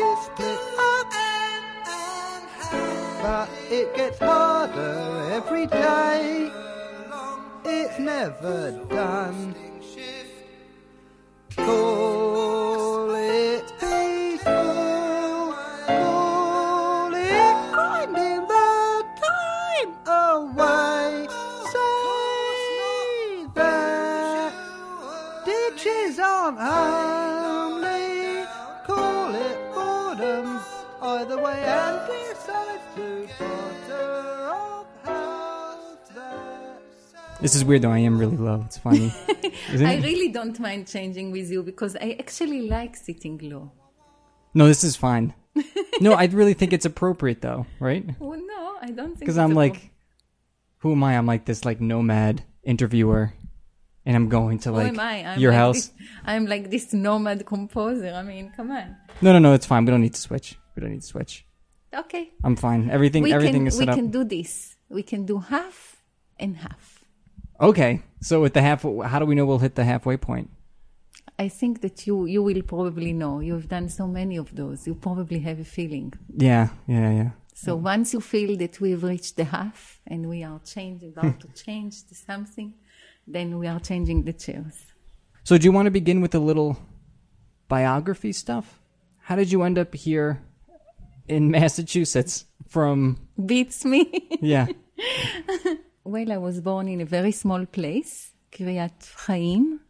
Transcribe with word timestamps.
up. 0.00 1.12
But 3.22 3.48
it 3.70 3.94
gets 3.96 4.18
harder 4.18 5.28
every 5.32 5.66
day. 5.66 6.50
It's 7.64 7.98
never 7.98 8.72
done. 8.88 9.54
Call 11.56 11.95
This 37.40 37.54
is 37.54 37.64
weird 37.64 37.82
though. 37.82 37.90
I 37.90 37.98
am 37.98 38.18
really 38.18 38.36
low. 38.36 38.62
It's 38.66 38.78
funny. 38.78 39.12
I 39.72 39.96
really 39.96 40.28
don't 40.28 40.58
mind 40.58 40.88
changing 40.88 41.32
with 41.32 41.50
you 41.50 41.62
because 41.62 41.96
I 41.96 42.16
actually 42.18 42.68
like 42.68 42.96
sitting 42.96 43.38
low. 43.42 43.72
No, 44.54 44.66
this 44.66 44.84
is 44.84 44.96
fine. 44.96 45.34
No, 46.00 46.12
I 46.12 46.26
really 46.26 46.54
think 46.54 46.72
it's 46.72 46.84
appropriate 46.84 47.40
though, 47.40 47.66
right? 47.80 48.04
Well, 48.18 48.38
no, 48.38 48.76
I 48.80 48.90
don't 48.90 49.08
think. 49.08 49.20
Because 49.20 49.38
I'm 49.38 49.54
like, 49.54 49.90
who 50.78 50.92
am 50.92 51.02
I? 51.04 51.16
I'm 51.16 51.26
like 51.26 51.44
this 51.44 51.64
like 51.64 51.80
nomad 51.80 52.42
interviewer, 52.62 53.32
and 54.04 54.16
I'm 54.16 54.28
going 54.28 54.58
to 54.60 54.72
like 54.72 54.86
Who 54.86 54.92
am 54.94 55.00
I? 55.00 55.24
I'm 55.24 55.40
your 55.40 55.52
like 55.52 55.58
house. 55.58 55.86
This, 55.86 56.08
I'm 56.24 56.46
like 56.46 56.70
this 56.70 56.92
nomad 56.92 57.46
composer. 57.46 58.12
I 58.14 58.22
mean, 58.22 58.52
come 58.56 58.70
on. 58.70 58.96
No, 59.22 59.32
no, 59.32 59.38
no. 59.38 59.52
It's 59.54 59.66
fine. 59.66 59.84
We 59.84 59.90
don't 59.90 60.02
need 60.02 60.14
to 60.14 60.20
switch. 60.20 60.58
We 60.74 60.80
don't 60.80 60.90
need 60.90 61.00
to 61.02 61.06
switch. 61.06 61.46
Okay. 61.94 62.30
I'm 62.44 62.56
fine. 62.56 62.90
Everything, 62.90 63.22
we 63.22 63.32
everything 63.32 63.62
can 63.62 63.66
is 63.68 63.74
we 63.78 63.84
set 63.86 63.90
up. 63.90 63.96
can 63.96 64.10
do 64.10 64.24
this. 64.24 64.76
We 64.88 65.02
can 65.02 65.24
do 65.24 65.38
half 65.38 66.02
and 66.38 66.56
half. 66.58 66.95
Okay. 67.60 68.02
So 68.20 68.40
with 68.42 68.54
the 68.54 68.62
half, 68.62 68.82
how 68.82 69.18
do 69.18 69.26
we 69.26 69.34
know 69.34 69.46
we'll 69.46 69.58
hit 69.58 69.74
the 69.74 69.84
halfway 69.84 70.16
point? 70.16 70.50
I 71.38 71.48
think 71.48 71.82
that 71.82 72.06
you 72.06 72.24
you 72.24 72.42
will 72.42 72.62
probably 72.62 73.12
know. 73.12 73.40
You've 73.40 73.68
done 73.68 73.88
so 73.88 74.06
many 74.06 74.36
of 74.36 74.54
those. 74.54 74.86
You 74.86 74.94
probably 74.94 75.40
have 75.40 75.60
a 75.60 75.64
feeling. 75.64 76.14
Yeah, 76.34 76.68
yeah, 76.86 77.10
yeah. 77.12 77.30
So 77.54 77.74
once 77.76 78.12
you 78.12 78.20
feel 78.20 78.56
that 78.58 78.80
we've 78.80 79.02
reached 79.02 79.36
the 79.36 79.44
half 79.44 80.00
and 80.06 80.28
we 80.28 80.44
are 80.44 80.60
changing, 80.64 81.14
about 81.16 81.40
to 81.40 81.48
change 81.48 82.06
to 82.08 82.14
something, 82.14 82.74
then 83.26 83.58
we 83.58 83.66
are 83.66 83.80
changing 83.80 84.24
the 84.24 84.32
chairs. 84.34 84.86
So 85.42 85.56
do 85.56 85.64
you 85.64 85.72
want 85.72 85.86
to 85.86 85.90
begin 85.90 86.20
with 86.20 86.34
a 86.34 86.38
little 86.38 86.78
biography 87.68 88.32
stuff? 88.32 88.80
How 89.20 89.36
did 89.36 89.50
you 89.50 89.62
end 89.62 89.78
up 89.78 89.94
here 89.94 90.42
in 91.28 91.50
Massachusetts 91.50 92.44
from? 92.68 93.18
Beats 93.44 93.84
me. 93.84 94.28
Yeah. 94.40 94.66
well, 96.06 96.32
I 96.32 96.38
was 96.38 96.60
born 96.60 96.88
in 96.88 97.00
a 97.00 97.04
very 97.04 97.32
small 97.32 97.66
place, 97.66 98.32
Kiryat 98.52 99.12
Chaim, 99.26 99.80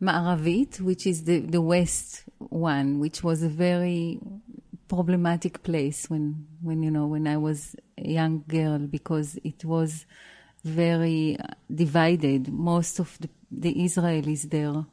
Ma'aravit, 0.00 0.80
which 0.80 1.06
is 1.06 1.24
the, 1.24 1.40
the 1.40 1.60
west 1.60 2.24
one, 2.38 2.98
which 2.98 3.22
was 3.22 3.42
a 3.42 3.48
very 3.48 4.18
problematic 4.88 5.62
place 5.62 6.08
when, 6.08 6.46
when, 6.62 6.82
you 6.82 6.90
know, 6.90 7.06
when 7.06 7.26
I 7.26 7.36
was 7.36 7.76
a 7.98 8.08
young 8.08 8.44
girl 8.48 8.78
because 8.78 9.38
it 9.44 9.64
was 9.64 10.06
very 10.64 11.36
divided. 11.72 12.48
Most 12.50 12.98
of 12.98 13.18
the, 13.20 13.28
the 13.50 13.74
Israelis 13.74 14.48
there 14.50 14.86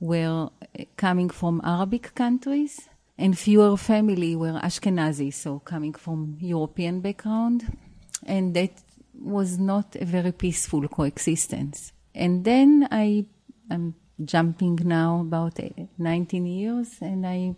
were 0.00 0.50
coming 0.96 1.30
from 1.30 1.60
Arabic 1.64 2.14
countries 2.14 2.88
and 3.16 3.38
fewer 3.38 3.76
family 3.76 4.34
were 4.34 4.60
Ashkenazi, 4.60 5.32
so 5.32 5.60
coming 5.60 5.94
from 5.94 6.36
European 6.40 7.00
background. 7.00 7.78
And 8.24 8.52
that 8.54 8.72
was 9.20 9.58
not 9.58 9.96
a 9.96 10.04
very 10.04 10.32
peaceful 10.32 10.86
coexistence. 10.88 11.92
And 12.14 12.44
then 12.44 12.88
I, 12.90 13.26
I'm 13.70 13.94
jumping 14.24 14.78
now 14.84 15.20
about 15.20 15.60
uh, 15.60 15.68
19 15.98 16.46
years 16.46 16.96
and 17.00 17.26
I 17.26 17.54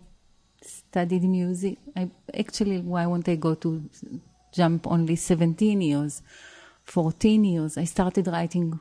studied 0.61 1.23
music. 1.23 1.77
I 1.95 2.09
actually, 2.37 2.79
why 2.79 3.05
won't 3.05 3.29
I 3.29 3.35
go 3.35 3.55
to 3.55 3.83
jump 4.53 4.87
only 4.87 5.15
17 5.15 5.81
years, 5.81 6.21
14 6.83 7.45
years? 7.45 7.77
I 7.77 7.85
started 7.85 8.27
writing 8.27 8.79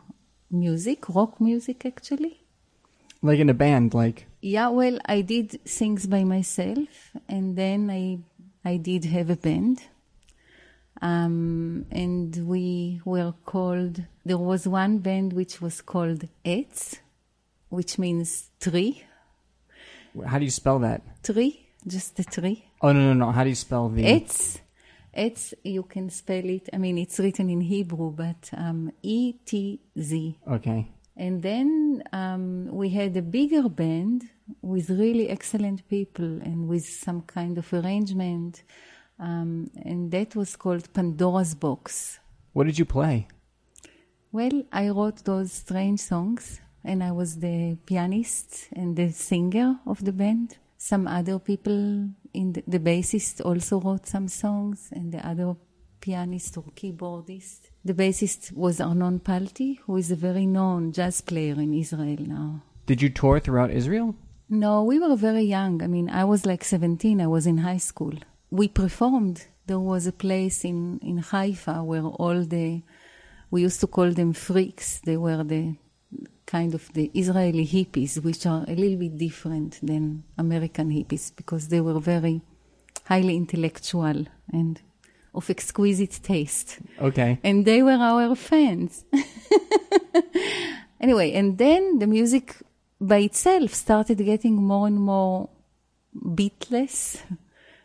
music, 0.51 1.09
rock 1.09 1.41
music 1.41 1.85
actually. 1.87 2.41
Like 3.23 3.39
in 3.41 3.51
a 3.51 3.55
band, 3.55 3.95
like 3.95 4.27
Yeah, 4.41 4.69
well, 4.69 4.99
I 5.05 5.23
did 5.23 5.61
things 5.65 6.07
by 6.07 6.23
myself, 6.23 6.89
and 7.29 7.57
then 7.57 7.91
I 7.91 8.19
I 8.65 8.77
did 8.77 9.05
have 9.07 9.31
a 9.31 9.37
band, 9.37 9.83
um, 11.03 11.87
and 11.91 12.37
we 12.47 13.01
were 13.05 13.35
called. 13.45 14.03
There 14.25 14.39
was 14.39 14.67
one 14.67 14.99
band 14.99 15.33
which 15.33 15.61
was 15.61 15.81
called 15.81 16.29
Etz, 16.45 16.99
which 17.69 17.99
means 17.99 18.51
tree, 18.61 19.05
how 20.27 20.39
do 20.39 20.45
you 20.45 20.51
spell 20.51 20.79
that? 20.81 21.03
tree, 21.23 21.69
just 21.87 22.17
the 22.17 22.25
tree. 22.25 22.65
Oh 22.81 22.93
no, 22.93 23.01
no, 23.01 23.13
no. 23.13 23.33
How 23.33 23.45
do 23.45 23.51
you 23.51 23.55
spell 23.55 23.89
the? 23.89 24.05
Etz, 24.05 24.61
Etz. 25.17 25.55
You 25.65 25.83
can 25.83 26.11
spell 26.11 26.45
it. 26.45 26.69
I 26.73 26.79
mean, 26.79 26.99
it's 26.99 27.19
written 27.19 27.51
in 27.51 27.61
Hebrew, 27.61 28.11
but 28.11 28.51
um, 28.57 28.93
E 29.03 29.35
T 29.45 29.81
Z. 29.99 30.39
Okay. 30.51 30.89
And 31.17 31.43
then 31.43 32.03
um, 32.13 32.69
we 32.71 32.91
had 32.91 33.17
a 33.17 33.23
bigger 33.23 33.69
band 33.69 34.29
with 34.63 34.89
really 34.89 35.29
excellent 35.29 35.89
people 35.89 36.25
and 36.25 36.69
with 36.69 36.87
some 36.87 37.23
kind 37.23 37.59
of 37.59 37.73
arrangement. 37.73 38.63
Um, 39.19 39.71
and 39.85 40.11
that 40.13 40.37
was 40.37 40.57
called 40.57 40.93
Pandora's 40.93 41.55
Box. 41.55 42.19
What 42.53 42.67
did 42.67 42.79
you 42.79 42.85
play? 42.85 43.29
Well, 44.31 44.63
I 44.73 44.91
wrote 44.91 45.25
those 45.25 45.53
strange 45.53 46.01
songs, 46.01 46.61
and 46.85 47.03
I 47.03 47.13
was 47.13 47.37
the 47.37 47.77
pianist 47.87 48.69
and 48.73 48.95
the 48.97 49.11
singer 49.11 49.81
of 49.87 50.05
the 50.05 50.13
band. 50.13 50.59
Some 50.77 51.09
other 51.09 51.39
people 51.39 52.11
in 52.35 52.53
the, 52.53 52.63
the 52.67 52.79
bassist 52.79 53.45
also 53.45 53.81
wrote 53.81 54.07
some 54.07 54.29
songs, 54.29 54.91
and 54.93 55.13
the 55.13 55.27
other 55.27 55.57
pianist 56.01 56.57
or 56.57 56.65
keyboardist. 56.77 57.71
The 57.85 57.95
bassist 57.95 58.53
was 58.53 58.81
Arnon 58.81 59.19
Palti, 59.21 59.81
who 59.85 59.97
is 59.97 60.11
a 60.11 60.17
very 60.17 60.47
known 60.47 60.93
jazz 60.93 61.21
player 61.21 61.55
in 61.55 61.75
Israel 61.75 62.19
now. 62.21 62.63
Did 62.87 63.03
you 63.03 63.11
tour 63.11 63.41
throughout 63.41 63.71
Israel? 63.71 64.15
No, 64.49 64.83
we 64.83 64.99
were 64.99 65.17
very 65.17 65.43
young. 65.43 65.83
I 65.83 65.87
mean, 65.87 66.09
I 66.09 66.25
was 66.25 66.47
like 66.47 66.65
17, 66.65 67.21
I 67.21 67.27
was 67.27 67.47
in 67.47 67.59
high 67.59 67.77
school. 67.79 68.15
We 68.51 68.69
performed. 68.69 69.47
There 69.67 69.79
was 69.81 70.07
a 70.07 70.13
place 70.13 70.65
in, 70.65 70.99
in 71.03 71.19
Haifa 71.19 71.83
where 71.85 72.03
all 72.05 72.43
the, 72.45 72.83
we 73.51 73.63
used 73.63 73.81
to 73.81 73.87
call 73.87 74.11
them 74.13 74.33
freaks. 74.33 75.01
They 75.01 75.17
were 75.17 75.45
the 75.45 75.77
kind 76.47 76.75
of 76.75 76.91
the 76.95 77.11
Israeli 77.13 77.67
hippies, 77.67 78.23
which 78.25 78.47
are 78.47 78.65
a 78.67 78.75
little 78.75 78.97
bit 78.99 79.19
different 79.19 79.79
than 79.83 80.25
American 80.39 80.91
hippies 80.91 81.31
because 81.37 81.69
they 81.69 81.81
were 81.83 82.01
very 82.01 82.41
highly 83.05 83.37
intellectual 83.37 84.25
and 84.53 84.81
of 85.35 85.51
exquisite 85.51 86.19
taste 86.23 86.79
Okay. 87.01 87.39
and 87.45 87.65
they 87.67 87.83
were 87.83 87.93
our 87.93 88.35
fans. 88.35 89.05
anyway, 91.01 91.33
and 91.33 91.59
then 91.59 91.99
the 91.99 92.07
music 92.07 92.57
by 93.01 93.19
itself 93.19 93.75
started 93.75 94.19
getting 94.19 94.57
more 94.57 94.87
and 94.87 94.99
more 94.99 95.51
beatless 96.17 97.21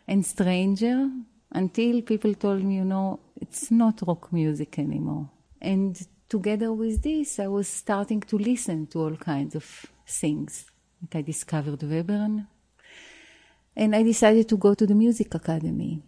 and 0.06 0.24
stranger 0.24 1.10
until 1.52 2.02
people 2.02 2.34
told 2.34 2.62
me, 2.62 2.76
you 2.76 2.84
know, 2.84 3.20
it's 3.40 3.70
not 3.70 4.02
rock 4.06 4.32
music 4.32 4.78
anymore. 4.78 5.30
And 5.60 5.98
together 6.28 6.72
with 6.72 7.02
this, 7.02 7.38
I 7.38 7.46
was 7.46 7.68
starting 7.68 8.20
to 8.22 8.36
listen 8.38 8.86
to 8.88 9.00
all 9.00 9.16
kinds 9.16 9.54
of 9.54 9.86
things. 10.06 10.66
Like 11.00 11.16
I 11.16 11.22
discovered 11.22 11.80
Webern, 11.80 12.46
and 13.76 13.94
I 13.94 14.02
decided 14.02 14.48
to 14.48 14.56
go 14.56 14.74
to 14.74 14.86
the 14.86 14.94
music 14.94 15.34
academy 15.34 16.02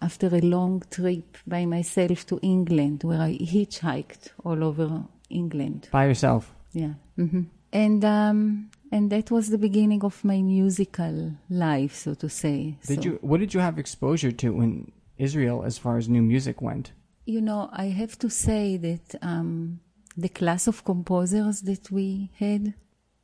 after 0.00 0.28
a 0.28 0.40
long 0.40 0.82
trip 0.90 1.38
by 1.46 1.66
myself 1.66 2.26
to 2.26 2.38
England, 2.42 3.04
where 3.04 3.20
I 3.20 3.36
hitchhiked 3.36 4.30
all 4.44 4.62
over 4.64 5.04
England. 5.30 5.88
By 5.90 6.06
yourself. 6.06 6.54
Yeah. 6.72 6.94
hmm 7.16 7.42
And 7.72 8.04
um, 8.04 8.70
and 8.90 9.10
that 9.10 9.30
was 9.30 9.50
the 9.50 9.58
beginning 9.58 10.02
of 10.04 10.24
my 10.24 10.40
musical 10.42 11.34
life, 11.50 11.94
so 11.94 12.14
to 12.14 12.28
say. 12.28 12.78
Did 12.86 13.02
So, 13.02 13.10
you? 13.10 13.18
What 13.20 13.40
did 13.40 13.54
you 13.54 13.60
have 13.60 13.78
exposure 13.78 14.32
to 14.32 14.60
in 14.60 14.92
Israel 15.16 15.64
as 15.64 15.78
far 15.78 15.96
as 15.98 16.08
new 16.08 16.22
music 16.22 16.60
went? 16.62 16.92
You 17.26 17.40
know, 17.40 17.68
I 17.72 17.86
have 17.86 18.18
to 18.20 18.30
say 18.30 18.76
that 18.78 19.14
um, 19.20 19.80
the 20.16 20.28
class 20.30 20.66
of 20.66 20.84
composers 20.84 21.62
that 21.62 21.90
we 21.90 22.30
had 22.38 22.74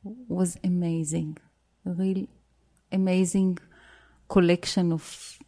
was 0.03 0.57
amazing. 0.63 1.37
A 1.85 1.91
real 1.91 2.27
amazing 2.91 3.57
collection 4.29 4.91
of 4.91 5.39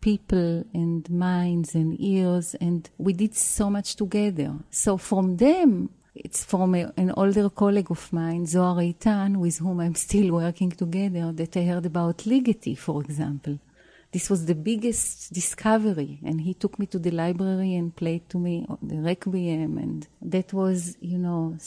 people 0.00 0.64
and 0.72 1.08
minds 1.10 1.74
and 1.74 2.00
ears, 2.00 2.54
and 2.60 2.88
we 2.98 3.12
did 3.12 3.34
so 3.34 3.68
much 3.68 3.96
together. 3.96 4.54
So 4.70 4.96
from 4.96 5.36
them, 5.36 5.90
it's 6.24 6.44
from 6.44 6.74
a, 6.74 6.92
an 6.96 7.12
older 7.16 7.48
colleague 7.50 7.90
of 7.90 8.12
mine, 8.12 8.46
Zohar 8.46 8.76
Eitan, 8.82 9.36
with 9.36 9.58
whom 9.58 9.80
I'm 9.80 9.94
still 9.94 10.32
working 10.34 10.70
together, 10.70 11.32
that 11.32 11.56
I 11.56 11.64
heard 11.64 11.86
about 11.86 12.18
Ligeti, 12.18 12.76
for 12.76 13.02
example. 13.02 13.58
this 14.10 14.30
was 14.30 14.46
the 14.46 14.54
biggest 14.54 15.32
discovery. 15.32 16.18
And 16.24 16.40
he 16.40 16.54
took 16.54 16.78
me 16.78 16.86
to 16.86 16.98
the 16.98 17.10
library 17.10 17.74
and 17.74 17.94
played 17.94 18.28
to 18.30 18.38
me 18.38 18.66
the 18.82 18.96
Requiem. 18.96 19.78
And 19.78 20.06
that 20.22 20.52
was, 20.52 20.96
you 21.00 21.18
know, 21.18 21.58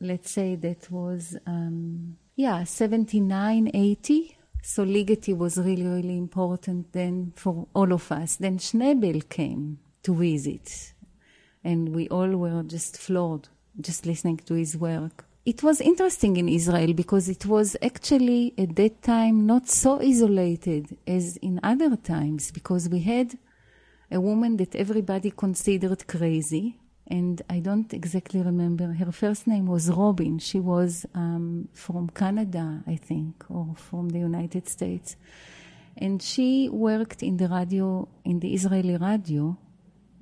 let's 0.00 0.30
say 0.30 0.56
that 0.56 0.90
was, 0.90 1.36
um, 1.46 2.18
yeah, 2.36 2.64
79, 2.64 3.70
80. 3.72 4.36
So 4.62 4.84
Ligeti 4.84 5.36
was 5.36 5.56
really, 5.56 5.86
really 5.86 6.18
important 6.18 6.92
then 6.92 7.32
for 7.36 7.66
all 7.74 7.92
of 7.92 8.12
us. 8.12 8.36
Then 8.36 8.58
Schnebel 8.58 9.28
came 9.28 9.78
to 10.02 10.14
visit. 10.14 10.92
And 11.64 11.94
we 11.94 12.08
all 12.08 12.36
were 12.36 12.62
just 12.62 12.98
floored, 12.98 13.48
just 13.80 14.06
listening 14.06 14.38
to 14.38 14.54
his 14.54 14.76
work. 14.76 15.24
It 15.44 15.62
was 15.62 15.80
interesting 15.80 16.36
in 16.36 16.48
Israel 16.48 16.92
because 16.92 17.28
it 17.28 17.46
was 17.46 17.76
actually 17.82 18.52
at 18.58 18.76
that 18.76 19.00
time 19.02 19.46
not 19.46 19.68
so 19.68 20.00
isolated 20.00 20.96
as 21.06 21.38
in 21.38 21.58
other 21.62 21.96
times 21.96 22.50
because 22.50 22.88
we 22.88 23.00
had 23.00 23.38
a 24.10 24.20
woman 24.20 24.56
that 24.58 24.74
everybody 24.74 25.30
considered 25.30 26.06
crazy. 26.06 26.78
And 27.06 27.40
I 27.48 27.60
don't 27.60 27.90
exactly 27.94 28.42
remember. 28.42 28.92
Her 28.92 29.10
first 29.10 29.46
name 29.46 29.66
was 29.66 29.88
Robin. 29.90 30.38
She 30.38 30.60
was 30.60 31.06
um, 31.14 31.68
from 31.72 32.10
Canada, 32.10 32.82
I 32.86 32.96
think, 32.96 33.44
or 33.48 33.74
from 33.76 34.10
the 34.10 34.18
United 34.18 34.68
States. 34.68 35.16
And 35.96 36.22
she 36.22 36.68
worked 36.68 37.22
in 37.22 37.38
the 37.38 37.48
radio, 37.48 38.06
in 38.24 38.40
the 38.40 38.52
Israeli 38.52 38.98
radio, 38.98 39.56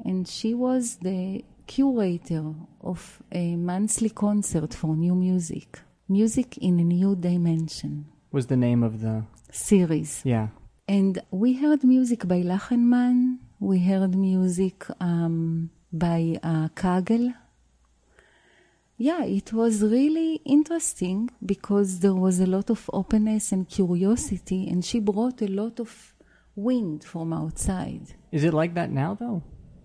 and 0.04 0.28
she 0.28 0.54
was 0.54 0.96
the 0.98 1.44
curator 1.66 2.54
of 2.80 3.22
a 3.32 3.56
monthly 3.56 4.10
concert 4.10 4.74
for 4.74 4.96
new 4.96 5.14
music. 5.14 5.80
Music 6.08 6.56
in 6.58 6.78
a 6.80 6.84
New 6.84 7.16
Dimension 7.16 8.06
Was 8.30 8.46
the 8.46 8.56
name 8.56 8.82
of 8.82 9.00
the 9.00 9.24
series. 9.50 10.22
yeah. 10.24 10.48
And 10.88 11.20
we 11.32 11.54
heard 11.54 11.82
music 11.82 12.28
by 12.28 12.42
Lachenmann, 12.42 13.38
we 13.58 13.80
heard 13.80 14.14
music 14.14 14.86
um, 15.00 15.70
by 15.92 16.38
uh, 16.44 16.68
Kagel. 16.76 17.34
Yeah, 18.98 19.24
it 19.24 19.52
was 19.52 19.82
really 19.82 20.36
interesting 20.44 21.28
because 21.44 21.98
there 21.98 22.14
was 22.14 22.38
a 22.40 22.46
lot 22.46 22.70
of 22.70 22.88
openness 22.92 23.50
and 23.52 23.68
curiosity, 23.68 24.68
and 24.70 24.84
she 24.84 25.00
brought 25.00 25.42
a 25.42 25.48
lot 25.48 25.80
of 25.80 26.14
wind 26.54 27.02
from 27.04 27.32
outside. 27.32 28.14
Is 28.32 28.44
it 28.44 28.54
like 28.54 28.74
that 28.74 28.90
now 28.90 29.14
though? 29.14 29.42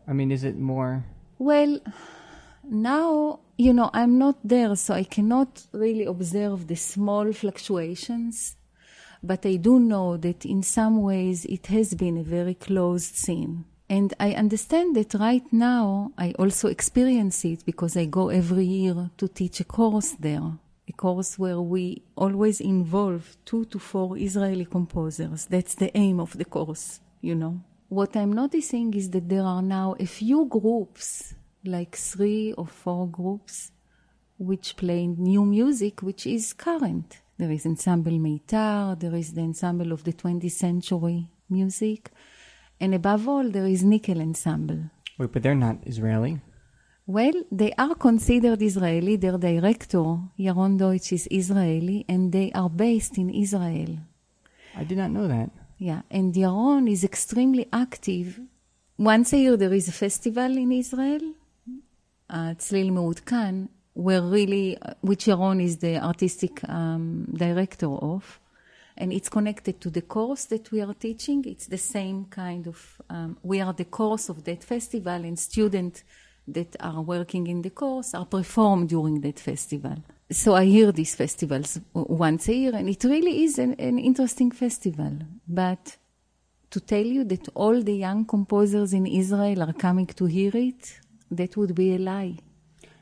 I 0.08 0.14
mean, 0.14 0.32
is 0.32 0.44
it 0.44 0.58
more? 0.58 1.04
Well, 1.42 1.80
now, 2.64 3.40
you 3.58 3.74
know, 3.74 3.90
I'm 3.96 4.20
not 4.20 4.38
there, 4.44 4.76
so 4.76 4.94
I 4.94 5.04
cannot 5.04 5.66
really 5.72 6.06
observe 6.06 6.68
the 6.68 6.76
small 6.76 7.34
fluctuations. 7.34 8.56
But 9.24 9.44
I 9.48 9.56
do 9.56 9.80
know 9.80 10.18
that 10.18 10.46
in 10.46 10.62
some 10.62 11.02
ways 11.02 11.46
it 11.46 11.66
has 11.66 11.96
been 11.96 12.18
a 12.18 12.24
very 12.38 12.54
closed 12.54 13.16
scene. 13.16 13.66
And 13.90 14.14
I 14.20 14.34
understand 14.34 14.96
that 14.98 15.16
right 15.16 15.52
now 15.52 16.12
I 16.16 16.34
also 16.38 16.68
experience 16.68 17.44
it 17.44 17.66
because 17.66 17.98
I 17.98 18.06
go 18.06 18.30
every 18.30 18.66
year 18.66 19.10
to 19.18 19.28
teach 19.28 19.62
a 19.62 19.64
course 19.64 20.12
there. 20.20 20.60
A 20.88 20.94
course 20.94 21.40
where 21.40 21.60
we 21.60 22.04
always 22.16 22.62
involve 22.62 23.36
two 23.46 23.66
to 23.66 23.80
four 23.80 24.16
Israeli 24.16 24.66
composers. 24.66 25.48
That's 25.48 25.74
the 25.74 25.90
aim 25.98 26.20
of 26.20 26.38
the 26.38 26.46
course, 26.46 27.00
you 27.20 27.34
know. 27.34 27.62
What 27.92 28.16
I'm 28.16 28.32
noticing 28.32 28.94
is 28.94 29.10
that 29.10 29.28
there 29.28 29.44
are 29.44 29.62
now 29.62 29.96
a 30.00 30.06
few 30.06 30.46
groups, 30.46 31.34
like 31.66 31.98
three 31.98 32.54
or 32.54 32.66
four 32.66 33.06
groups, 33.10 33.74
which 34.38 34.78
play 34.78 35.08
new 35.08 35.44
music, 35.44 36.02
which 36.02 36.26
is 36.26 36.54
current. 36.54 37.20
There 37.38 37.52
is 37.52 37.66
Ensemble 37.66 38.14
Meitar, 38.14 38.98
there 38.98 39.14
is 39.14 39.34
the 39.34 39.42
Ensemble 39.42 39.92
of 39.92 40.06
the 40.06 40.14
20th 40.14 40.52
Century 40.52 41.28
Music, 41.50 42.12
and 42.80 42.96
above 42.96 43.28
all, 43.28 43.50
there 43.50 43.68
is 43.68 43.84
Nickel 43.84 44.22
Ensemble. 44.22 44.84
Wait, 45.18 45.34
but 45.34 45.44
they're 45.44 45.54
not 45.54 45.86
Israeli. 45.86 46.40
Well, 47.06 47.44
they 47.52 47.74
are 47.74 47.96
considered 47.96 48.62
Israeli. 48.62 49.18
Their 49.18 49.38
director, 49.38 50.18
Yaron 50.40 50.78
Deutsch, 50.78 51.12
is 51.12 51.28
Israeli, 51.30 52.06
and 52.08 52.32
they 52.32 52.54
are 52.54 52.70
based 52.70 53.18
in 53.18 53.30
Israel. 53.32 53.98
I 54.78 54.86
did 54.86 54.98
not 54.98 55.12
know 55.12 55.28
that. 55.28 55.50
Yeah, 55.81 56.03
and 56.11 56.35
Yaron 56.35 56.91
is 56.91 57.05
extremely 57.05 57.69
active. 57.73 58.41
Once 58.99 59.35
a 59.35 59.39
year 59.39 59.57
there 59.57 59.75
is 59.75 59.89
a 59.89 59.93
festival 59.93 60.57
in 60.57 60.73
Israel, 60.73 61.21
uh, 62.31 62.55
צליל 62.59 62.91
מעודכן, 62.91 63.55
where 63.95 64.23
really, 64.23 64.77
uh, 64.77 64.95
which 65.01 65.27
Yaron 65.27 65.63
is 65.63 65.79
the 65.79 65.99
artistic 65.99 66.67
um, 66.69 67.27
director 67.35 67.89
of, 67.89 68.41
and 68.97 69.13
it's 69.13 69.29
connected 69.29 69.81
to 69.81 69.91
the 69.91 70.03
course 70.03 70.45
that 70.47 70.71
we 70.71 70.81
are 70.81 70.95
teaching. 70.95 71.45
It's 71.47 71.67
the 71.67 71.79
same 71.79 72.27
kind 72.31 72.67
of, 72.67 73.01
um, 73.11 73.37
we 73.43 73.61
are 73.61 73.75
the 73.75 73.85
course 73.85 74.29
of 74.31 74.45
that 74.45 74.65
festival, 74.65 75.25
and 75.25 75.39
students 75.39 76.05
that 76.49 76.77
are 76.81 77.03
working 77.03 77.47
in 77.47 77.63
the 77.63 77.71
course 77.71 78.15
are 78.15 78.27
performed 78.27 78.89
during 78.89 79.21
that 79.23 79.39
festival. 79.39 79.97
So 80.32 80.56
I 80.56 80.66
hear 80.66 80.94
these 80.94 81.14
festivals 81.14 81.80
once 81.94 82.48
a 82.48 82.56
year, 82.56 82.74
and 82.74 82.88
it 82.88 83.04
really 83.04 83.44
is 83.44 83.60
an, 83.60 83.74
an 83.74 84.00
interesting 84.00 84.50
festival. 84.50 85.14
But 85.46 85.98
to 86.70 86.80
tell 86.80 87.06
you 87.06 87.26
that 87.26 87.50
all 87.54 87.82
the 87.82 87.96
young 87.96 88.26
composers 88.26 88.94
in 88.94 89.06
Israel 89.06 89.62
are 89.64 89.74
coming 89.74 90.08
to 90.08 90.26
hear 90.26 90.56
it, 90.56 91.00
that 91.30 91.58
would 91.58 91.76
be 91.76 91.96
a 91.96 91.98
lie. 91.98 92.38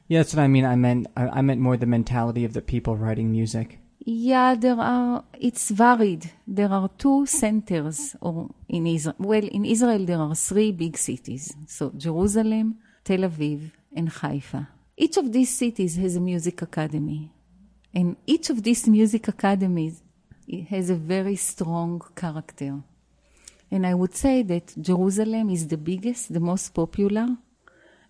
Yeah, 0.07 0.19
that's 0.19 0.33
what 0.33 0.41
I 0.41 0.47
mean. 0.47 0.65
I 0.65 0.75
meant 0.75 1.05
I, 1.15 1.41
meant 1.43 1.61
more 1.61 1.77
the 1.77 1.85
mentality 1.85 2.45
of 2.45 2.53
the 2.53 2.63
people 2.63 2.97
writing 2.97 3.31
music. 3.31 3.77
Yeah, 3.99 4.55
there 4.55 4.79
are, 4.79 5.23
it's 5.39 5.69
varied. 5.69 6.31
There 6.47 6.71
are 6.71 6.89
two 6.97 7.27
centers 7.27 8.15
or 8.21 8.49
in 8.67 8.87
Israel. 8.87 9.15
Well, 9.19 9.43
in 9.43 9.65
Israel, 9.65 10.03
there 10.03 10.17
are 10.17 10.33
three 10.33 10.71
big 10.71 10.97
cities. 10.97 11.55
So 11.67 11.91
Jerusalem, 11.95 12.79
Tel 13.03 13.19
Aviv, 13.19 13.71
and 13.95 14.09
Haifa. 14.09 14.67
Each 15.01 15.15
of 15.15 15.31
these 15.31 15.55
cities 15.55 15.95
has 15.95 16.17
a 16.17 16.19
music 16.19 16.61
academy. 16.61 17.31
And 17.93 18.17
each 18.27 18.49
of 18.49 18.61
these 18.61 18.85
music 18.85 19.29
academies 19.29 20.03
has 20.69 20.89
a 20.89 20.95
very 20.95 21.37
strong 21.37 22.01
character. 22.13 22.81
And 23.71 23.87
I 23.87 23.93
would 23.93 24.13
say 24.13 24.43
that 24.43 24.73
Jerusalem 24.77 25.51
is 25.51 25.69
the 25.69 25.77
biggest, 25.77 26.33
the 26.33 26.41
most 26.41 26.73
popular, 26.73 27.27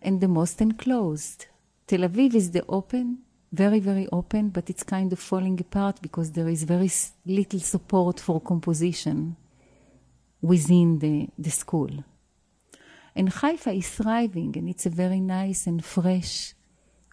and 0.02 0.20
the 0.20 0.28
most 0.28 0.62
enclosed. 0.62 1.46
Tel 1.86 2.00
Aviv 2.00 2.34
is 2.34 2.50
the 2.50 2.66
open, 2.68 3.20
very, 3.52 3.80
very 3.80 4.08
open, 4.12 4.50
but 4.50 4.68
it's 4.72 4.84
kind 4.84 5.14
of 5.14 5.20
falling 5.20 5.62
apart 5.62 6.02
because 6.02 6.32
there 6.32 6.50
is 6.50 6.64
very 6.64 6.90
little 7.24 7.60
support 7.60 8.20
for 8.20 8.42
composition 8.42 9.36
within 10.42 10.98
the, 10.98 11.28
the 11.38 11.52
school. 11.52 12.04
And 13.16 13.30
Haifa 13.30 13.74
is 13.74 13.90
thriving, 13.90 14.58
and 14.58 14.68
it's 14.68 14.88
a 14.88 14.90
very 14.90 15.20
nice 15.20 15.68
and 15.68 15.86
fresh 15.86 16.56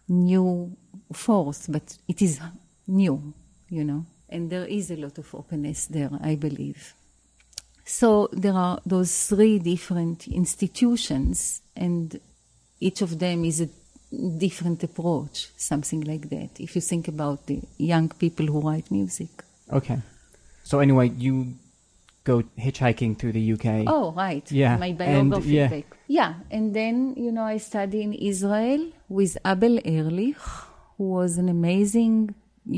new 0.07 0.75
force, 1.11 1.67
but 1.67 1.97
it 2.07 2.21
is 2.21 2.39
new, 2.87 3.33
you 3.69 3.83
know, 3.83 4.05
and 4.29 4.49
there 4.49 4.65
is 4.65 4.91
a 4.91 4.95
lot 4.95 5.17
of 5.17 5.33
openness 5.35 5.87
there, 5.87 6.09
I 6.21 6.35
believe. 6.35 6.93
So 7.85 8.29
there 8.33 8.53
are 8.53 8.79
those 8.85 9.27
three 9.27 9.59
different 9.59 10.27
institutions, 10.27 11.61
and 11.75 12.19
each 12.79 13.01
of 13.01 13.17
them 13.17 13.45
is 13.45 13.61
a 13.61 13.69
different 14.37 14.83
approach, 14.83 15.49
something 15.57 16.01
like 16.01 16.29
that. 16.29 16.59
If 16.59 16.75
you 16.75 16.81
think 16.81 17.07
about 17.07 17.45
the 17.45 17.61
young 17.77 18.09
people 18.09 18.45
who 18.45 18.61
write 18.61 18.91
music. 18.91 19.29
Okay. 19.71 19.99
So 20.63 20.79
anyway, 20.79 21.09
you 21.09 21.55
go 22.31 22.37
hitchhiking 22.65 23.11
through 23.17 23.33
the 23.39 23.45
UK. 23.55 23.67
Oh, 23.95 24.05
right. 24.25 24.45
Yeah, 24.61 24.73
My 24.85 24.87
and- 24.87 24.97
biography 25.01 25.49
yeah. 25.59 25.67
back. 25.75 25.87
Yeah, 26.19 26.31
and 26.55 26.65
then, 26.79 26.95
you 27.23 27.31
know, 27.35 27.45
I 27.55 27.57
studied 27.69 28.01
in 28.07 28.13
Israel 28.31 28.81
with 29.17 29.31
Abel 29.53 29.75
Ehrlich, 29.95 30.43
who 30.97 31.05
was 31.19 31.31
an 31.43 31.49
amazing 31.57 32.17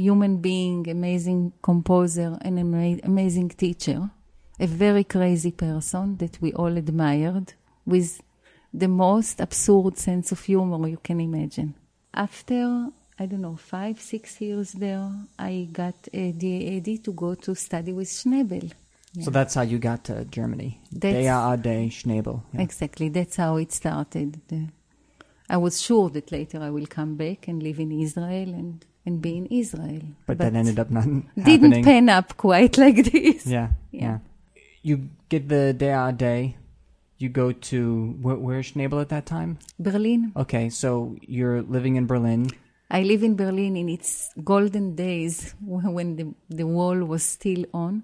human 0.08 0.34
being, 0.50 0.80
amazing 0.98 1.42
composer, 1.70 2.32
and 2.46 2.54
ama- 2.66 3.00
amazing 3.12 3.50
teacher. 3.64 4.00
A 4.68 4.68
very 4.86 5.06
crazy 5.16 5.52
person 5.68 6.06
that 6.22 6.34
we 6.44 6.50
all 6.62 6.74
admired 6.84 7.48
with 7.94 8.10
the 8.84 8.88
most 9.06 9.36
absurd 9.46 9.94
sense 10.08 10.28
of 10.36 10.40
humor 10.52 10.88
you 10.96 11.00
can 11.08 11.20
imagine. 11.30 11.70
After, 12.14 12.62
I 13.22 13.24
don't 13.30 13.44
know, 13.48 13.56
five, 13.76 13.98
six 14.14 14.24
years 14.46 14.70
there, 14.74 15.08
I 15.52 15.54
got 15.82 16.00
a 16.14 16.24
DAAD 16.42 16.90
to 17.06 17.12
go 17.24 17.30
to 17.46 17.52
study 17.56 17.94
with 18.00 18.10
So 19.22 19.32
that's 19.32 19.54
how 19.56 19.64
you 19.64 19.80
got 19.80 20.04
to 20.06 20.26
Germany. 20.26 20.80
That's- 20.92 21.26
DAAD 21.26 21.90
Schnebel. 21.92 22.44
Yeah. 22.54 22.62
Exactly. 22.62 23.10
That's 23.10 23.36
how 23.38 23.58
it 23.58 23.72
started. 23.72 24.40
I 25.50 25.58
was 25.58 25.82
sure 25.82 26.10
that 26.12 26.32
later 26.32 26.62
I 26.62 26.70
will 26.70 26.86
come 26.86 27.16
back 27.16 27.48
and 27.48 27.62
live 27.64 27.80
in 27.80 27.92
Israel 27.92 28.54
and, 28.54 28.86
and 29.06 29.20
be 29.22 29.36
in 29.38 29.48
Israel. 29.48 30.04
But, 30.28 30.38
that 30.38 30.54
ended 30.54 30.80
up 30.80 30.92
not 30.92 31.06
didn't 31.36 31.44
happening. 31.72 31.84
pan 31.84 32.10
up 32.10 32.38
quite 32.38 32.78
like 32.86 33.12
this. 33.12 33.48
Yeah, 33.48 33.70
Yeah. 33.92 34.02
yeah. 34.02 34.18
You 34.84 35.10
get 35.28 35.50
the 35.50 35.76
DAAD. 35.78 36.56
You 37.18 37.30
go 37.30 37.52
to 37.52 38.16
where, 38.22 38.36
where's 38.36 38.72
Schnebel 38.72 39.02
at 39.02 39.10
that 39.10 39.26
time? 39.26 39.58
Berlin. 39.80 40.32
Okay, 40.38 40.70
so 40.70 41.18
you're 41.22 41.62
living 41.64 41.96
in 41.98 42.06
Berlin. 42.06 42.50
I 42.92 43.02
live 43.04 43.24
in 43.24 43.36
Berlin 43.36 43.76
in 43.76 43.90
its 43.90 44.30
golden 44.44 44.96
days 44.96 45.54
when 45.66 46.16
the, 46.16 46.34
the 46.50 46.66
wall 46.68 46.96
was 47.04 47.24
still 47.24 47.66
on. 47.74 48.04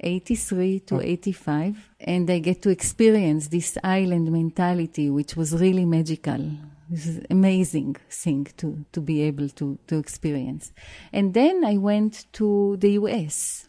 83 0.00 0.80
to 0.80 0.96
hmm. 0.96 1.02
85, 1.02 1.90
and 2.00 2.30
I 2.30 2.38
get 2.38 2.62
to 2.62 2.70
experience 2.70 3.48
this 3.48 3.78
island 3.82 4.30
mentality, 4.30 5.10
which 5.10 5.36
was 5.36 5.52
really 5.54 5.84
magical. 5.84 6.50
This 6.88 7.06
is 7.06 7.20
amazing 7.30 7.96
thing 8.10 8.46
to, 8.58 8.84
to 8.92 9.00
be 9.00 9.22
able 9.22 9.48
to, 9.50 9.78
to 9.88 9.98
experience. 9.98 10.72
And 11.12 11.34
then 11.34 11.64
I 11.64 11.78
went 11.78 12.26
to 12.34 12.76
the 12.78 12.92
US. 12.92 13.68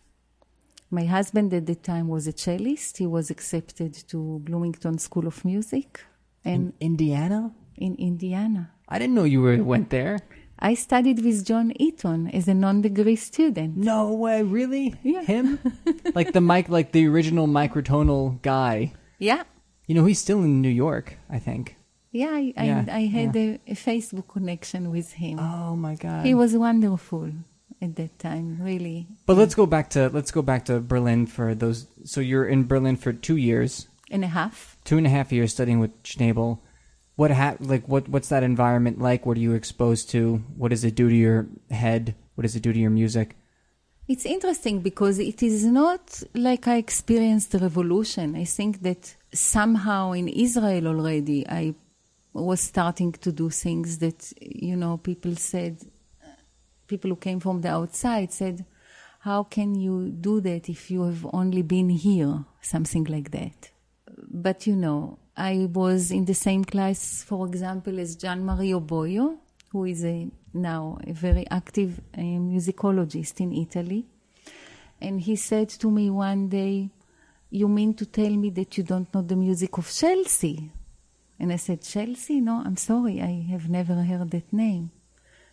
My 0.91 1.05
husband 1.05 1.53
at 1.53 1.65
the 1.65 1.75
time 1.75 2.07
was 2.07 2.27
a 2.27 2.31
cellist. 2.31 2.97
He 2.97 3.07
was 3.07 3.29
accepted 3.29 3.93
to 4.09 4.39
Bloomington 4.39 4.99
School 4.99 5.27
of 5.27 5.43
Music 5.43 6.01
and 6.45 6.73
Indiana? 6.79 7.51
in 7.77 7.95
Indiana. 7.95 8.71
I 8.89 8.99
didn't 8.99 9.15
know 9.15 9.23
you 9.23 9.41
were 9.41 9.63
went 9.63 9.89
there. 9.89 10.19
I 10.59 10.73
studied 10.73 11.23
with 11.23 11.45
John 11.45 11.71
Eaton 11.75 12.29
as 12.31 12.47
a 12.47 12.53
non-degree 12.53 13.15
student. 13.15 13.77
No 13.77 14.11
way, 14.13 14.41
really? 14.43 14.95
Yeah. 15.03 15.21
Him? 15.21 15.59
like 16.15 16.33
the 16.33 16.41
mic 16.41 16.69
like 16.69 16.91
the 16.91 17.07
original 17.07 17.47
microtonal 17.47 18.41
guy. 18.41 18.93
Yeah, 19.19 19.43
You 19.87 19.95
know, 19.95 20.05
he's 20.05 20.19
still 20.19 20.39
in 20.43 20.61
New 20.61 20.69
York, 20.69 21.17
I 21.29 21.39
think. 21.39 21.75
yeah, 22.11 22.31
I, 22.31 22.53
Yeah, 22.55 22.85
I, 22.87 22.95
I 22.95 23.05
had 23.05 23.35
a, 23.35 23.59
a 23.67 23.73
Facebook 23.73 24.27
connection 24.27 24.91
with 24.91 25.13
him. 25.13 25.39
Oh 25.39 25.75
my 25.75 25.95
god. 25.95 26.25
He 26.25 26.33
was 26.33 26.55
wonderful 26.55 27.31
at 27.81 27.95
that 27.95 28.17
time, 28.19 28.57
really. 28.61 29.07
But 29.25 29.37
let's 29.37 29.55
go 29.55 29.65
back 29.65 29.89
to 29.91 30.09
let's 30.09 30.31
go 30.31 30.41
back 30.41 30.65
to 30.65 30.79
Berlin 30.79 31.25
for 31.27 31.53
those 31.55 31.87
so 32.03 32.21
you're 32.21 32.45
in 32.45 32.65
Berlin 32.67 32.95
for 32.95 33.13
2 33.13 33.35
years. 33.37 33.87
And 34.09 34.23
a 34.23 34.27
half. 34.27 34.77
two 34.85 34.97
and 34.97 35.05
a 35.05 35.09
half 35.09 35.33
years 35.33 35.51
studying 35.51 35.79
with 35.79 35.91
Schnebel. 36.03 36.59
What 37.17 37.31
ha- 37.31 37.57
like 37.59 37.85
what 37.87 38.07
what's 38.07 38.29
that 38.29 38.43
environment 38.43 38.97
like? 39.07 39.25
What 39.25 39.37
are 39.37 39.45
you 39.47 39.53
exposed 39.53 40.09
to? 40.11 40.21
What 40.55 40.69
does 40.69 40.83
it 40.89 40.95
do 40.95 41.09
to 41.09 41.15
your 41.15 41.47
head? 41.69 42.15
What 42.35 42.43
does 42.43 42.55
it 42.55 42.63
do 42.63 42.71
to 42.71 42.79
your 42.79 42.91
music? 43.01 43.35
It's 44.07 44.25
interesting 44.25 44.79
because 44.79 45.19
it 45.19 45.43
is 45.43 45.65
not 45.65 46.23
like 46.33 46.65
I 46.67 46.77
experienced 46.77 47.51
the 47.51 47.59
revolution. 47.59 48.35
I 48.37 48.45
think 48.45 48.81
that 48.83 49.15
somehow 49.33 50.13
in 50.13 50.27
Israel 50.29 50.87
already 50.87 51.39
I 51.49 51.75
was 52.33 52.61
starting 52.61 53.11
to 53.13 53.31
do 53.31 53.49
things 53.49 53.97
that, 53.97 54.31
you 54.39 54.75
know, 54.75 54.97
people 54.97 55.35
said, 55.35 55.79
people 56.87 57.09
who 57.09 57.15
came 57.17 57.39
from 57.39 57.61
the 57.61 57.69
outside 57.69 58.31
said, 58.31 58.65
how 59.19 59.43
can 59.43 59.75
you 59.75 60.09
do 60.09 60.39
that 60.41 60.69
if 60.69 60.91
you 60.91 61.03
have 61.03 61.25
only 61.33 61.63
been 61.63 61.89
here? 61.89 62.45
Something 62.61 63.05
like 63.05 63.31
that. 63.31 63.71
But, 64.29 64.67
you 64.67 64.75
know, 64.75 65.19
I 65.39 65.69
was 65.71 66.09
in 66.09 66.25
the 66.25 66.33
same 66.33 66.65
class, 66.65 67.23
for 67.23 67.45
example, 67.45 67.99
as 67.99 68.15
Gian 68.15 68.43
Mario 68.43 68.79
Borio, 68.79 69.37
who 69.71 69.85
is 69.85 70.03
a, 70.03 70.27
now 70.51 70.97
a 71.05 71.13
very 71.13 71.45
active 71.51 72.01
musicologist 72.17 73.39
in 73.39 73.53
Italy. 73.53 74.07
And 74.99 75.21
he 75.21 75.35
said 75.35 75.69
to 75.69 75.91
me 75.91 76.09
one 76.09 76.49
day, 76.49 76.89
You 77.51 77.67
mean 77.67 77.93
to 77.95 78.07
tell 78.07 78.31
me 78.31 78.49
that 78.49 78.79
you 78.79 78.83
don't 78.83 79.13
know 79.13 79.21
the 79.21 79.35
music 79.35 79.77
of 79.77 79.85
Scelsi? 79.85 80.71
And 81.39 81.53
I 81.53 81.57
said, 81.57 81.81
Scelsi? 81.81 82.41
No, 82.41 82.63
I'm 82.65 82.77
sorry, 82.77 83.21
I 83.21 83.45
have 83.51 83.69
never 83.69 83.93
heard 83.93 84.31
that 84.31 84.51
name. 84.51 84.89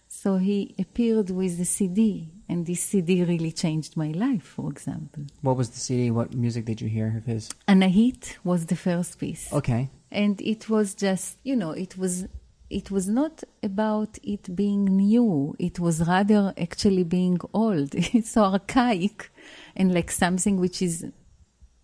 So 0.08 0.38
he 0.38 0.74
appeared 0.78 1.28
with 1.28 1.58
the 1.58 1.66
CD, 1.66 2.30
and 2.48 2.66
this 2.66 2.82
CD 2.82 3.24
really 3.24 3.52
changed 3.52 3.96
my 3.96 4.08
life, 4.08 4.42
for 4.44 4.70
example. 4.70 5.24
What 5.42 5.56
was 5.56 5.70
the 5.70 5.78
CD? 5.80 6.10
What 6.10 6.34
music 6.34 6.64
did 6.66 6.80
you 6.80 6.88
hear 6.88 7.14
of 7.16 7.24
his? 7.24 7.50
Anahit 7.68 8.36
was 8.44 8.66
the 8.66 8.76
first 8.76 9.18
piece. 9.18 9.52
Okay. 9.52 9.88
and 10.10 10.40
it 10.42 10.68
was 10.68 10.94
just 10.94 11.38
you 11.42 11.56
know 11.56 11.72
it 11.72 11.98
was 11.98 12.26
it 12.70 12.90
was 12.90 13.08
not 13.08 13.42
about 13.62 14.16
it 14.22 14.54
being 14.54 14.84
new 14.84 15.54
it 15.58 15.78
was 15.80 16.06
rather 16.06 16.54
actually 16.56 17.02
being 17.04 17.38
old 17.52 17.94
it's 17.94 18.30
so 18.30 18.44
archaic 18.44 19.30
and 19.74 19.92
like 19.92 20.10
something 20.10 20.58
which 20.60 20.80
is 20.80 21.04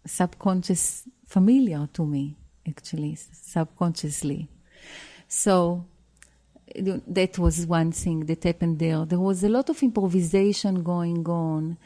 subconscious 0.06 1.04
familiar 1.26 1.88
to 1.92 2.06
me 2.06 2.36
actually 2.68 3.16
subconsciously 3.32 4.48
so 5.28 5.84
that 6.74 7.38
was 7.38 7.66
one 7.66 7.92
thing 7.92 8.26
that 8.26 8.44
happened 8.44 8.78
there 8.78 9.04
there 9.04 9.18
was 9.20 9.42
a 9.44 9.48
lot 9.48 9.68
of 9.68 9.82
improvisation 9.82 10.82
going 10.82 11.26
on 11.28 11.76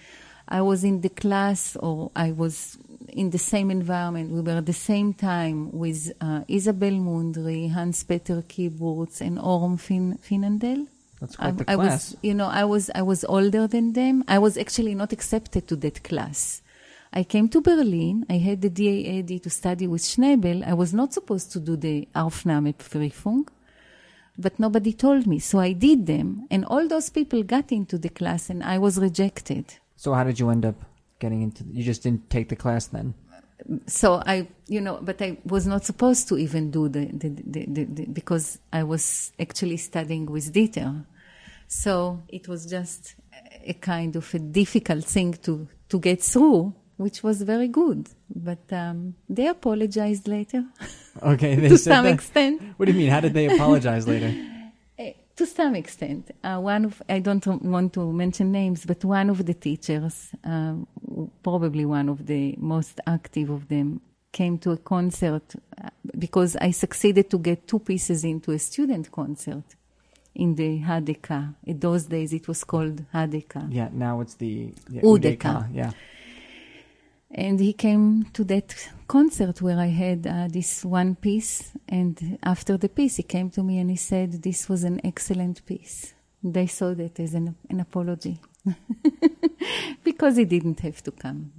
i 0.49 0.61
was 0.61 0.85
in 0.85 1.01
the 1.01 1.09
class 1.09 1.77
or 1.77 2.11
i 2.15 2.31
was 2.33 2.77
in 3.09 3.31
the 3.31 3.39
same 3.39 3.71
environment 3.71 4.31
we 4.31 4.41
were 4.41 4.59
at 4.59 4.67
the 4.67 4.73
same 4.73 5.13
time 5.15 5.71
with 5.73 6.13
uh, 6.21 6.43
isabel 6.49 6.93
mundry 6.93 7.69
hans-peter 7.69 8.43
kyburz 8.43 9.21
and 9.21 9.39
orm 9.39 9.77
fin- 9.77 10.19
finnendahl 10.23 10.87
That's 11.21 11.37
quite 11.37 11.57
the 11.59 11.65
I, 11.71 11.73
I 11.73 11.77
class. 11.77 12.11
was, 12.13 12.17
you 12.23 12.35
know, 12.35 12.49
I 12.49 12.65
was 12.65 12.91
I 12.95 13.03
was 13.03 13.25
older 13.25 13.65
than 13.69 13.93
them. 13.95 14.25
I 14.29 14.39
was 14.39 14.59
actually 14.59 14.95
not 14.95 15.13
accepted 15.13 15.63
to 15.69 15.77
that 15.77 16.03
class. 16.03 16.61
I 17.13 17.23
came 17.25 17.49
to 17.55 17.61
Berlin. 17.61 18.27
I 18.29 18.39
had 18.49 18.59
the 18.61 18.69
DAAD 18.69 19.41
to 19.45 19.49
study 19.49 19.87
with 19.87 20.03
Schnebel. 20.03 20.59
I 20.67 20.75
was 20.75 20.93
not 20.93 21.15
supposed 21.15 21.53
to 21.53 21.61
do 21.61 21.77
the 21.77 22.09
Aufnahmeprüfung, 22.15 23.47
but 24.37 24.59
nobody 24.59 24.93
told 24.93 25.27
me, 25.27 25.39
so 25.39 25.59
I 25.59 25.73
did 25.73 26.07
them. 26.07 26.47
And 26.51 26.65
all 26.65 26.89
those 26.89 27.11
people 27.11 27.43
got 27.43 27.71
into 27.73 27.99
the 27.99 28.09
class, 28.09 28.51
and 28.51 28.63
I 28.63 28.79
was 28.79 28.99
rejected. 28.99 29.75
So 29.97 30.13
how 30.13 30.25
did 30.25 30.39
you 30.41 30.51
end 30.51 30.65
up 30.65 30.77
getting 31.19 31.43
into? 31.43 31.65
You 31.65 31.85
just 31.85 32.03
didn't 32.03 32.29
take 32.31 32.49
the 32.49 32.57
class 32.57 32.87
then. 32.87 33.15
so 33.87 34.23
I, 34.27 34.49
you 34.67 34.81
know, 34.81 34.99
but 35.01 35.23
I 35.23 35.39
was 35.45 35.67
not 35.67 35.85
supposed 35.85 36.29
to 36.29 36.39
even 36.39 36.71
do 36.71 36.89
the, 36.89 37.07
the, 37.07 37.29
the, 37.29 37.67
the, 37.67 37.85
the 37.85 38.05
because 38.07 38.59
I 38.73 38.83
was 38.83 39.33
actually 39.39 39.77
studying 39.77 40.27
with 40.27 40.53
Dieter. 40.53 41.05
So 41.69 42.23
it 42.29 42.49
was 42.49 42.67
just 42.67 43.15
a 43.65 43.75
kind 43.75 44.17
of 44.17 44.35
a 44.35 44.39
difficult 44.39 45.05
thing 45.05 45.35
to, 45.43 45.67
to 45.89 45.99
get 45.99 46.23
through, 46.23 46.75
which 46.97 47.23
was 47.23 47.43
very 47.43 47.69
good. 47.69 48.09
But 48.35 48.73
um, 48.73 49.15
they 49.29 49.47
apologized 49.47 50.27
later 50.27 50.65
Okay, 51.23 51.55
they 51.55 51.69
to 51.75 51.79
said 51.79 51.95
some 51.95 52.05
that. 52.05 52.15
extent. 52.15 52.63
What 52.77 52.87
do 52.87 52.93
you 52.93 52.99
mean? 52.99 53.11
How 53.11 53.21
did 53.21 53.35
they 53.35 53.47
apologize 53.47 54.07
later? 54.09 54.35
Eh, 54.99 55.13
to 55.37 55.47
some 55.47 55.75
extent, 55.75 56.31
uh, 56.43 56.59
one 56.59 56.85
of 56.87 57.03
I 57.09 57.21
don't 57.21 57.45
want 57.63 57.93
to 57.95 58.13
mention 58.13 58.53
names, 58.53 58.85
but 58.85 59.05
one 59.05 59.31
of 59.31 59.45
the 59.47 59.55
teachers, 59.55 60.31
uh, 60.45 60.75
probably 61.43 61.85
one 61.85 62.09
of 62.09 62.27
the 62.27 62.55
most 62.59 63.01
active 63.07 63.51
of 63.51 63.69
them, 63.69 64.01
came 64.33 64.59
to 64.59 64.73
a 64.73 64.77
concert 64.77 65.55
uh, 65.83 65.89
because 66.19 66.57
I 66.57 66.73
succeeded 66.73 67.31
to 67.31 67.39
get 67.39 67.69
two 67.69 67.79
pieces 67.79 68.25
into 68.25 68.51
a 68.51 68.59
student 68.59 69.11
concert 69.13 69.65
in 70.35 70.57
the 70.57 70.81
HdK. 70.81 71.55
In 71.67 71.79
those 71.79 72.05
days, 72.05 72.33
it 72.33 72.49
was 72.49 72.65
called 72.65 73.05
HdK. 73.13 73.73
Yeah, 73.73 73.89
now 73.93 74.21
it's 74.21 74.35
the 74.35 74.73
yeah, 74.91 75.03
UdK. 75.03 75.69
Yeah. 75.73 75.93
And 77.37 77.59
he 77.59 77.73
came 77.73 78.25
to 78.33 78.45
that 78.45 78.89
concert 79.09 79.61
where 79.61 79.79
I 79.79 79.87
had 79.87 80.27
uh, 80.27 80.47
this 80.49 80.85
one 80.85 81.17
piece. 81.17 81.73
And 81.89 82.39
after 82.45 82.77
the 82.77 82.89
piece, 82.89 83.17
he 83.17 83.25
came 83.25 83.51
to 83.51 83.63
me 83.63 83.79
and 83.81 83.91
he 83.91 83.97
said, 83.97 84.43
This 84.43 84.69
was 84.69 84.85
an 84.85 85.01
excellent 85.05 85.67
piece. 85.67 86.15
They 86.45 86.67
saw 86.69 86.95
that 86.95 87.19
as 87.19 87.35
an, 87.35 87.57
an 87.71 87.81
apology 87.81 88.39
because 90.05 90.37
he 90.37 90.45
didn't 90.45 90.81
have 90.81 91.03
to 91.03 91.11
come. 91.11 91.53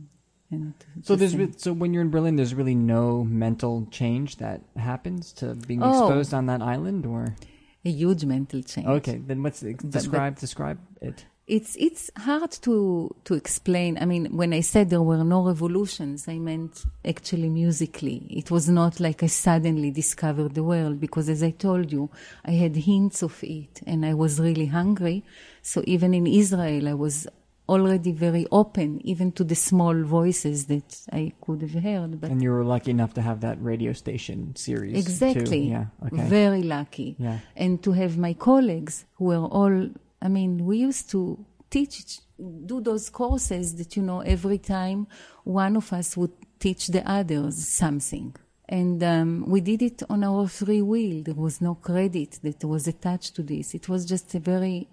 So 1.04 1.16
there's 1.18 1.36
re- 1.36 1.52
so 1.58 1.74
when 1.74 1.94
you're 1.94 2.04
in 2.04 2.12
Berlin, 2.12 2.36
there's 2.38 2.54
really 2.54 2.76
no 2.76 3.24
mental 3.26 3.88
change 3.92 4.38
that 4.38 4.62
happens 4.78 5.34
to 5.34 5.56
being 5.56 5.82
Oh. 5.84 5.90
exposed 5.90 6.34
on 6.34 6.46
that 6.46 6.62
island, 6.62 7.06
or 7.06 7.36
a 7.84 7.90
huge 7.90 8.24
mental 8.24 8.62
change. 8.62 8.88
okay, 8.88 9.18
then 9.18 9.44
what's 9.44 9.60
describe 9.60 10.40
describe 10.40 10.80
it? 11.02 11.26
It's 11.48 11.76
it's 11.76 12.10
hard 12.18 12.52
to 12.64 13.16
to 13.26 13.34
explain. 13.36 14.00
I 14.02 14.06
mean, 14.06 14.36
when 14.36 14.52
I 14.52 14.62
said 14.62 14.90
there 14.90 15.04
were 15.04 15.24
no 15.24 15.44
revolutions, 15.46 16.28
I 16.28 16.40
meant 16.40 16.84
actually 17.08 17.50
musically. 17.50 18.26
It 18.32 18.50
was 18.50 18.68
not 18.68 19.00
like 19.00 19.22
I 19.22 19.28
suddenly 19.28 19.92
discovered 19.92 20.56
the 20.56 20.64
world 20.64 21.00
because, 21.00 21.30
as 21.30 21.44
I 21.44 21.52
told 21.52 21.92
you, 21.92 22.10
I 22.46 22.52
had 22.52 22.76
hints 22.76 23.22
of 23.22 23.44
it, 23.44 23.82
and 23.86 24.06
I 24.08 24.16
was 24.16 24.40
really 24.40 24.66
hungry. 24.66 25.24
So 25.62 25.84
even 25.86 26.16
in 26.16 26.26
Israel, 26.26 26.88
I 26.88 26.96
was 26.96 27.28
already 27.68 28.12
very 28.12 28.46
open, 28.52 29.02
even 29.04 29.32
to 29.34 29.44
the 29.44 29.56
small 29.56 30.04
voices 30.04 30.66
that 30.66 31.00
I 31.12 31.34
could 31.42 31.62
have 31.62 31.74
heard. 31.74 32.22
But 32.22 32.32
And 32.32 32.42
you 32.42 32.52
were 32.52 32.64
lucky 32.64 32.92
enough 32.92 33.14
to 33.16 33.22
have 33.22 33.42
that 33.42 33.62
radio 33.62 33.94
station 33.94 34.56
series. 34.56 34.94
too. 34.94 35.00
Exactly. 35.00 35.70
Yeah. 35.70 35.86
Okay. 36.06 36.24
Very 36.28 36.64
lucky. 36.64 37.16
Yeah. 37.18 37.40
And 37.56 37.82
to 37.84 37.92
have 37.92 38.18
my 38.18 38.34
colleagues 38.34 39.06
who 39.16 39.26
were 39.26 39.46
all, 39.46 39.90
I 40.26 40.28
mean, 40.28 40.66
we 40.66 40.78
used 40.80 41.10
to 41.12 41.46
teach, 41.70 42.20
do 42.66 42.82
those 42.82 43.10
courses 43.10 43.76
that, 43.76 43.96
you 43.96 44.02
know, 44.02 44.22
every 44.22 44.58
time 44.58 45.08
one 45.44 45.76
of 45.78 45.94
us 45.94 46.18
would 46.18 46.32
teach 46.58 46.88
the 46.88 47.08
others 47.10 47.68
something. 47.68 48.36
And 48.68 49.04
um, 49.04 49.46
we 49.48 49.62
did 49.62 49.84
it 49.84 50.02
on 50.10 50.24
our 50.24 50.48
free 50.48 50.82
will. 50.82 51.22
There 51.22 51.36
was 51.36 51.62
no 51.62 51.76
credit 51.76 52.40
that 52.42 52.64
was 52.64 52.88
attached 52.88 53.36
to 53.36 53.44
this. 53.44 53.76
It 53.76 53.88
was 53.88 54.04
just 54.06 54.34
a 54.34 54.40
very 54.40 54.88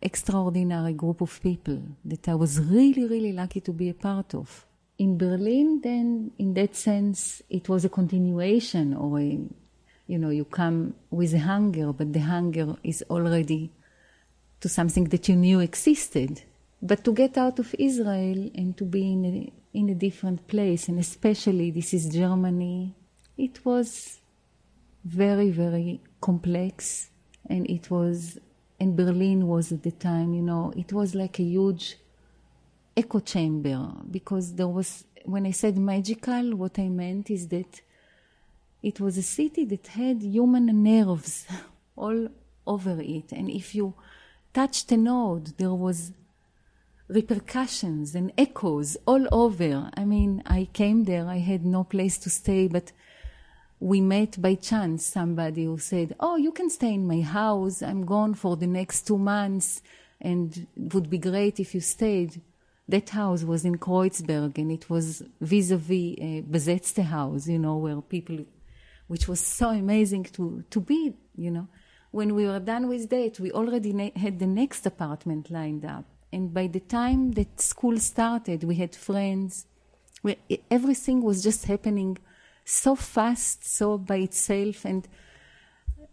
extraordinary 0.00 0.92
group 0.92 1.20
of 1.20 1.40
people 1.40 1.80
that 2.04 2.28
I 2.28 2.34
was 2.34 2.58
really, 2.58 3.06
really 3.06 3.32
lucky 3.32 3.60
to 3.60 3.72
be 3.72 3.88
a 3.88 3.94
part 3.94 4.34
of. 4.34 4.66
In 4.98 5.16
Berlin, 5.16 5.80
then, 5.82 6.32
in 6.38 6.54
that 6.54 6.74
sense, 6.74 7.42
it 7.48 7.68
was 7.68 7.84
a 7.84 7.88
continuation, 7.88 8.94
or 8.94 9.20
a, 9.20 9.38
you 10.08 10.18
know, 10.18 10.30
you 10.30 10.44
come 10.44 10.94
with 11.10 11.32
a 11.34 11.38
hunger, 11.38 11.92
but 11.92 12.12
the 12.12 12.20
hunger 12.20 12.74
is 12.82 13.04
already 13.08 13.70
to 14.62 14.68
something 14.68 15.04
that 15.04 15.28
you 15.28 15.36
knew 15.36 15.60
existed. 15.60 16.42
But 16.80 17.04
to 17.04 17.12
get 17.12 17.36
out 17.36 17.58
of 17.58 17.74
Israel 17.78 18.50
and 18.54 18.76
to 18.78 18.84
be 18.84 19.12
in 19.12 19.24
a, 19.24 19.52
in 19.78 19.88
a 19.90 19.94
different 19.94 20.46
place, 20.48 20.88
and 20.88 20.98
especially 20.98 21.70
this 21.70 21.92
is 21.92 22.08
Germany, 22.08 22.94
it 23.36 23.64
was 23.64 24.20
very, 25.04 25.50
very 25.50 26.00
complex. 26.20 27.10
And 27.50 27.68
it 27.68 27.90
was, 27.90 28.38
and 28.78 28.96
Berlin 28.96 29.48
was 29.48 29.72
at 29.72 29.82
the 29.82 29.90
time, 29.90 30.32
you 30.32 30.42
know, 30.42 30.72
it 30.76 30.92
was 30.92 31.14
like 31.14 31.40
a 31.40 31.44
huge 31.44 31.96
echo 32.96 33.18
chamber 33.18 33.92
because 34.10 34.54
there 34.54 34.68
was, 34.68 35.04
when 35.24 35.44
I 35.44 35.50
said 35.50 35.76
magical, 35.76 36.54
what 36.56 36.78
I 36.78 36.88
meant 36.88 37.30
is 37.30 37.48
that 37.48 37.80
it 38.80 39.00
was 39.00 39.16
a 39.18 39.22
city 39.22 39.64
that 39.64 39.88
had 39.88 40.22
human 40.22 40.82
nerves 40.82 41.46
all 41.96 42.28
over 42.64 42.96
it. 43.00 43.32
And 43.32 43.50
if 43.50 43.74
you 43.74 43.94
touched 44.52 44.92
a 44.92 44.96
node, 44.96 45.56
there 45.58 45.74
was 45.74 46.12
repercussions 47.08 48.14
and 48.14 48.32
echoes 48.38 48.96
all 49.06 49.26
over. 49.32 49.90
I 49.96 50.04
mean, 50.04 50.42
I 50.46 50.68
came 50.72 51.04
there, 51.04 51.26
I 51.26 51.38
had 51.38 51.64
no 51.64 51.84
place 51.84 52.18
to 52.18 52.30
stay, 52.30 52.68
but 52.68 52.92
we 53.80 54.00
met 54.00 54.40
by 54.40 54.54
chance 54.54 55.04
somebody 55.04 55.64
who 55.64 55.78
said, 55.78 56.14
Oh, 56.20 56.36
you 56.36 56.52
can 56.52 56.70
stay 56.70 56.94
in 56.94 57.06
my 57.06 57.20
house. 57.20 57.82
I'm 57.82 58.06
gone 58.06 58.34
for 58.34 58.56
the 58.56 58.66
next 58.66 59.06
two 59.08 59.18
months, 59.18 59.82
and 60.20 60.66
it 60.76 60.94
would 60.94 61.10
be 61.10 61.18
great 61.18 61.58
if 61.58 61.74
you 61.74 61.80
stayed. 61.80 62.40
That 62.88 63.10
house 63.10 63.42
was 63.42 63.64
in 63.64 63.78
Kreuzberg, 63.78 64.58
and 64.58 64.70
it 64.70 64.88
was 64.88 65.22
vis 65.40 65.70
a 65.70 65.76
vis 65.76 66.16
uh, 66.20 66.24
a 66.24 66.42
Besetzte 66.42 67.02
house, 67.02 67.48
you 67.48 67.58
know, 67.58 67.76
where 67.76 68.00
people, 68.00 68.38
which 69.08 69.26
was 69.26 69.40
so 69.40 69.70
amazing 69.70 70.24
to, 70.24 70.64
to 70.70 70.80
be, 70.80 71.14
you 71.36 71.50
know. 71.50 71.68
When 72.12 72.34
we 72.34 72.46
were 72.46 72.60
done 72.60 72.88
with 72.88 73.10
that, 73.10 73.40
we 73.40 73.50
already 73.52 73.92
na- 73.92 74.16
had 74.16 74.38
the 74.38 74.46
next 74.46 74.86
apartment 74.86 75.50
lined 75.50 75.84
up. 75.84 76.04
And 76.32 76.52
by 76.54 76.66
the 76.68 76.80
time 76.80 77.32
that 77.32 77.60
school 77.60 77.98
started, 77.98 78.64
we 78.64 78.76
had 78.76 78.94
friends. 78.94 79.66
We, 80.22 80.36
everything 80.70 81.22
was 81.22 81.42
just 81.42 81.64
happening 81.66 82.16
so 82.64 82.94
fast, 82.94 83.64
so 83.64 83.98
by 83.98 84.16
itself, 84.28 84.84
and 84.84 85.06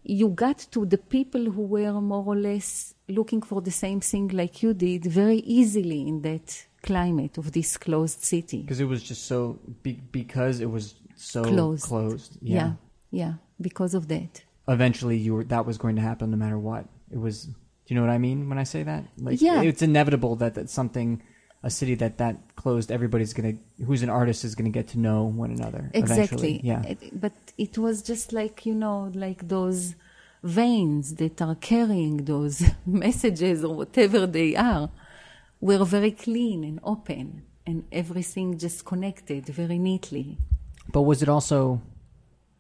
you 0.03 0.29
got 0.29 0.57
to 0.71 0.85
the 0.85 0.97
people 0.97 1.43
who 1.51 1.61
were 1.61 1.93
more 2.01 2.23
or 2.25 2.35
less 2.35 2.95
looking 3.07 3.41
for 3.41 3.61
the 3.61 3.71
same 3.71 3.99
thing 3.99 4.29
like 4.29 4.63
you 4.63 4.73
did 4.73 5.03
very 5.05 5.37
easily 5.39 6.07
in 6.07 6.21
that 6.21 6.65
climate 6.81 7.37
of 7.37 7.51
this 7.51 7.77
closed 7.77 8.21
city. 8.23 8.61
Because 8.61 8.79
it 8.79 8.85
was 8.85 9.03
just 9.03 9.25
so 9.25 9.59
be, 9.83 9.99
because 10.11 10.59
it 10.61 10.69
was 10.69 10.95
so 11.15 11.43
Closed. 11.43 11.83
closed. 11.83 12.37
Yeah. 12.41 12.55
Yeah. 12.55 12.73
yeah, 13.11 13.33
because 13.61 13.93
of 13.93 14.07
that. 14.07 14.43
Eventually, 14.75 15.17
you 15.17 15.33
were 15.35 15.43
that 15.45 15.65
was 15.65 15.77
going 15.77 15.95
to 15.97 16.01
happen 16.01 16.31
no 16.31 16.37
matter 16.37 16.59
what. 16.59 16.85
It 17.11 17.17
was. 17.19 17.45
Do 17.45 17.53
you 17.87 17.95
know 17.95 18.01
what 18.07 18.11
I 18.13 18.19
mean 18.19 18.49
when 18.49 18.59
I 18.59 18.63
say 18.65 18.83
that? 18.83 19.03
Like, 19.17 19.41
Yeah. 19.41 19.61
It's 19.63 19.81
inevitable 19.81 20.35
that 20.37 20.53
that 20.55 20.69
something, 20.69 21.21
a 21.63 21.71
city 21.79 21.95
that 21.95 22.19
that 22.19 22.35
closed, 22.55 22.91
everybody's 22.91 23.33
gonna 23.33 23.55
who's 23.85 24.03
an 24.03 24.09
artist 24.21 24.45
is 24.45 24.53
gonna 24.55 24.69
get 24.79 24.87
to 24.89 24.99
know 24.99 25.23
one 25.23 25.51
another. 25.51 25.89
Exactly. 25.93 26.13
Eventually. 26.23 26.61
Yeah. 26.63 26.83
It- 26.83 27.19
but 27.19 27.33
it 27.57 27.77
was 27.85 28.01
just 28.11 28.31
like, 28.31 28.65
you 28.67 28.75
know, 28.75 28.97
like 29.25 29.47
those 29.47 29.95
veins 30.43 31.15
that 31.15 31.41
are 31.41 31.55
carrying 31.55 32.17
those 32.25 32.55
messages 32.85 33.63
or 33.63 33.73
whatever 33.75 34.25
they 34.27 34.55
are 34.55 34.89
were 35.59 35.83
very 35.83 36.11
clean 36.11 36.63
and 36.63 36.79
open 36.83 37.41
and 37.65 37.83
everything 37.91 38.57
just 38.57 38.85
connected 38.85 39.45
very 39.47 39.77
neatly. 39.79 40.37
But 40.93 41.01
was 41.01 41.21
it 41.23 41.29
also 41.29 41.81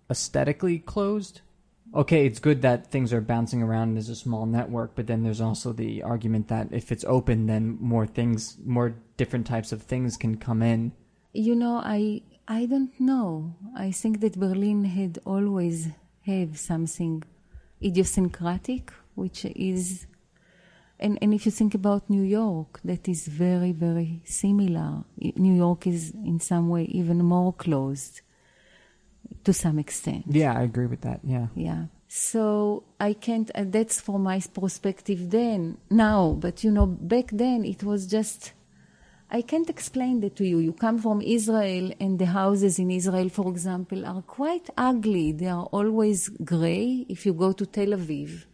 aesthetically 0.09 0.79
closed? 0.79 1.41
Okay, 1.93 2.27
it's 2.27 2.39
good 2.39 2.61
that 2.61 2.91
things 2.91 3.11
are 3.11 3.21
bouncing 3.21 3.63
around 3.63 3.97
as 3.97 4.09
a 4.09 4.15
small 4.15 4.45
network, 4.45 4.93
but 4.95 5.07
then 5.07 5.23
there's 5.23 5.41
also 5.41 5.73
the 5.73 6.03
argument 6.03 6.47
that 6.49 6.67
if 6.71 6.91
it's 6.91 7.03
open, 7.05 7.47
then 7.47 7.77
more 7.81 8.05
things, 8.05 8.57
more 8.63 8.95
different 9.17 9.47
types 9.47 9.71
of 9.71 9.81
things 9.81 10.15
can 10.15 10.37
come 10.37 10.61
in. 10.61 10.91
You 11.33 11.55
know, 11.55 11.81
I 11.83 12.21
I 12.47 12.65
don't 12.65 12.99
know. 12.99 13.55
I 13.75 13.91
think 13.91 14.21
that 14.21 14.39
Berlin 14.39 14.85
had 14.85 15.19
always 15.25 15.87
have 16.25 16.59
something 16.59 17.23
idiosyncratic, 17.83 18.91
which 19.15 19.45
is, 19.45 20.05
and, 20.99 21.17
and 21.21 21.33
if 21.33 21.45
you 21.45 21.51
think 21.51 21.73
about 21.73 22.09
New 22.09 22.23
York, 22.23 22.79
that 22.83 23.07
is 23.07 23.27
very, 23.27 23.71
very 23.71 24.21
similar. 24.25 25.03
New 25.17 25.53
York 25.53 25.87
is 25.87 26.11
in 26.11 26.39
some 26.39 26.69
way 26.69 26.83
even 26.85 27.23
more 27.23 27.53
closed 27.53 28.21
to 29.43 29.53
some 29.53 29.79
extent. 29.79 30.25
Yeah, 30.29 30.57
I 30.57 30.63
agree 30.63 30.87
with 30.87 31.01
that. 31.01 31.19
Yeah. 31.23 31.47
Yeah. 31.55 31.85
So 32.07 32.83
I 32.99 33.13
can't, 33.13 33.51
uh, 33.53 33.65
that's 33.67 34.01
for 34.01 34.17
my 34.17 34.41
perspective 34.53 35.29
then, 35.29 35.77
now, 35.89 36.35
but 36.39 36.63
you 36.63 36.71
know, 36.71 36.87
back 36.87 37.29
then 37.31 37.63
it 37.63 37.83
was 37.83 38.07
just, 38.07 38.53
I 39.29 39.43
can't 39.43 39.69
explain 39.69 40.21
that 40.21 40.35
to 40.37 40.45
you. 40.45 40.57
You 40.57 40.73
come 40.73 40.97
from 40.97 41.21
Israel, 41.21 41.93
and 41.99 42.17
the 42.17 42.25
houses 42.25 42.79
in 42.79 42.89
Israel, 42.89 43.29
for 43.29 43.47
example, 43.47 44.03
are 44.07 44.23
quite 44.23 44.71
ugly. 44.75 45.33
They 45.33 45.45
are 45.45 45.65
always 45.65 46.29
gray. 46.29 47.05
If 47.07 47.27
you 47.27 47.33
go 47.33 47.51
to 47.51 47.65
Tel 47.67 47.89
Aviv, 47.89 48.45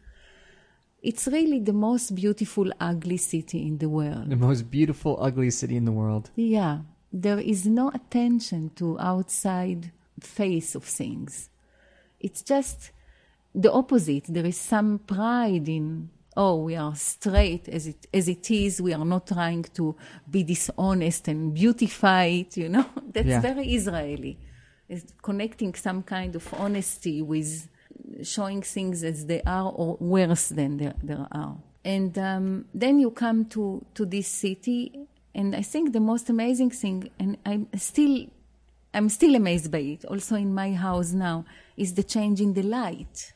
it's 1.01 1.27
really 1.27 1.59
the 1.59 1.71
most 1.71 2.13
beautiful, 2.13 2.73
ugly 2.81 3.15
city 3.15 3.65
in 3.65 3.77
the 3.77 3.87
world. 3.87 4.29
The 4.29 4.35
most 4.35 4.69
beautiful, 4.69 5.17
ugly 5.21 5.49
city 5.49 5.77
in 5.77 5.85
the 5.85 5.93
world. 5.93 6.29
Yeah, 6.35 6.79
there 7.13 7.39
is 7.39 7.65
no 7.65 7.89
attention 7.91 8.71
to 8.75 8.99
outside 8.99 9.93
face 10.19 10.75
of 10.75 10.83
things. 10.83 11.49
It's 12.19 12.41
just 12.41 12.91
the 13.53 13.71
opposite. 13.71 14.25
There 14.27 14.45
is 14.45 14.57
some 14.57 14.99
pride 14.99 15.67
in 15.69 16.09
oh, 16.37 16.57
we 16.63 16.75
are 16.75 16.93
straight 16.95 17.69
as 17.69 17.87
it 17.87 18.07
as 18.13 18.27
it 18.27 18.51
is. 18.51 18.81
We 18.81 18.93
are 18.93 19.05
not 19.05 19.27
trying 19.27 19.63
to 19.75 19.95
be 20.29 20.43
dishonest 20.43 21.27
and 21.29 21.53
beautify 21.53 22.25
it. 22.25 22.57
You 22.57 22.69
know, 22.69 22.85
that's 23.13 23.27
Yeah. 23.27 23.39
very 23.41 23.73
Israeli. 23.73 24.37
It's 24.89 25.05
connecting 25.21 25.73
some 25.75 26.03
kind 26.03 26.35
of 26.35 26.53
honesty 26.53 27.21
with 27.21 27.69
showing 28.21 28.61
things 28.61 29.03
as 29.03 29.25
they 29.25 29.41
are 29.43 29.71
or 29.71 29.97
worse 29.99 30.49
than 30.49 30.77
they, 30.77 30.91
they 31.01 31.15
are. 31.31 31.57
And 31.83 32.17
um, 32.19 32.65
then 32.73 32.99
you 32.99 33.11
come 33.11 33.45
to, 33.45 33.83
to 33.95 34.05
this 34.05 34.27
city, 34.27 35.07
and 35.33 35.55
I 35.55 35.61
think 35.61 35.93
the 35.93 35.99
most 35.99 36.29
amazing 36.29 36.71
thing, 36.71 37.09
and 37.19 37.37
I'm 37.45 37.67
still, 37.77 38.25
I'm 38.95 39.09
still 39.09 39.35
amazed 39.35 39.69
by 39.69 39.79
it, 39.79 40.05
also 40.05 40.35
in 40.35 40.53
my 40.53 40.73
house 40.73 41.11
now, 41.11 41.43
is 41.75 41.93
the 41.93 42.03
change 42.03 42.39
in 42.39 42.53
the 42.53 42.63
light. 42.63 43.33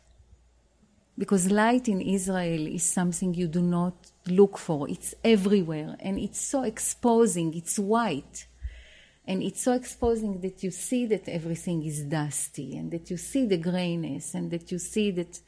Because 1.17 1.52
light 1.52 1.89
in 1.89 2.00
Israel 2.00 2.65
is 2.67 2.84
something 2.84 3.34
you 3.34 3.48
do 3.48 3.62
not 3.62 3.93
look 4.28 4.58
for. 4.58 4.89
It's 4.89 5.13
everywhere, 5.22 5.98
and 6.00 6.17
it's 6.17 6.39
so 6.39 6.63
exposing. 6.63 7.54
It's 7.56 7.78
white. 7.78 8.48
And 9.28 9.43
it's 9.43 9.62
so 9.62 9.74
exposing 9.74 10.39
that 10.41 10.63
you 10.63 10.72
see 10.72 11.06
that 11.08 11.28
everything 11.28 11.84
is 11.86 12.04
dusty 12.04 12.78
and 12.78 12.89
that 12.91 13.12
you 13.12 13.17
see 13.17 13.45
the 13.45 13.58
grayness 13.58 14.34
and 14.34 14.50
that 14.52 14.72
you 14.72 14.80
see 14.80 15.12
that 15.12 15.41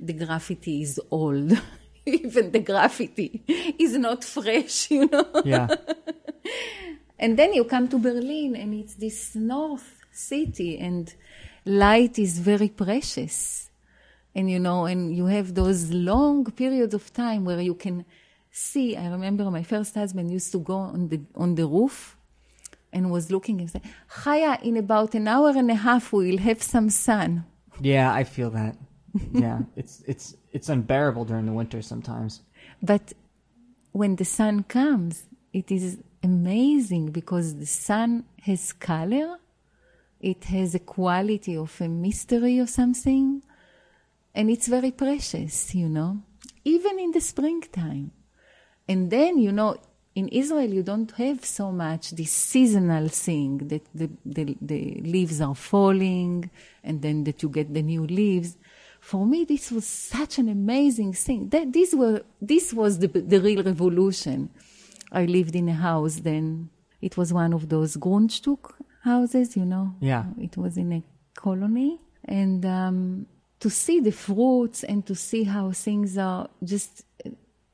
the 0.00 0.14
graffiti 0.14 0.80
is 0.80 0.98
old. 1.10 1.52
Even 2.06 2.50
the 2.52 2.60
graffiti 2.60 3.44
is 3.78 3.98
not 3.98 4.24
fresh, 4.24 4.90
you 4.90 5.06
know. 5.06 5.42
Yeah. 5.44 5.68
And 7.18 7.36
then 7.38 7.52
you 7.52 7.64
come 7.64 7.88
to 7.88 7.98
Berlin 7.98 8.54
and 8.56 8.72
it's 8.74 8.94
this 8.94 9.34
north 9.34 10.04
city 10.12 10.78
and 10.78 11.12
light 11.64 12.18
is 12.18 12.38
very 12.38 12.68
precious. 12.68 13.70
And 14.34 14.50
you 14.50 14.58
know, 14.58 14.86
and 14.86 15.14
you 15.16 15.26
have 15.26 15.54
those 15.54 15.90
long 15.92 16.44
periods 16.52 16.94
of 16.94 17.12
time 17.12 17.44
where 17.44 17.60
you 17.60 17.74
can 17.74 18.04
see. 18.50 18.96
I 18.96 19.08
remember 19.10 19.50
my 19.50 19.62
first 19.64 19.94
husband 19.94 20.30
used 20.30 20.52
to 20.52 20.58
go 20.58 20.74
on 20.76 21.08
the 21.08 21.20
on 21.34 21.54
the 21.56 21.66
roof 21.66 22.16
and 22.92 23.10
was 23.10 23.30
looking 23.30 23.60
and 23.60 23.70
say, 23.70 23.82
Chaya, 24.22 24.62
in 24.62 24.76
about 24.76 25.14
an 25.14 25.26
hour 25.28 25.50
and 25.50 25.70
a 25.70 25.74
half 25.74 26.12
we 26.12 26.30
will 26.30 26.38
have 26.38 26.62
some 26.62 26.88
sun. 26.90 27.44
yeah, 27.80 28.12
I 28.12 28.24
feel 28.24 28.50
that. 28.50 28.76
Yeah. 29.32 29.60
it's 29.74 30.02
it's 30.06 30.36
it's 30.52 30.68
unbearable 30.68 31.24
during 31.24 31.46
the 31.46 31.52
winter 31.52 31.82
sometimes. 31.82 32.42
But 32.82 33.12
when 33.92 34.16
the 34.16 34.24
sun 34.24 34.62
comes, 34.64 35.24
it 35.58 35.70
is 35.70 35.98
amazing 36.22 37.06
because 37.10 37.56
the 37.56 37.66
sun 37.66 38.24
has 38.42 38.72
color, 38.72 39.38
it 40.20 40.44
has 40.44 40.74
a 40.74 40.84
quality 40.96 41.56
of 41.56 41.72
a 41.80 41.88
mystery 41.88 42.60
or 42.60 42.66
something, 42.66 43.42
and 44.34 44.50
it's 44.50 44.68
very 44.68 44.92
precious, 44.92 45.74
you 45.74 45.88
know, 45.88 46.22
even 46.64 46.98
in 46.98 47.10
the 47.10 47.20
springtime. 47.20 48.12
And 48.88 49.10
then, 49.10 49.38
you 49.38 49.52
know, 49.52 49.76
in 50.14 50.28
Israel, 50.28 50.72
you 50.78 50.82
don't 50.82 51.10
have 51.12 51.44
so 51.44 51.70
much 51.70 52.10
this 52.10 52.32
seasonal 52.32 53.08
thing 53.08 53.58
that 53.70 53.84
the, 53.94 54.08
the, 54.24 54.56
the 54.60 55.00
leaves 55.14 55.40
are 55.40 55.54
falling 55.54 56.50
and 56.82 57.02
then 57.02 57.24
that 57.24 57.42
you 57.42 57.48
get 57.48 57.72
the 57.74 57.82
new 57.82 58.06
leaves. 58.06 58.56
For 59.00 59.24
me, 59.26 59.44
this 59.44 59.70
was 59.70 59.86
such 59.86 60.38
an 60.38 60.48
amazing 60.48 61.12
thing. 61.12 61.48
That 61.50 61.72
this 61.72 61.94
were 61.94 62.22
this 62.40 62.72
was 62.72 62.98
the 62.98 63.06
the 63.06 63.40
real 63.40 63.62
revolution. 63.62 64.50
I 65.12 65.24
lived 65.24 65.54
in 65.56 65.68
a 65.68 65.74
house 65.74 66.16
then. 66.16 66.70
It 67.00 67.16
was 67.16 67.32
one 67.32 67.52
of 67.52 67.68
those 67.68 67.96
Grundstück 67.96 68.72
houses, 69.02 69.56
you 69.56 69.64
know. 69.64 69.94
Yeah. 70.00 70.24
It 70.40 70.56
was 70.56 70.76
in 70.76 70.92
a 70.92 71.02
colony, 71.34 72.00
and 72.24 72.64
um, 72.66 73.26
to 73.60 73.70
see 73.70 74.00
the 74.00 74.12
fruits 74.12 74.84
and 74.84 75.06
to 75.06 75.14
see 75.14 75.44
how 75.44 75.70
things 75.72 76.18
are 76.18 76.48
just 76.62 77.04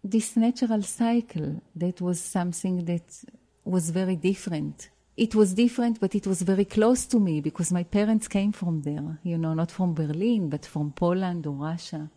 this 0.02 0.36
natural 0.36 0.82
cycle 0.82 1.62
that 1.74 2.00
was 2.00 2.20
something 2.20 2.84
that 2.84 3.24
was 3.64 3.90
very 3.90 4.16
different. 4.16 4.90
It 5.16 5.34
was 5.34 5.54
different, 5.54 6.00
but 6.00 6.14
it 6.14 6.26
was 6.26 6.42
very 6.42 6.64
close 6.64 7.06
to 7.06 7.20
me 7.20 7.40
because 7.40 7.72
my 7.72 7.84
parents 7.84 8.28
came 8.28 8.52
from 8.52 8.82
there, 8.82 9.18
you 9.22 9.38
know, 9.38 9.54
not 9.54 9.70
from 9.70 9.94
Berlin, 9.94 10.50
but 10.50 10.66
from 10.66 10.92
Poland 10.92 11.46
or 11.46 11.54
Russia. 11.54 12.10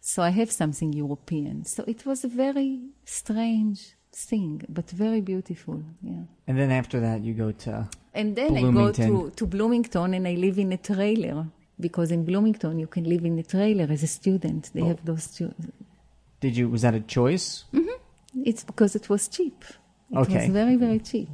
So 0.00 0.22
I 0.22 0.30
have 0.30 0.52
something 0.52 0.92
European. 0.92 1.64
So 1.64 1.84
it 1.86 2.06
was 2.06 2.24
a 2.24 2.28
very 2.28 2.80
strange 3.04 3.96
thing, 4.12 4.62
but 4.68 4.90
very 4.90 5.20
beautiful, 5.20 5.82
yeah. 6.02 6.22
And 6.46 6.58
then 6.58 6.70
after 6.70 7.00
that, 7.00 7.22
you 7.22 7.34
go 7.34 7.52
to. 7.52 7.88
And 8.14 8.34
then 8.36 8.56
I 8.56 8.62
go 8.72 8.90
to, 8.92 9.30
to 9.30 9.46
Bloomington 9.46 10.14
and 10.14 10.26
I 10.26 10.34
live 10.34 10.58
in 10.58 10.72
a 10.72 10.76
trailer 10.76 11.46
because 11.78 12.10
in 12.10 12.24
Bloomington 12.24 12.78
you 12.78 12.86
can 12.86 13.04
live 13.04 13.24
in 13.24 13.38
a 13.38 13.42
trailer 13.42 13.86
as 13.90 14.02
a 14.02 14.06
student. 14.08 14.70
They 14.74 14.82
have 14.82 15.04
those. 15.04 15.28
Two. 15.28 15.54
Did 16.40 16.56
you? 16.56 16.68
Was 16.68 16.82
that 16.82 16.94
a 16.94 17.00
choice? 17.00 17.64
Mm-hmm. 17.72 18.42
it's 18.44 18.64
because 18.64 18.94
it 18.96 19.08
was 19.08 19.28
cheap. 19.28 19.64
It 20.10 20.18
Okay. 20.18 20.34
was 20.34 20.46
very 20.48 20.76
very 20.76 20.98
cheap. 20.98 21.28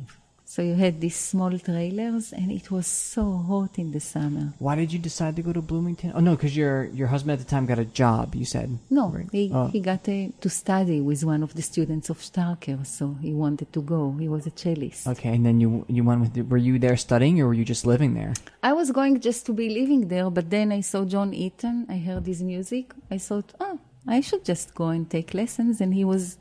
So 0.57 0.63
you 0.63 0.75
had 0.75 1.03
these 1.03 1.17
small 1.17 1.59
trailers 1.59 2.33
and 2.33 2.51
it 2.51 2.71
was 2.71 2.87
so 2.87 3.25
hot 3.47 3.79
in 3.79 3.93
the 3.93 4.01
summer. 4.01 4.55
Why 4.59 4.75
did 4.75 4.91
you 4.91 4.99
decide 4.99 5.37
to 5.37 5.43
go 5.43 5.53
to 5.53 5.61
Bloomington? 5.61 6.13
Oh 6.15 6.21
no, 6.21 6.31
because 6.35 6.57
your 6.57 6.85
your 7.01 7.09
husband 7.09 7.33
at 7.33 7.41
the 7.41 7.45
time 7.45 7.67
got 7.67 7.79
a 7.79 7.85
job. 7.85 8.35
You 8.35 8.47
said 8.47 8.79
No, 8.89 9.11
right? 9.11 9.29
he, 9.31 9.51
Oh. 9.53 9.67
he 9.67 9.81
got 9.81 10.09
a, 10.09 10.33
to 10.41 10.49
study 10.49 11.03
with 11.03 11.23
one 11.25 11.43
of 11.43 11.53
the 11.53 11.61
students 11.61 12.09
of 12.09 12.21
Starker, 12.31 12.87
so 12.87 13.05
he 13.21 13.35
wanted 13.35 13.71
to 13.75 13.83
go. 13.83 14.17
He 14.19 14.29
was 14.31 14.47
a 14.47 14.51
cellist. 14.63 15.07
Okay, 15.13 15.33
and 15.37 15.45
then 15.45 15.61
you 15.61 15.85
you 15.97 16.03
went 16.09 16.21
with. 16.23 16.33
The, 16.33 16.41
were 16.53 16.63
you 16.69 16.79
there 16.79 16.97
studying, 16.97 17.35
or 17.43 17.49
were 17.49 17.59
you 17.61 17.67
just 17.75 17.85
living 17.85 18.15
there? 18.15 18.33
I 18.63 18.73
was 18.81 18.89
going 18.99 19.21
just 19.21 19.45
to 19.49 19.53
be 19.53 19.69
living 19.81 20.09
there, 20.09 20.31
but 20.31 20.49
then 20.49 20.73
I 20.79 20.81
saw 20.91 21.05
John 21.05 21.35
Eaton. 21.35 21.77
I 21.97 21.99
heard 22.09 22.25
his 22.33 22.41
music. 22.53 22.95
I 23.11 23.19
thought, 23.19 23.53
oh, 23.61 23.77
I 24.17 24.23
should 24.23 24.45
just 24.53 24.75
go 24.75 24.87
and 24.97 25.05
take 25.17 25.35
lessons. 25.43 25.83
And 25.83 25.93
he 25.93 26.05
was 26.15 26.39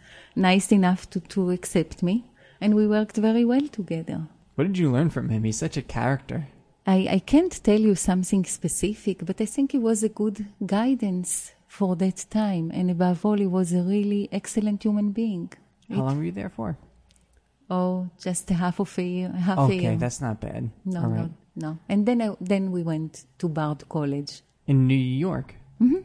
nice 0.50 0.72
enough 0.72 1.02
to, 1.12 1.20
to 1.36 1.52
accept 1.58 2.02
me. 2.02 2.16
And 2.66 2.74
we 2.74 2.88
worked 2.88 3.18
very 3.18 3.46
well 3.46 3.68
together. 3.80 4.20
What 4.56 4.66
did 4.68 4.78
you 4.80 4.92
learn 4.92 5.12
from 5.12 5.30
him? 5.30 5.44
He's 5.44 5.60
such 5.60 5.78
a 5.78 5.84
character. 5.84 6.48
I, 6.88 6.98
I 7.18 7.20
can't 7.20 7.56
tell 7.64 7.80
you 7.80 7.94
something 7.94 8.44
specific, 8.46 9.24
but 9.24 9.40
I 9.40 9.46
think 9.46 9.72
he 9.74 9.78
was 9.78 10.02
a 10.04 10.10
good 10.10 10.38
guidance 10.66 11.54
for 11.68 11.96
that 11.98 12.26
time. 12.32 12.72
And 12.74 12.90
above 12.90 13.24
all, 13.24 13.38
he 13.38 13.46
was 13.46 13.72
a 13.72 13.84
really 13.84 14.30
excellent 14.32 14.82
human 14.82 15.12
being. 15.12 15.52
How 15.90 16.02
long 16.08 16.18
were 16.18 16.24
you 16.24 16.32
there 16.32 16.50
for? 16.50 16.76
Oh, 17.70 18.10
just 18.20 18.50
a 18.50 18.56
half 18.56 18.80
of 18.80 18.98
a 18.98 19.04
year. 19.04 19.30
Half 19.30 19.60
a 19.60 19.62
Okay, 19.62 19.82
year. 19.82 19.96
that's 19.98 20.20
not 20.22 20.42
bad. 20.42 20.72
no, 20.86 21.02
right. 21.02 21.18
no, 21.20 21.30
no. 21.56 21.78
And 21.88 22.08
then 22.08 22.20
I, 22.20 22.30
then 22.42 22.72
we 22.72 22.82
went 22.82 23.26
to 23.40 23.48
Bard 23.48 23.88
College. 23.90 24.42
In 24.66 24.88
New 24.88 25.04
York. 25.28 25.54
Mm-hmm. 25.80 26.02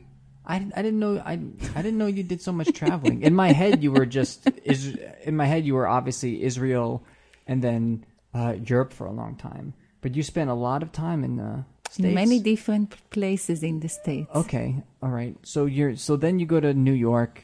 I, 0.50 0.56
I 0.78 0.82
didn't 0.82 1.00
know 1.04 1.18
I 1.32 1.34
I 1.78 1.82
didn't 1.84 1.98
know 1.98 2.06
you 2.18 2.22
did 2.32 2.40
so 2.42 2.52
much 2.52 2.72
traveling. 2.72 3.22
In 3.22 3.34
my 3.34 3.52
head, 3.52 3.82
you 3.84 3.90
were 3.92 4.06
just 4.18 4.38
is 4.64 4.96
in 5.28 5.36
my 5.36 5.46
head 5.46 5.64
you 5.64 5.74
were 5.78 5.88
obviously 5.98 6.42
Israel, 6.42 7.02
and 7.46 7.62
then 7.66 8.04
uh, 8.34 8.54
Europe 8.72 8.92
for 8.92 9.06
a 9.06 9.12
long 9.12 9.36
time. 9.36 9.74
But 10.02 10.16
you 10.16 10.22
spent 10.22 10.50
a 10.50 10.54
lot 10.68 10.82
of 10.82 10.92
time 10.92 11.24
in 11.24 11.36
the 11.36 11.64
states. 11.90 12.14
Many 12.14 12.38
different 12.40 12.96
places 13.10 13.62
in 13.62 13.80
the 13.80 13.88
States. 13.88 14.30
Okay, 14.34 14.82
all 15.02 15.10
right. 15.10 15.36
So 15.42 15.66
you're 15.66 15.96
so 15.96 16.16
then 16.16 16.38
you 16.40 16.46
go 16.46 16.60
to 16.60 16.72
New 16.74 16.94
York, 17.10 17.42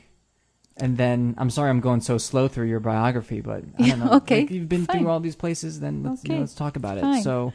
and 0.77 0.97
then 0.97 1.35
I'm 1.39 1.51
sorry 1.51 1.71
I'm 1.71 1.81
going 1.81 2.01
so 2.01 2.19
slow 2.19 2.49
through 2.49 2.69
your 2.69 2.81
biography, 2.81 3.41
but 3.41 3.63
I 3.79 3.89
don't 3.89 4.01
know. 4.01 4.13
Okay, 4.21 4.41
Like, 4.41 4.51
you've 4.51 4.69
been 4.69 4.87
fine. 4.87 5.01
through 5.01 5.11
all 5.11 5.21
these 5.21 5.37
places. 5.37 5.81
Then 5.81 6.03
let's 6.03 6.25
you 6.25 6.31
know, 6.35 6.41
let's 6.41 6.55
talk 6.55 6.77
about 6.77 6.99
it. 6.99 7.23
So 7.23 7.53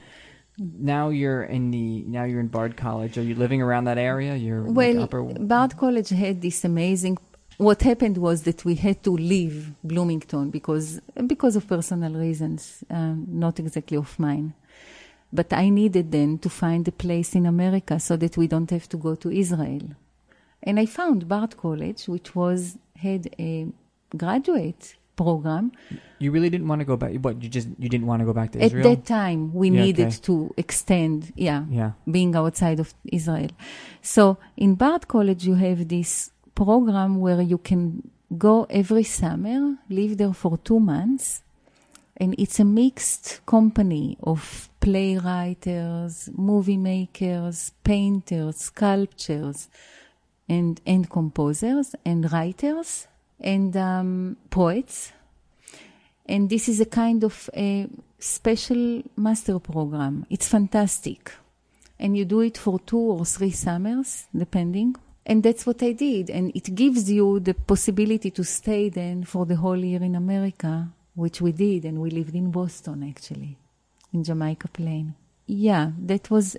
now 0.57 1.09
you're 1.09 1.43
in 1.43 1.71
the 1.71 2.03
now 2.03 2.23
you're 2.23 2.39
in 2.39 2.47
Bard 2.47 2.77
College. 2.77 3.17
Are 3.17 3.23
you 3.23 3.35
living 3.35 3.61
around 3.61 3.85
that 3.85 3.97
area? 3.97 4.35
You're 4.35 4.61
like, 4.61 4.75
Well, 4.75 5.03
upper. 5.03 5.23
Bard 5.23 5.77
College 5.77 6.09
had 6.09 6.41
this 6.41 6.63
amazing. 6.63 7.17
What 7.57 7.81
happened 7.83 8.17
was 8.17 8.43
that 8.43 8.65
we 8.65 8.75
had 8.75 9.03
to 9.03 9.11
leave 9.11 9.73
Bloomington 9.83 10.49
because 10.49 10.99
because 11.27 11.55
of 11.55 11.67
personal 11.67 12.13
reasons, 12.13 12.83
um, 12.89 13.25
not 13.29 13.59
exactly 13.59 13.97
of 13.97 14.17
mine. 14.19 14.53
But 15.33 15.53
I 15.53 15.69
needed 15.69 16.11
then 16.11 16.39
to 16.39 16.49
find 16.49 16.85
a 16.87 16.91
place 16.91 17.35
in 17.35 17.45
America 17.45 17.99
so 17.99 18.17
that 18.17 18.35
we 18.35 18.47
don't 18.47 18.69
have 18.69 18.89
to 18.89 18.97
go 18.97 19.15
to 19.15 19.31
Israel. 19.31 19.95
And 20.63 20.79
I 20.79 20.85
found 20.85 21.27
Bard 21.27 21.55
College, 21.57 22.07
which 22.07 22.35
was 22.35 22.77
had 22.97 23.33
a 23.39 23.67
graduate 24.15 24.95
program. 25.21 25.65
You 26.23 26.29
really 26.35 26.49
didn't 26.53 26.67
want 26.71 26.79
to 26.83 26.87
go 26.91 26.97
back. 27.03 27.11
What 27.25 27.35
you 27.43 27.49
just 27.57 27.69
you 27.83 27.89
didn't 27.93 28.07
want 28.11 28.19
to 28.21 28.25
go 28.31 28.35
back 28.39 28.49
to 28.53 28.57
Israel 28.65 28.87
At 28.87 28.89
that 28.91 29.03
time, 29.19 29.39
we 29.61 29.67
Yeah, 29.69 29.81
needed 29.85 30.11
okay. 30.13 30.21
to 30.27 30.35
extend, 30.63 31.17
yeah, 31.47 31.61
yeah. 31.79 31.91
being 32.15 32.31
outside 32.41 32.79
of 32.85 32.89
Israel. 33.19 33.51
So 34.15 34.23
in 34.65 34.71
Bard 34.81 35.03
College, 35.15 35.41
you 35.49 35.55
have 35.67 35.79
this 35.95 36.11
program 36.61 37.11
where 37.25 37.41
you 37.53 37.59
can 37.69 37.83
go 38.47 38.55
every 38.81 39.05
summer, 39.19 39.59
live 39.97 40.13
there 40.21 40.33
for 40.43 40.53
two 40.69 40.79
months, 40.93 41.25
and 42.21 42.29
it's 42.43 42.59
a 42.65 42.67
mixed 42.83 43.25
company 43.55 44.05
of 44.31 44.41
playwriters, 44.85 46.13
movie 46.51 46.77
makers, 46.93 47.57
painters, 47.83 48.55
sculptors, 48.69 49.69
and 50.55 50.73
and 50.93 51.03
composers 51.09 51.87
and 52.09 52.19
writers 52.33 53.07
and 53.41 53.75
um, 53.75 54.37
poets. 54.49 55.11
And 56.25 56.49
this 56.49 56.69
is 56.69 56.79
a 56.79 56.85
kind 56.85 57.23
of 57.23 57.49
a 57.55 57.87
special 58.19 59.01
master 59.17 59.59
program. 59.59 60.25
It's 60.29 60.47
fantastic. 60.47 61.33
And 61.99 62.15
you 62.17 62.25
do 62.25 62.41
it 62.41 62.57
for 62.57 62.79
two 62.79 62.97
or 62.97 63.25
three 63.25 63.51
summers, 63.51 64.27
depending. 64.35 64.95
And 65.25 65.43
that's 65.43 65.65
what 65.65 65.83
I 65.83 65.91
did. 65.91 66.29
And 66.29 66.51
it 66.55 66.73
gives 66.73 67.11
you 67.11 67.39
the 67.39 67.53
possibility 67.53 68.31
to 68.31 68.43
stay 68.43 68.89
then 68.89 69.23
for 69.23 69.45
the 69.45 69.55
whole 69.55 69.77
year 69.77 70.01
in 70.01 70.15
America, 70.15 70.89
which 71.15 71.41
we 71.41 71.51
did. 71.51 71.85
And 71.85 71.99
we 71.99 72.09
lived 72.09 72.35
in 72.35 72.51
Boston, 72.51 73.03
actually, 73.07 73.57
in 74.13 74.23
Jamaica 74.23 74.67
Plain. 74.69 75.13
Yeah, 75.45 75.91
that 75.99 76.31
was 76.31 76.57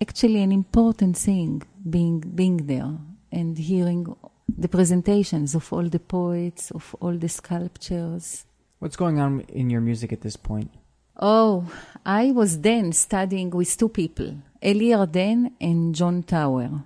actually 0.00 0.42
an 0.42 0.52
important 0.52 1.16
thing, 1.16 1.62
being, 1.88 2.20
being 2.20 2.66
there 2.66 2.98
and 3.30 3.56
hearing 3.56 4.14
the 4.48 4.68
presentations 4.68 5.54
of 5.54 5.72
all 5.72 5.84
the 5.88 5.98
poets, 6.00 6.70
of 6.70 6.94
all 7.00 7.12
the 7.16 7.28
sculptures. 7.28 8.44
What's 8.78 8.96
going 8.96 9.20
on 9.20 9.40
in 9.48 9.70
your 9.70 9.80
music 9.80 10.12
at 10.12 10.22
this 10.22 10.36
point? 10.36 10.70
Oh, 11.16 11.70
I 12.04 12.32
was 12.32 12.60
then 12.60 12.92
studying 12.92 13.50
with 13.50 13.76
two 13.76 13.88
people, 13.88 14.36
Eli 14.64 14.96
Arden 14.96 15.54
and 15.60 15.94
Joan 15.94 16.22
Tower. 16.22 16.82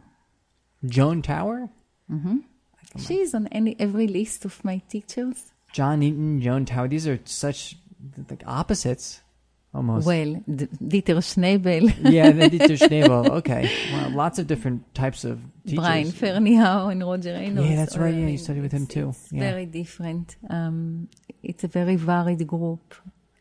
Joan 0.85 1.23
Tower, 1.23 1.71
Mm-hmm. 2.11 2.37
She's 2.99 3.35
on 3.35 3.47
any 3.49 3.77
every 3.79 4.07
list 4.07 4.45
of 4.45 4.65
my 4.65 4.81
teachers. 4.89 5.53
John 5.73 6.03
Eaton, 6.03 6.41
Joan 6.41 6.65
Tower. 6.65 6.89
These 6.89 7.07
are 7.07 7.19
such 7.25 7.77
like 8.31 8.43
opposites, 8.47 9.21
almost. 9.77 10.07
Well, 10.07 10.43
D- 10.61 10.69
Dieter 10.93 11.19
Schnebel, 11.31 11.85
yeah, 12.13 12.31
then 12.33 12.51
Dieter 12.51 12.79
Schnebel. 12.89 13.31
Okay, 13.39 13.71
well, 13.93 14.11
lots 14.11 14.39
of 14.41 14.47
different 14.47 14.81
types 14.95 15.25
of 15.25 15.39
teachers. 15.65 15.79
Brian 15.85 16.09
Ferneyhough, 16.09 16.91
and 16.93 17.05
Roger 17.05 17.33
Reynolds. 17.35 17.71
Yeah, 17.71 17.77
that's 17.77 17.97
right. 17.97 18.15
Yeah, 18.15 18.27
you 18.27 18.39
studied 18.39 18.63
with 18.63 18.73
him 18.73 18.87
too. 18.87 19.11
It's 19.11 19.33
Yeah. 19.33 19.41
very 19.51 19.67
different. 19.67 20.37
Um, 20.51 21.09
it's 21.43 21.63
a 21.65 21.69
very 21.69 21.97
varied 21.97 22.47
group. 22.47 22.95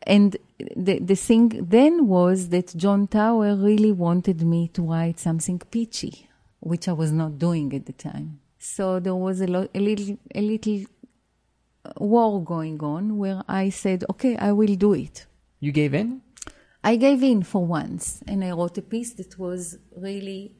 And 0.08 0.36
the, 0.76 1.00
the 1.00 1.16
thing 1.16 1.48
then 1.68 2.06
was 2.06 2.50
that 2.50 2.68
Joan 2.76 3.08
Tower 3.08 3.56
really 3.56 3.90
wanted 3.90 4.42
me 4.42 4.68
to 4.68 4.82
write 4.82 5.18
something 5.18 5.58
pitchy, 5.58 6.28
which 6.60 6.86
I 6.86 6.92
was 6.92 7.10
not 7.10 7.38
doing 7.40 7.74
at 7.74 7.86
the 7.86 7.92
time. 7.92 8.38
So 8.58 9.00
there 9.00 9.16
was 9.16 9.40
a, 9.40 9.48
lo- 9.48 9.68
a 9.74 9.80
little, 9.80 10.16
a 10.32 10.40
little 10.40 10.84
war 11.98 12.42
going 12.42 12.80
on 12.82 13.16
where 13.18 13.42
I 13.48 13.68
said, 13.70 14.04
okay, 14.10 14.36
I 14.36 14.52
will 14.52 14.74
do 14.76 14.92
it. 14.94 15.26
You 15.60 15.72
gave 15.72 15.94
in. 15.94 16.22
I 16.86 16.94
gave 16.94 17.24
in 17.24 17.42
for 17.42 17.66
once 17.66 18.22
and 18.28 18.44
I 18.44 18.52
wrote 18.52 18.78
a 18.78 18.82
piece 18.82 19.12
that 19.14 19.36
was 19.40 19.76
really 19.96 20.54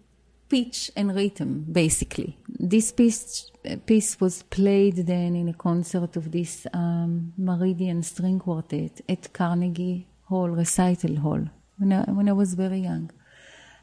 pitch 0.48 0.90
and 0.96 1.14
rhythm, 1.14 1.66
basically. 1.70 2.36
This 2.48 2.90
piece, 2.90 3.48
piece 3.86 4.20
was 4.20 4.42
played 4.42 4.96
then 5.06 5.36
in 5.36 5.48
a 5.48 5.54
concert 5.54 6.16
of 6.16 6.32
this 6.32 6.66
um, 6.72 7.32
Meridian 7.38 8.02
String 8.02 8.40
Quartet 8.40 9.02
at 9.08 9.32
Carnegie 9.32 10.08
Hall, 10.24 10.50
Recital 10.50 11.14
Hall, 11.14 11.44
when 11.78 11.92
I, 11.92 12.02
when 12.10 12.28
I 12.28 12.32
was 12.32 12.54
very 12.54 12.80
young. 12.80 13.12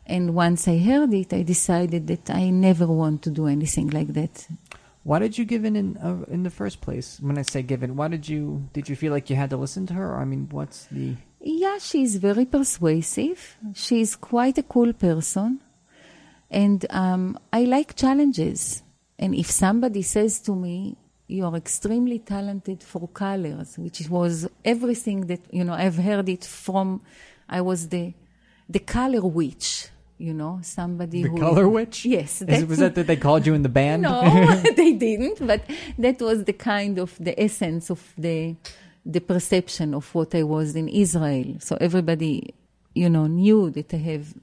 And 0.06 0.36
once 0.36 0.68
I 0.68 0.80
heard 0.80 1.14
it, 1.14 1.32
I 1.32 1.44
decided 1.44 2.08
that 2.08 2.30
I 2.30 2.50
never 2.50 2.88
want 2.88 3.22
to 3.22 3.30
do 3.30 3.48
anything 3.48 3.90
like 3.92 4.12
that. 4.16 4.46
Why 5.04 5.20
did 5.20 5.38
you 5.38 5.46
give 5.46 5.64
in 5.64 5.78
in, 5.78 5.98
uh, 5.98 6.26
in 6.30 6.44
the 6.44 6.50
first 6.50 6.82
place? 6.82 7.20
When 7.22 7.38
I 7.38 7.44
say 7.44 7.62
give 7.62 7.84
in, 7.84 7.96
why 7.96 8.10
did 8.10 8.28
you? 8.28 8.70
Did 8.72 8.88
you 8.88 8.96
feel 8.96 9.12
like 9.12 9.30
you 9.30 9.36
had 9.36 9.50
to 9.50 9.58
listen 9.58 9.86
to 9.88 9.94
her? 9.94 10.18
I 10.18 10.24
mean, 10.24 10.48
what's 10.50 10.86
the? 10.86 11.16
Yeah, 11.46 11.78
she's 11.78 12.16
very 12.16 12.46
persuasive. 12.46 13.58
She's 13.74 14.16
quite 14.16 14.58
a 14.58 14.64
cool 14.64 14.94
person. 14.94 15.60
And 16.50 16.86
um, 16.90 17.38
I 17.52 17.66
like 17.66 17.96
challenges. 17.96 18.82
And 19.20 19.36
if 19.36 19.52
somebody 19.52 20.04
says 20.04 20.40
to 20.42 20.56
me, 20.56 20.96
you 21.28 21.44
are 21.46 21.56
extremely 21.56 22.20
talented 22.20 22.82
for 22.82 23.08
colors, 23.10 23.78
which 23.78 24.08
was 24.10 24.48
everything 24.64 25.28
that, 25.28 25.42
you 25.52 25.64
know, 25.64 25.74
I've 25.74 25.98
heard 25.98 26.30
it 26.30 26.46
from, 26.46 27.02
I 27.50 27.60
was 27.62 27.90
the, 27.90 28.14
the 28.70 28.80
color 28.80 29.22
witch, 29.22 29.90
you 30.18 30.34
know, 30.34 30.60
somebody 30.64 31.24
The 31.24 31.30
who. 31.30 31.38
color 31.40 31.68
witch? 31.68 32.06
Yes. 32.06 32.42
Is 32.42 32.66
was 32.66 32.78
that 32.80 32.96
that 32.96 33.08
they 33.08 33.18
called 33.18 33.46
you 33.46 33.54
in 33.54 33.64
the 33.64 33.70
band? 33.70 34.04
No, 34.04 34.22
they 34.78 34.94
didn't. 34.94 35.46
But 35.46 35.64
that 35.98 36.22
was 36.22 36.46
the 36.46 36.54
kind 36.54 37.00
of 37.00 37.18
the 37.20 37.38
essence 37.42 37.90
of 37.90 38.14
the 38.18 38.56
the 39.06 39.20
perception 39.20 39.94
of 39.94 40.14
what 40.16 40.34
I 40.34 40.44
was 40.44 40.76
in 40.76 40.88
Israel. 40.88 41.58
So 41.60 41.78
everybody, 41.80 42.54
you 42.94 43.10
know, 43.10 43.28
knew 43.28 43.70
that 43.72 43.94
I 43.94 43.98
have 43.98 44.34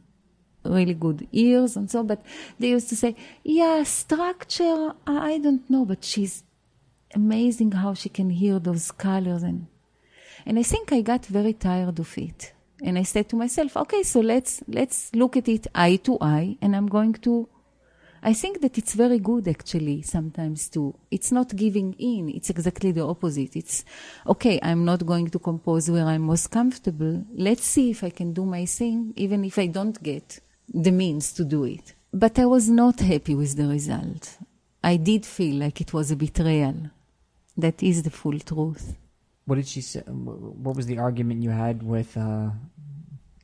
really 0.65 0.95
good 0.95 1.27
ears 1.33 1.77
and 1.77 1.91
so. 1.91 2.03
But 2.03 2.23
they 2.59 2.69
used 2.71 2.89
to 2.91 2.97
say, 2.97 3.17
"Yeah, 3.43 3.83
structure. 3.85 4.93
I 5.07 5.39
don't 5.39 5.69
know, 5.71 5.85
but 5.85 6.05
she's 6.05 6.45
amazing 7.15 7.73
how 7.73 7.95
she 7.95 8.09
can 8.09 8.31
hear 8.31 8.59
those 8.59 8.91
colors." 8.91 9.43
And 9.43 9.67
and 10.47 10.59
I 10.59 10.63
think 10.63 10.93
I 10.93 11.01
got 11.01 11.27
very 11.27 11.55
tired 11.55 11.99
of 11.99 12.17
it. 12.19 12.53
And 12.83 12.99
I 12.99 13.03
said 13.03 13.29
to 13.31 13.37
myself, 13.37 13.77
"Okay, 13.77 14.03
so 14.03 14.21
let's 14.21 14.63
let's 14.69 15.15
look 15.15 15.37
at 15.37 15.49
it 15.49 15.67
eye 15.75 15.97
to 15.97 16.19
eye, 16.21 16.57
and 16.61 16.77
I'm 16.77 16.87
going 16.87 17.15
to." 17.15 17.49
I 18.23 18.35
think 18.35 18.61
that 18.61 18.77
it's 18.77 18.95
very 18.95 19.19
good 19.19 19.49
actually 19.49 20.03
sometimes 20.03 20.69
too. 20.69 20.95
It's 21.11 21.33
not 21.33 21.57
giving 21.57 21.95
in, 21.95 22.29
it's 22.29 22.51
exactly 22.51 22.93
the 22.93 23.07
opposite. 23.07 23.57
It's 23.57 23.85
okay, 24.27 24.61
I'm 24.63 24.85
not 24.85 25.07
going 25.07 25.31
to 25.31 25.39
compose 25.39 25.91
where 25.91 26.05
I'm 26.05 26.23
most 26.23 26.51
comfortable. 26.51 27.25
Let's 27.35 27.65
see 27.65 27.91
if 27.91 28.05
I 28.05 28.11
can 28.11 28.33
do 28.33 28.45
my 28.45 28.67
thing, 28.67 29.15
even 29.17 29.45
if 29.45 29.59
I 29.59 29.69
don't 29.69 30.01
get 30.03 30.41
the 30.69 30.93
means 30.93 31.33
to 31.35 31.45
do 31.45 31.65
it. 31.65 31.95
But 32.13 32.39
I 32.39 32.47
was 32.47 32.69
not 32.69 33.01
happy 33.01 33.35
with 33.35 33.57
the 33.57 33.67
result. 33.67 34.37
I 34.83 34.97
did 34.97 35.25
feel 35.25 35.57
like 35.57 35.81
it 35.81 35.93
was 35.93 36.11
a 36.11 36.17
betrayal. 36.17 36.91
That 37.57 37.83
is 37.83 38.03
the 38.03 38.11
full 38.11 38.39
truth. 38.39 38.97
What 39.45 39.57
did 39.57 39.69
she 39.69 39.81
say? 39.81 40.01
What 40.01 40.77
was 40.77 40.87
the 40.87 40.99
argument 40.99 41.43
you 41.43 41.51
had 41.51 41.83
with 41.83 42.17
uh, 42.17 42.51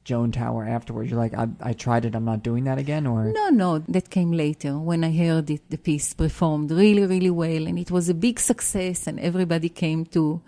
Joan 0.06 0.30
Tower 0.30 0.64
afterwards? 0.64 1.10
You're 1.10 1.18
like, 1.18 1.34
I, 1.34 1.48
I 1.60 1.72
tried 1.72 2.04
it. 2.04 2.14
I'm 2.14 2.24
not 2.24 2.44
doing 2.44 2.64
that 2.64 2.78
again, 2.78 3.08
or 3.08 3.32
No, 3.32 3.48
no, 3.48 3.78
that 3.80 4.08
came 4.08 4.30
later 4.30 4.78
when 4.78 5.02
I 5.02 5.10
heard 5.10 5.50
it, 5.50 5.68
the 5.68 5.78
piece 5.78 6.14
performed 6.14 6.70
really, 6.70 7.04
really 7.04 7.30
well, 7.30 7.66
and 7.66 7.76
it 7.76 7.90
was 7.90 8.08
a 8.08 8.14
big 8.14 8.38
success, 8.38 9.08
and 9.08 9.18
everybody 9.18 9.68
came 9.68 10.06
to 10.06 10.40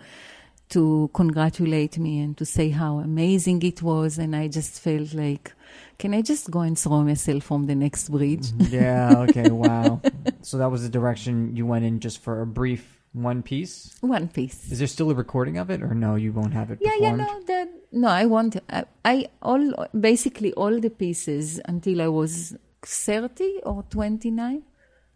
to 0.69 1.09
congratulate 1.13 1.97
me 1.97 2.19
and 2.19 2.37
to 2.37 2.45
say 2.45 2.69
how 2.69 2.99
amazing 2.99 3.61
it 3.63 3.81
was, 3.81 4.17
and 4.17 4.35
I 4.35 4.47
just 4.47 4.79
felt 4.79 5.13
like, 5.13 5.51
can 5.97 6.13
I 6.13 6.21
just 6.21 6.49
go 6.51 6.59
and 6.61 6.77
throw 6.77 7.03
myself 7.03 7.43
from 7.43 7.65
the 7.65 7.75
next 7.75 8.09
bridge? 8.09 8.47
Mm-hmm. 8.51 8.73
yeah, 8.73 9.25
okay, 9.27 9.49
wow. 9.65 9.99
so 10.41 10.57
that 10.59 10.69
was 10.71 10.83
the 10.83 10.89
direction 10.89 11.55
you 11.55 11.65
went 11.65 11.85
in 11.85 11.99
just 11.99 12.19
for 12.19 12.41
a 12.41 12.45
brief 12.45 12.98
one 13.13 13.41
piece. 13.41 13.95
One 14.01 14.27
piece. 14.27 14.71
Is 14.71 14.79
there 14.79 14.87
still 14.87 15.09
a 15.11 15.15
recording 15.15 15.57
of 15.57 15.69
it, 15.69 15.81
or 15.81 15.93
no? 15.95 16.15
You 16.15 16.31
won't 16.31 16.53
have 16.53 16.71
it. 16.71 16.79
Yeah, 16.81 16.95
yeah, 16.99 17.15
no, 17.15 17.41
that, 17.47 17.69
no, 17.91 18.07
I 18.07 18.25
want, 18.25 18.57
I, 18.69 18.85
I, 19.03 19.29
all, 19.41 19.87
basically 19.99 20.53
all 20.53 20.79
the 20.79 20.89
pieces 20.89 21.59
until 21.65 22.01
I 22.01 22.07
was 22.07 22.55
30 22.83 23.61
or 23.63 23.83
29 23.89 24.63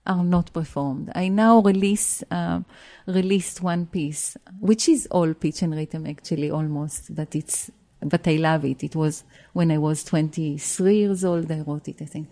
are 0.06 0.23
not 0.23 0.51
performed. 0.51 1.12
I 1.15 1.27
now 1.29 1.62
release, 1.62 2.23
um, 2.32 2.65
released 3.06 3.62
one 3.62 3.86
piece, 3.86 4.38
which 4.60 4.89
is 4.89 5.08
all 5.12 5.34
pitch 5.34 5.62
and 5.62 5.75
rhythm 5.75 6.08
actually 6.08 6.49
almost, 6.49 7.15
but 7.15 7.36
it's, 7.36 7.71
but 8.01 8.27
I 8.27 8.36
love 8.36 8.65
it. 8.65 8.84
It 8.84 8.95
was 8.95 9.23
when 9.53 9.71
I 9.71 9.77
was 9.77 10.03
23 10.03 10.97
years 10.97 11.23
old, 11.23 11.49
I 11.51 11.60
wrote 11.60 11.88
it, 11.88 12.01
I 12.01 12.06
think. 12.06 12.29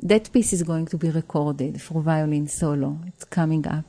That 0.00 0.32
piece 0.32 0.52
is 0.52 0.64
going 0.64 0.86
to 0.86 0.96
be 0.96 1.10
recorded 1.10 1.80
for 1.80 2.02
violin 2.02 2.48
solo. 2.48 2.98
It's 3.06 3.24
coming 3.24 3.68
up 3.68 3.84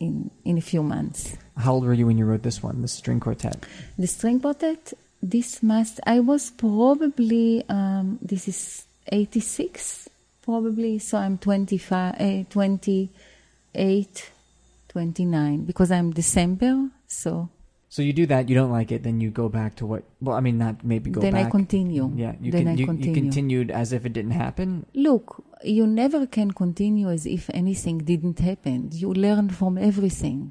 in, 0.00 0.30
in 0.44 0.58
a 0.58 0.60
few 0.60 0.82
months. 0.82 1.36
How 1.56 1.74
old 1.74 1.84
were 1.84 1.92
you 1.92 2.06
when 2.06 2.18
you 2.18 2.24
wrote 2.24 2.42
this 2.42 2.62
one, 2.62 2.82
the 2.82 2.88
string 2.88 3.20
quartet? 3.20 3.64
The 3.98 4.06
string 4.06 4.40
quartet, 4.40 4.92
this 5.22 5.62
must, 5.62 6.00
I 6.06 6.20
was 6.20 6.50
probably, 6.50 7.64
um, 7.68 8.18
this 8.20 8.48
is 8.48 8.84
86, 9.10 10.08
probably, 10.42 10.98
so 10.98 11.18
I'm 11.18 11.38
25, 11.38 12.20
uh, 12.20 12.44
28, 12.50 14.30
29, 14.88 15.64
because 15.64 15.90
I'm 15.90 16.12
December, 16.12 16.88
so 17.06 17.48
So 17.94 18.02
you 18.02 18.12
do 18.12 18.26
that, 18.26 18.48
you 18.48 18.56
don't 18.56 18.72
like 18.72 18.90
it, 18.90 19.04
then 19.04 19.20
you 19.20 19.30
go 19.30 19.48
back 19.48 19.76
to 19.76 19.86
what? 19.86 20.02
Well, 20.20 20.36
I 20.36 20.40
mean, 20.40 20.58
not 20.58 20.84
maybe 20.84 21.10
go 21.10 21.20
then 21.20 21.30
back. 21.30 21.42
Then 21.42 21.46
I 21.46 21.50
continue. 21.58 22.10
Yeah, 22.16 22.34
you 22.40 22.50
then 22.50 22.62
can. 22.62 22.68
I 22.70 22.74
you, 22.74 22.86
continue. 22.86 23.14
you 23.14 23.22
continued 23.22 23.70
as 23.70 23.92
if 23.92 24.04
it 24.04 24.12
didn't 24.12 24.32
happen. 24.32 24.84
Look, 24.94 25.44
you 25.62 25.86
never 25.86 26.26
can 26.26 26.50
continue 26.50 27.08
as 27.08 27.24
if 27.24 27.48
anything 27.54 27.98
didn't 27.98 28.40
happen. 28.40 28.90
You 28.92 29.14
learn 29.14 29.48
from 29.50 29.78
everything. 29.78 30.50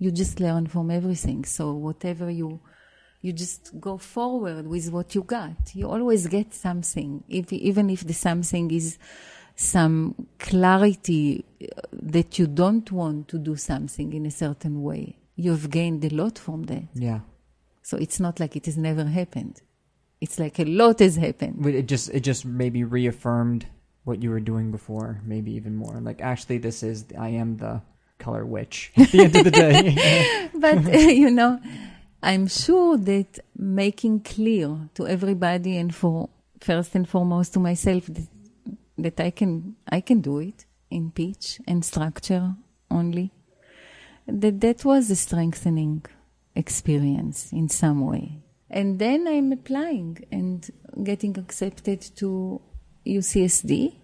You 0.00 0.10
just 0.10 0.40
learn 0.40 0.66
from 0.66 0.90
everything. 0.90 1.44
So 1.44 1.74
whatever 1.74 2.28
you, 2.28 2.58
you 3.20 3.32
just 3.32 3.78
go 3.78 3.96
forward 3.96 4.66
with 4.66 4.90
what 4.90 5.14
you 5.14 5.22
got. 5.22 5.76
You 5.76 5.88
always 5.88 6.26
get 6.26 6.52
something, 6.54 7.22
if, 7.28 7.52
even 7.52 7.88
if 7.88 8.04
the 8.04 8.14
something 8.14 8.72
is 8.72 8.98
some 9.54 10.26
clarity 10.40 11.44
uh, 11.62 11.82
that 11.92 12.36
you 12.40 12.48
don't 12.48 12.90
want 12.90 13.28
to 13.28 13.38
do 13.38 13.54
something 13.54 14.12
in 14.12 14.26
a 14.26 14.32
certain 14.32 14.82
way. 14.82 15.18
You've 15.36 15.70
gained 15.70 16.04
a 16.04 16.14
lot 16.14 16.38
from 16.38 16.64
that. 16.64 16.84
Yeah, 16.94 17.20
So 17.82 17.96
it's 17.96 18.20
not 18.20 18.38
like 18.40 18.56
it 18.56 18.66
has 18.66 18.76
never 18.76 19.04
happened. 19.04 19.62
It's 20.20 20.38
like 20.38 20.58
a 20.58 20.64
lot 20.64 21.00
has 21.00 21.16
happened. 21.16 21.56
But 21.58 21.74
it 21.74 21.86
just 21.86 22.08
it 22.10 22.20
just 22.20 22.44
maybe 22.44 22.84
reaffirmed 22.84 23.66
what 24.04 24.22
you 24.22 24.30
were 24.30 24.40
doing 24.40 24.70
before, 24.70 25.20
maybe 25.24 25.52
even 25.52 25.74
more. 25.74 26.00
Like 26.00 26.20
actually, 26.22 26.58
this 26.58 26.82
is 26.82 27.04
I 27.18 27.28
am 27.30 27.56
the 27.56 27.82
color 28.18 28.46
witch 28.46 28.92
at 28.96 29.10
the 29.10 29.20
end 29.24 29.36
of 29.36 29.44
the 29.44 29.50
day. 29.50 30.50
but 30.54 30.82
you 31.22 31.30
know 31.30 31.60
i'm 32.22 32.46
sure 32.46 32.96
that 32.96 33.38
making 33.56 34.20
clear 34.20 34.88
to 34.94 35.06
everybody 35.06 35.76
and 35.76 35.94
for 35.94 36.28
first 36.60 36.94
and 36.94 37.08
foremost 37.08 37.52
to 37.52 37.58
myself 37.58 38.06
that, 38.06 38.28
that 38.96 39.20
i 39.20 39.30
can 39.30 39.76
i 39.88 40.00
can 40.00 40.20
do 40.20 40.38
it 40.38 40.64
in 40.90 41.10
pitch 41.10 41.60
and 41.66 41.84
structure 41.84 42.54
only 42.90 43.30
that 44.26 44.60
that 44.60 44.84
was 44.84 45.10
a 45.10 45.16
strengthening 45.16 46.04
experience 46.54 47.52
in 47.52 47.68
some 47.68 48.06
way 48.06 48.38
and 48.70 48.98
then 48.98 49.26
i'm 49.28 49.52
applying 49.52 50.18
and 50.30 50.70
getting 51.02 51.36
accepted 51.38 52.00
to 52.00 52.60
ucsd 53.06 53.94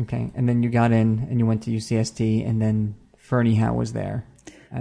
okay, 0.00 0.30
and 0.34 0.48
then 0.48 0.62
you 0.62 0.68
got 0.68 0.92
in 0.92 1.26
and 1.30 1.38
you 1.38 1.46
went 1.46 1.62
to 1.64 1.70
UCSD, 1.70 2.46
and 2.48 2.60
then 2.60 2.96
Ferneyhough 3.28 3.74
was 3.74 3.92
there. 3.92 4.26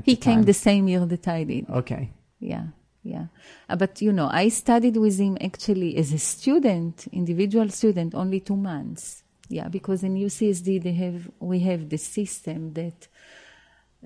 He 0.03 0.15
the 0.15 0.21
came 0.21 0.43
the 0.43 0.53
same 0.53 0.87
year 0.87 1.05
that 1.05 1.27
i 1.27 1.43
did 1.43 1.69
Okay, 1.69 2.11
Yeah, 2.39 2.67
yeah. 3.03 3.27
Uh, 3.69 3.75
but 3.75 4.01
you 4.01 4.11
know, 4.11 4.29
I 4.31 4.49
studied 4.49 4.97
with 4.97 5.17
him 5.19 5.37
actually 5.39 5.95
as 5.97 6.11
a 6.11 6.19
student, 6.19 7.07
individual 7.11 7.69
student, 7.69 8.13
only 8.13 8.39
two 8.39 8.57
months. 8.57 9.23
Yeah, 9.47 9.67
because 9.67 10.03
in 10.03 10.15
UCSD 10.15 10.81
they 10.81 10.93
have 10.93 11.29
we 11.39 11.59
have 11.59 11.89
the 11.89 11.97
system 11.97 12.73
that 12.73 13.07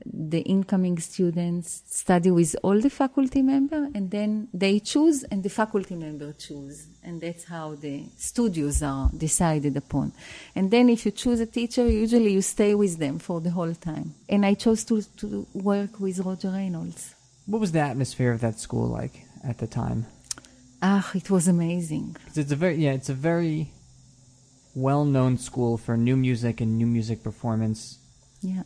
the 0.05 0.41
incoming 0.41 0.97
students 0.99 1.83
study 1.87 2.31
with 2.31 2.55
all 2.63 2.79
the 2.79 2.89
faculty 2.89 3.41
member 3.41 3.89
and 3.95 4.11
then 4.11 4.47
they 4.53 4.79
choose 4.79 5.23
and 5.23 5.43
the 5.43 5.49
faculty 5.49 5.95
member 5.95 6.33
choose 6.33 6.87
and 7.03 7.21
that's 7.21 7.45
how 7.45 7.75
the 7.75 8.03
studios 8.17 8.81
are 8.83 9.09
decided 9.17 9.75
upon 9.77 10.11
and 10.55 10.71
then 10.71 10.89
if 10.89 11.05
you 11.05 11.11
choose 11.11 11.39
a 11.39 11.45
teacher 11.45 11.87
usually 11.87 12.33
you 12.33 12.41
stay 12.41 12.73
with 12.75 12.97
them 12.97 13.19
for 13.19 13.41
the 13.41 13.51
whole 13.51 13.73
time 13.73 14.13
and 14.27 14.45
i 14.45 14.53
chose 14.53 14.83
to, 14.83 15.01
to 15.17 15.45
work 15.53 15.99
with 15.99 16.19
roger 16.19 16.49
reynolds 16.49 17.15
what 17.45 17.59
was 17.59 17.71
the 17.71 17.79
atmosphere 17.79 18.31
of 18.31 18.41
that 18.41 18.59
school 18.59 18.87
like 18.87 19.25
at 19.43 19.57
the 19.57 19.67
time? 19.67 20.05
Ah, 20.81 21.09
it 21.15 21.29
was 21.29 21.47
amazing 21.47 22.15
it's 22.35 22.51
a 22.51 22.55
very 22.55 22.75
yeah, 22.75 22.91
it's 22.91 23.09
a 23.09 23.13
very 23.13 23.71
well-known 24.75 25.37
school 25.37 25.77
for 25.77 25.97
new 25.97 26.15
music 26.15 26.61
and 26.61 26.77
new 26.77 26.85
music 26.87 27.23
performance. 27.23 27.97
Yeah. 28.41 28.63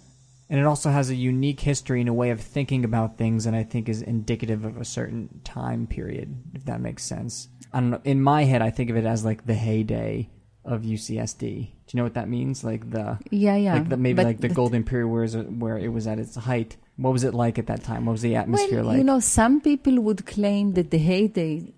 And 0.50 0.60
it 0.60 0.66
also 0.66 0.90
has 0.92 1.10
a 1.10 1.16
unique 1.16 1.62
history 1.62 2.00
and 2.02 2.10
a 2.10 2.14
way 2.14 2.30
of 2.30 2.40
thinking 2.42 2.84
about 2.86 3.18
things 3.18 3.46
that 3.46 3.54
I 3.54 3.64
think 3.64 3.90
is 3.90 4.02
indicative 4.02 4.66
of 4.66 4.78
a 4.78 4.86
certain 4.86 5.42
time 5.44 5.88
period, 5.88 6.36
if 6.54 6.66
that 6.66 6.82
makes 6.82 7.04
sense. 7.04 7.48
I 7.72 7.80
don't 7.80 7.90
know. 7.92 8.02
In 8.04 8.22
my 8.22 8.44
head, 8.44 8.62
I 8.62 8.70
think 8.70 8.90
of 8.90 8.98
it 8.98 9.06
as 9.06 9.26
like 9.26 9.46
the 9.46 9.56
heyday 9.56 10.30
of 10.66 10.82
UCSD. 10.84 11.40
Do 11.40 11.92
you 11.92 11.98
know 11.98 12.04
what 12.04 12.14
that 12.14 12.30
means? 12.30 12.64
Like 12.64 12.90
the 12.92 13.18
Yeah, 13.32 13.56
yeah. 13.56 13.74
like 13.76 13.90
the, 13.90 13.98
maybe 13.98 14.18
But 14.18 14.26
like 14.26 14.42
the 14.42 14.50
but- 14.50 14.56
golden 14.56 14.84
period 14.84 15.08
where, 15.08 15.24
is 15.24 15.34
it, 15.36 15.50
where 15.52 15.78
it 15.78 15.90
was 15.90 16.08
at 16.08 16.20
its 16.20 16.36
height. 16.36 16.78
What 16.98 17.12
was 17.14 17.24
it 17.24 17.34
like 17.34 17.58
at 17.58 17.68
that 17.68 17.84
time? 17.84 18.06
What 18.06 18.12
was 18.14 18.22
the 18.22 18.36
atmosphere 18.36 18.80
well, 18.82 18.90
like? 18.90 18.98
you 19.00 19.04
know, 19.04 19.20
some 19.20 19.60
people 19.62 20.00
would 20.02 20.26
claim 20.28 20.74
that 20.74 20.92
the 20.92 21.00
heyday 21.00 21.74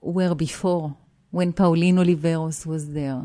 were 0.00 0.34
before, 0.34 0.96
when 1.32 1.52
Pauline 1.52 1.96
Oliveros 1.96 2.64
was 2.66 2.92
there, 2.92 3.22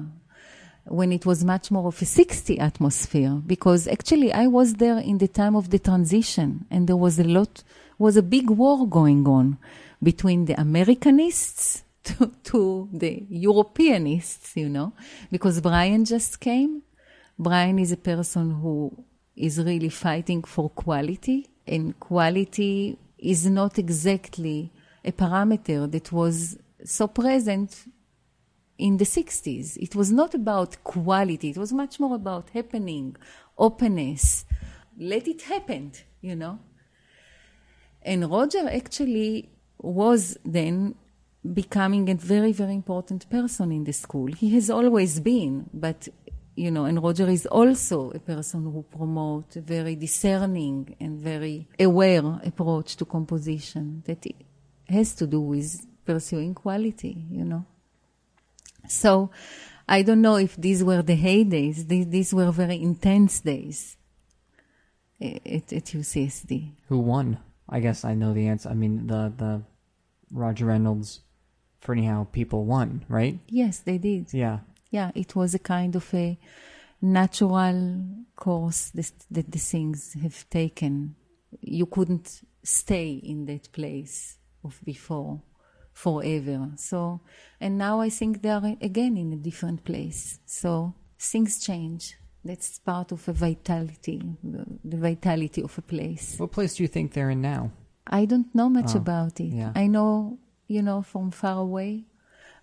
when 0.87 1.11
it 1.11 1.25
was 1.25 1.43
much 1.43 1.71
more 1.71 1.87
of 1.87 2.01
a 2.01 2.05
60 2.05 2.59
atmosphere, 2.59 3.41
because 3.45 3.87
actually 3.87 4.31
I 4.31 4.47
was 4.47 4.75
there 4.75 4.97
in 4.99 5.17
the 5.17 5.27
time 5.27 5.55
of 5.55 5.69
the 5.69 5.79
transition, 5.79 6.65
and 6.69 6.87
there 6.87 6.97
was 6.97 7.19
a 7.19 7.23
lot, 7.23 7.63
was 7.97 8.17
a 8.17 8.23
big 8.23 8.49
war 8.49 8.87
going 8.87 9.27
on 9.27 9.57
between 10.01 10.45
the 10.45 10.53
Americanists 10.55 11.83
to, 12.03 12.31
to 12.43 12.89
the 12.93 13.25
Europeanists, 13.31 14.55
you 14.55 14.69
know, 14.69 14.93
because 15.31 15.59
Brian 15.61 16.05
just 16.05 16.39
came. 16.39 16.83
Brian 17.37 17.79
is 17.79 17.91
a 17.91 17.97
person 17.97 18.51
who 18.51 19.03
is 19.35 19.57
really 19.59 19.89
fighting 19.89 20.43
for 20.43 20.69
quality, 20.69 21.47
and 21.67 21.99
quality 21.99 22.97
is 23.17 23.47
not 23.47 23.79
exactly 23.79 24.71
a 25.03 25.11
parameter 25.11 25.91
that 25.91 26.11
was 26.11 26.57
so 26.83 27.07
present 27.07 27.85
in 28.77 28.97
the 28.97 29.05
60s. 29.05 29.77
It 29.77 29.95
was 29.95 30.11
not 30.11 30.33
about 30.33 30.83
quality, 30.83 31.49
it 31.49 31.57
was 31.57 31.71
much 31.73 31.99
more 31.99 32.15
about 32.15 32.49
happening, 32.49 33.15
openness. 33.57 34.45
Let 34.97 35.27
it 35.27 35.43
happen, 35.43 35.91
you 36.21 36.35
know. 36.35 36.59
And 38.01 38.29
Roger 38.29 38.69
actually 38.69 39.49
was 39.77 40.37
then 40.45 40.95
becoming 41.53 42.09
a 42.09 42.15
very, 42.15 42.51
very 42.51 42.73
important 42.73 43.29
person 43.29 43.71
in 43.71 43.83
the 43.83 43.93
school. 43.93 44.27
He 44.27 44.49
has 44.55 44.69
always 44.69 45.19
been, 45.19 45.69
but 45.73 46.07
you 46.55 46.71
know, 46.71 46.85
and 46.85 47.03
Roger 47.03 47.27
is 47.27 47.45
also 47.47 48.11
a 48.11 48.19
person 48.19 48.63
who 48.63 48.83
promotes 48.83 49.57
a 49.57 49.61
very 49.61 49.95
discerning 49.95 50.95
and 51.01 51.19
very 51.19 51.67
aware 51.77 52.39
approach 52.45 52.95
to 52.95 53.05
composition 53.05 54.03
that 54.05 54.25
has 54.87 55.13
to 55.15 55.27
do 55.27 55.41
with 55.41 55.85
pursuing 56.05 56.53
quality, 56.53 57.25
you 57.29 57.43
know. 57.43 57.65
So 58.87 59.31
I 59.87 60.01
don't 60.01 60.21
know 60.21 60.35
if 60.35 60.55
these 60.55 60.83
were 60.83 61.01
the 61.01 61.17
heydays. 61.17 61.87
These, 61.87 62.07
these 62.07 62.33
were 62.33 62.51
very 62.51 62.81
intense 62.81 63.41
days 63.41 63.97
at, 65.21 65.71
at 65.73 65.85
UCSD. 65.85 66.71
Who 66.89 66.99
won? 66.99 67.39
I 67.69 67.79
guess 67.79 68.05
I 68.05 68.13
know 68.13 68.33
the 68.33 68.47
answer. 68.47 68.69
I 68.69 68.73
mean, 68.73 69.07
the 69.07 69.33
the 69.35 69.61
Roger 70.31 70.65
Reynolds, 70.65 71.21
Ferneyhough, 71.81 72.31
people 72.31 72.65
won, 72.65 73.05
right? 73.07 73.39
Yes, 73.47 73.79
they 73.79 73.97
did. 73.97 74.33
Yeah. 74.33 74.59
Yeah, 74.91 75.11
it 75.15 75.35
was 75.35 75.53
a 75.53 75.59
kind 75.59 75.95
of 75.95 76.13
a 76.13 76.37
natural 77.01 78.05
course 78.35 78.89
that, 78.89 79.11
that 79.31 79.51
the 79.51 79.59
things 79.59 80.13
have 80.21 80.49
taken. 80.49 81.15
You 81.61 81.85
couldn't 81.85 82.41
stay 82.63 83.11
in 83.11 83.45
that 83.45 83.71
place 83.71 84.37
of 84.63 84.79
before 84.83 85.41
forever. 85.95 86.69
So, 86.75 87.21
and 87.59 87.77
now 87.79 88.01
I 88.01 88.09
think 88.09 88.41
they 88.43 88.49
are 88.49 88.75
again 88.81 89.17
in 89.17 89.33
a 89.33 89.37
different 89.37 89.83
place. 89.83 90.39
So 90.45 90.93
things 91.17 91.59
change. 91.65 92.15
That's 92.43 92.77
part 92.77 93.11
of 93.11 93.27
a 93.27 93.33
vitality, 93.33 94.21
the, 94.43 94.97
vitality 94.97 95.63
of 95.63 95.75
a 95.79 95.81
place. 95.81 96.35
What 96.37 96.51
place 96.51 96.75
do 96.75 96.83
you 96.83 96.87
think 96.87 97.13
they're 97.13 97.31
in 97.31 97.41
now? 97.41 97.71
I 98.05 98.25
don't 98.25 98.53
know 98.53 98.69
much 98.69 98.91
Oh, 98.93 98.97
about 98.99 99.39
it. 99.39 99.51
yeah. 99.61 99.71
I 99.73 99.87
know, 99.87 100.37
you 100.67 100.83
know, 100.83 101.01
from 101.01 101.31
far 101.31 101.57
away, 101.61 102.03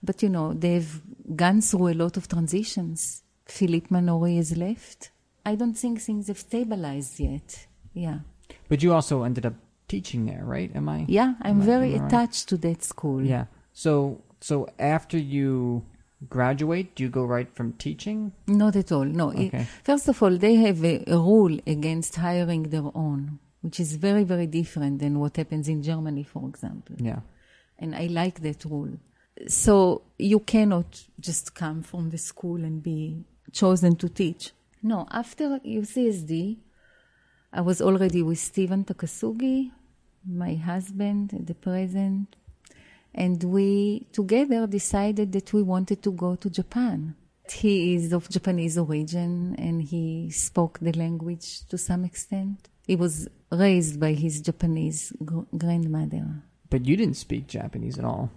but 0.01 0.23
you 0.23 0.29
know, 0.29 0.53
they've 0.53 1.03
gone 1.35 1.61
through 1.63 1.89
a 1.89 1.95
lot 2.05 2.17
of 2.17 2.29
transitions. 2.29 3.25
Philippe 3.47 3.89
Manoury 3.89 4.37
has 4.37 4.57
left. 4.57 5.11
I 5.45 5.57
don't 5.57 5.75
think 5.75 6.01
things 6.01 6.29
have 6.29 6.39
stabilized 6.39 7.19
yet. 7.19 7.67
Yeah. 7.93 8.19
But 8.69 8.85
you 8.85 8.93
also 8.95 9.25
ended 9.25 9.47
up 9.47 9.55
teaching 9.95 10.23
there, 10.31 10.45
right? 10.57 10.71
Am 10.81 10.87
I? 10.89 11.01
Yeah, 11.19 11.31
I'm 11.49 11.61
I- 11.63 11.65
very 11.73 11.91
I 11.95 11.99
right? 11.99 12.07
attached 12.07 12.45
to 12.51 12.57
that 12.67 12.81
school. 12.93 13.21
Yeah. 13.35 13.47
So 13.85 13.93
so 14.49 14.55
after 14.97 15.19
you 15.37 15.83
graduate, 16.39 16.89
do 16.95 17.03
you 17.05 17.11
go 17.21 17.25
right 17.37 17.51
from 17.57 17.69
teaching? 17.87 18.19
Not 18.47 18.75
at 18.83 18.91
all. 18.93 19.05
No. 19.21 19.27
Okay. 19.31 19.67
First 19.91 20.07
of 20.13 20.23
all, 20.23 20.35
they 20.47 20.55
have 20.67 20.81
a, 20.85 20.95
a 21.17 21.19
rule 21.31 21.57
against 21.77 22.13
hiring 22.27 22.63
their 22.75 22.89
own, 23.07 23.39
which 23.65 23.79
is 23.85 23.91
very, 24.07 24.25
very 24.33 24.47
different 24.61 24.95
than 25.03 25.13
what 25.23 25.33
happens 25.41 25.67
in 25.75 25.79
Germany, 25.91 26.23
for 26.35 26.43
example. 26.53 26.97
Yeah. 27.11 27.21
And 27.83 27.91
I 28.05 28.07
like 28.21 28.37
that 28.43 28.61
rule. 28.65 28.93
So 29.49 29.75
you 30.33 30.39
cannot 30.55 30.89
just 31.29 31.47
come 31.63 31.79
from 31.91 32.11
the 32.11 32.19
school 32.31 32.61
and 32.69 32.77
be 32.93 33.25
chosen 33.61 33.93
to 34.03 34.09
teach. 34.23 34.43
No, 34.83 34.99
after 35.23 35.45
UCSD, 35.81 36.33
I 37.53 37.61
was 37.69 37.79
already 37.89 38.23
with 38.29 38.39
Steven 38.51 38.85
Takasugi, 38.85 39.71
my 40.27 40.55
husband 40.55 41.35
at 41.35 41.47
the 41.47 41.55
present, 41.55 42.37
and 43.15 43.43
we 43.45 44.07
together 44.13 44.67
decided 44.67 45.33
that 45.33 45.53
we 45.53 45.63
wanted 45.63 46.03
to 46.03 46.13
go 46.13 46.35
to 46.37 46.49
Japan. 46.51 47.15
He 47.53 47.95
is 47.97 48.13
of 48.13 48.29
Japanese 48.31 48.79
origin 48.79 49.55
and 49.59 49.83
he 49.83 50.31
spoke 50.31 50.79
the 50.81 50.93
language 50.93 51.67
to 51.67 51.77
some 51.77 52.05
extent. 52.05 52.69
He 52.87 52.97
was 52.97 53.29
raised 53.51 54.01
by 54.01 54.13
his 54.13 54.41
Japanese 54.41 55.13
gr- 55.25 55.41
grandmother. 55.59 56.25
But 56.71 56.87
you 56.87 56.97
didn't 56.97 57.17
speak 57.17 57.49
Japanese 57.49 57.99
at 57.99 58.05
all. 58.05 58.31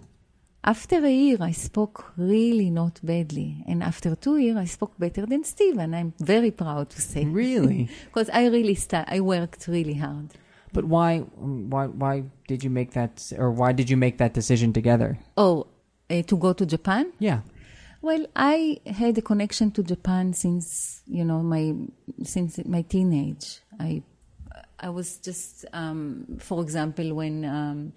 After 0.62 0.96
a 1.04 1.10
year, 1.10 1.38
I 1.40 1.52
spoke 1.52 2.12
really 2.16 2.68
not 2.70 3.00
badly. 3.02 3.62
And 3.66 3.82
after 3.82 4.16
two 4.16 4.36
years, 4.38 4.56
I 4.56 4.64
spoke 4.64 4.98
better 4.98 5.24
than 5.24 5.44
Steven. 5.44 5.94
I'm 5.94 6.12
very 6.18 6.50
proud 6.50 6.90
to 6.90 7.00
say. 7.00 7.24
Really? 7.24 7.88
Because 8.06 8.28
I 8.30 8.46
really 8.48 8.74
sta- 8.74 9.04
I 9.06 9.20
worked 9.20 9.68
really 9.68 9.94
hard. 9.94 10.30
But 10.72 10.84
why 10.84 11.20
why 11.20 11.86
why 11.86 12.24
did 12.48 12.62
you 12.64 12.70
make 12.70 12.92
that 12.92 13.32
or 13.36 13.50
why 13.50 13.72
did 13.72 13.88
you 13.90 13.96
make 13.96 14.18
that 14.18 14.34
decision 14.34 14.72
together? 14.72 15.18
Oh, 15.36 15.66
uh, 16.10 16.22
to 16.22 16.36
go 16.36 16.52
to 16.52 16.66
Japan? 16.66 17.12
Yeah. 17.18 17.40
Well, 18.02 18.26
I 18.36 18.78
had 18.86 19.18
a 19.18 19.22
connection 19.22 19.70
to 19.72 19.82
Japan 19.82 20.32
since 20.32 21.02
you 21.06 21.24
know 21.24 21.42
my 21.42 21.74
since 22.22 22.60
my 22.64 22.82
teenage. 22.82 23.60
I 23.80 24.02
I 24.78 24.90
was 24.90 25.16
just, 25.18 25.64
um, 25.72 26.26
for 26.38 26.62
example, 26.62 27.14
when 27.14 27.44
um, 27.44 27.92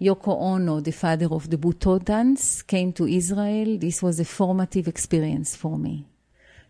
Yoko 0.00 0.40
Ono, 0.40 0.80
the 0.80 0.92
father 0.92 1.26
of 1.30 1.48
the 1.48 1.56
Buto 1.56 2.04
dance, 2.04 2.62
came 2.62 2.92
to 2.92 3.06
Israel. 3.06 3.78
This 3.78 4.02
was 4.02 4.20
a 4.20 4.24
formative 4.24 4.88
experience 4.88 5.56
for 5.56 5.78
me. 5.78 6.06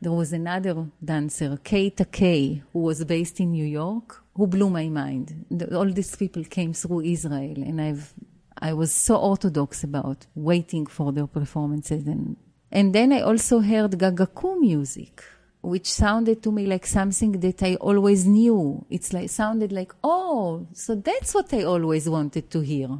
There 0.01 0.13
was 0.13 0.33
another 0.33 0.87
dancer, 1.05 1.59
Keita 1.63 2.11
Kay, 2.11 2.63
who 2.73 2.81
was 2.81 3.05
based 3.05 3.41
in 3.41 3.53
New 3.53 3.65
York, 3.65 4.22
who 4.35 4.47
blew 4.47 4.71
my 4.71 4.89
mind. 4.89 5.47
The, 5.51 5.77
all 5.77 5.91
these 5.91 6.17
people 6.17 6.45
came 6.45 6.73
through 6.73 7.03
Israel, 7.03 7.57
and 7.57 7.81
I've 7.81 8.13
I 8.59 8.73
was 8.73 8.93
so 8.93 9.17
orthodox 9.17 9.83
about 9.83 10.27
waiting 10.35 10.87
for 10.87 11.13
their 11.13 11.27
performances, 11.27 12.07
and 12.07 12.37
and 12.71 12.95
then 12.95 13.13
I 13.13 13.21
also 13.21 13.61
heard 13.61 13.93
Gagaku 13.93 14.59
music, 14.61 15.23
which 15.61 15.91
sounded 15.91 16.43
to 16.45 16.53
me 16.53 16.67
like 16.67 16.87
something 16.87 17.33
that 17.41 17.63
I 17.63 17.75
always 17.77 18.27
knew. 18.27 18.85
It's 18.89 19.13
like 19.13 19.31
sounded 19.31 19.73
like 19.73 19.93
oh, 20.03 20.67
so 20.73 20.95
that's 20.95 21.35
what 21.35 21.53
I 21.53 21.63
always 21.65 22.09
wanted 22.09 22.51
to 22.51 22.61
hear, 22.61 22.91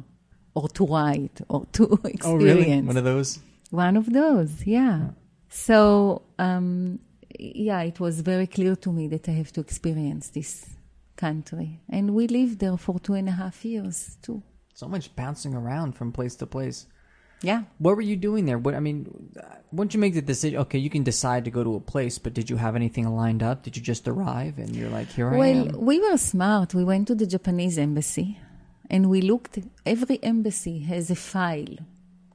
or 0.53 0.69
to 0.69 0.85
write, 0.85 1.41
or 1.49 1.65
to 1.73 1.83
experience. 2.03 2.25
Oh 2.25 2.35
really? 2.35 2.81
One 2.81 2.97
of 2.97 3.03
those? 3.03 3.39
One 3.71 3.97
of 3.97 4.13
those, 4.13 4.67
yeah. 4.67 5.09
So, 5.49 6.21
um, 6.37 6.99
yeah, 7.39 7.81
it 7.81 7.99
was 7.99 8.21
very 8.21 8.45
clear 8.45 8.75
to 8.75 8.91
me 8.91 9.07
that 9.07 9.27
I 9.27 9.31
have 9.31 9.51
to 9.53 9.61
experience 9.61 10.29
this 10.29 10.69
country. 11.15 11.81
And 11.89 12.13
we 12.13 12.27
lived 12.27 12.59
there 12.59 12.77
for 12.77 12.99
two 12.99 13.13
and 13.13 13.29
a 13.29 13.33
half 13.33 13.63
years, 13.65 14.17
too. 14.21 14.43
So 14.73 14.87
much 14.87 15.15
bouncing 15.15 15.53
around 15.53 15.93
from 15.93 16.11
place 16.11 16.35
to 16.37 16.45
place. 16.45 16.87
Yeah. 17.43 17.63
What 17.77 17.97
were 17.97 18.01
you 18.01 18.15
doing 18.15 18.45
there? 18.45 18.57
What 18.57 18.73
I 18.73 18.79
mean, 18.79 19.33
once 19.71 19.93
you 19.93 19.99
make 19.99 20.13
the 20.13 20.21
decision, 20.21 20.59
okay, 20.59 20.79
you 20.79 20.89
can 20.89 21.03
decide 21.03 21.43
to 21.45 21.51
go 21.51 21.63
to 21.63 21.75
a 21.75 21.79
place, 21.79 22.17
but 22.17 22.33
did 22.33 22.49
you 22.49 22.55
have 22.55 22.75
anything 22.75 23.05
lined 23.13 23.43
up? 23.43 23.63
Did 23.63 23.75
you 23.75 23.83
just 23.83 24.07
arrive 24.07 24.57
and 24.57 24.73
you're 24.73 24.89
like, 24.89 25.09
here 25.09 25.27
I 25.29 25.35
am? 25.35 25.37
Well, 25.37 25.81
we 25.81 25.99
were 25.99 26.17
smart. 26.17 26.73
We 26.73 26.85
went 26.85 27.07
to 27.09 27.15
the 27.15 27.27
Japanese 27.27 27.77
embassy 27.77 28.39
and 28.89 29.09
we 29.09 29.19
looked. 29.21 29.59
Every 29.85 30.23
embassy 30.23 30.79
has 30.79 31.11
a 31.11 31.15
file 31.15 31.77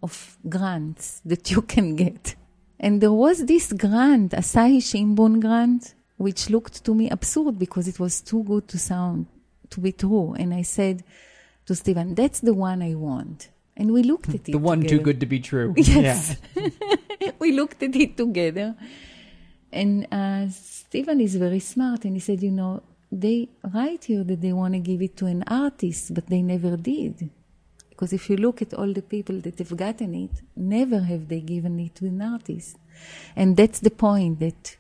of 0.03 0.37
grants 0.47 1.23
that 1.25 1.51
you 1.51 1.63
can 1.63 1.97
get. 1.97 2.35
And 2.79 3.01
there 3.01 3.13
was 3.13 3.47
this 3.47 3.73
grant, 3.73 4.33
Asahi 4.33 4.79
Shimbun 4.79 5.41
grant, 5.41 5.95
which 6.19 6.51
looked 6.51 6.85
to 6.85 6.95
me 6.95 7.09
absurd 7.09 7.59
because 7.59 7.89
it 7.89 7.99
was 7.99 8.21
too 8.21 8.43
good 8.45 8.69
to 8.69 8.79
sound 8.79 9.27
to 9.71 9.81
be 9.81 9.93
true. 9.93 10.35
And 10.35 10.53
I 10.53 10.63
said 10.63 11.03
to 11.67 11.75
Stephen, 11.75 12.15
that's 12.15 12.41
the 12.41 12.55
one 12.55 12.83
I 12.83 12.95
want. 12.95 13.49
And 13.77 13.93
we 13.93 14.03
looked 14.03 14.29
at 14.31 14.49
it. 14.49 14.53
The 14.53 14.59
one 14.59 14.81
too 14.81 14.89
together. 14.89 15.05
good 15.05 15.21
to 15.21 15.27
be 15.27 15.41
true. 15.41 15.75
Yes. 15.79 16.37
we 17.39 17.53
looked 17.53 17.83
at 17.83 17.95
it 17.95 18.17
together. 18.17 18.75
And 19.73 20.07
uh, 20.11 20.49
Stephen 20.49 21.21
is 21.21 21.37
very 21.37 21.61
smart, 21.61 22.05
and 22.05 22.15
he 22.15 22.21
said, 22.21 22.43
You 22.43 22.51
know, 22.51 22.83
they 23.13 23.49
write 23.73 24.05
here 24.05 24.25
that 24.25 24.41
they 24.41 24.53
want 24.53 24.75
to 24.75 24.81
give 24.81 25.01
it 25.03 25.17
to 25.19 25.27
an 25.27 25.45
artist, 25.47 26.13
but 26.15 26.27
they 26.27 26.43
never 26.43 26.77
did. 26.77 27.31
Because 27.91 28.13
if 28.13 28.29
you 28.31 28.37
look 28.37 28.63
at 28.63 28.75
all 28.75 28.93
the 28.93 29.03
people 29.03 29.41
that 29.43 29.59
have 29.59 29.77
gotten 29.77 30.15
it, 30.15 30.31
never 30.57 31.01
have 31.01 31.29
they 31.29 31.41
given 31.41 31.79
it 31.79 31.95
to 31.97 32.07
an 32.07 32.23
artist. 32.23 32.79
And 33.37 33.57
that's 33.57 33.81
the 33.81 33.91
point 33.91 34.41
that 34.41 34.77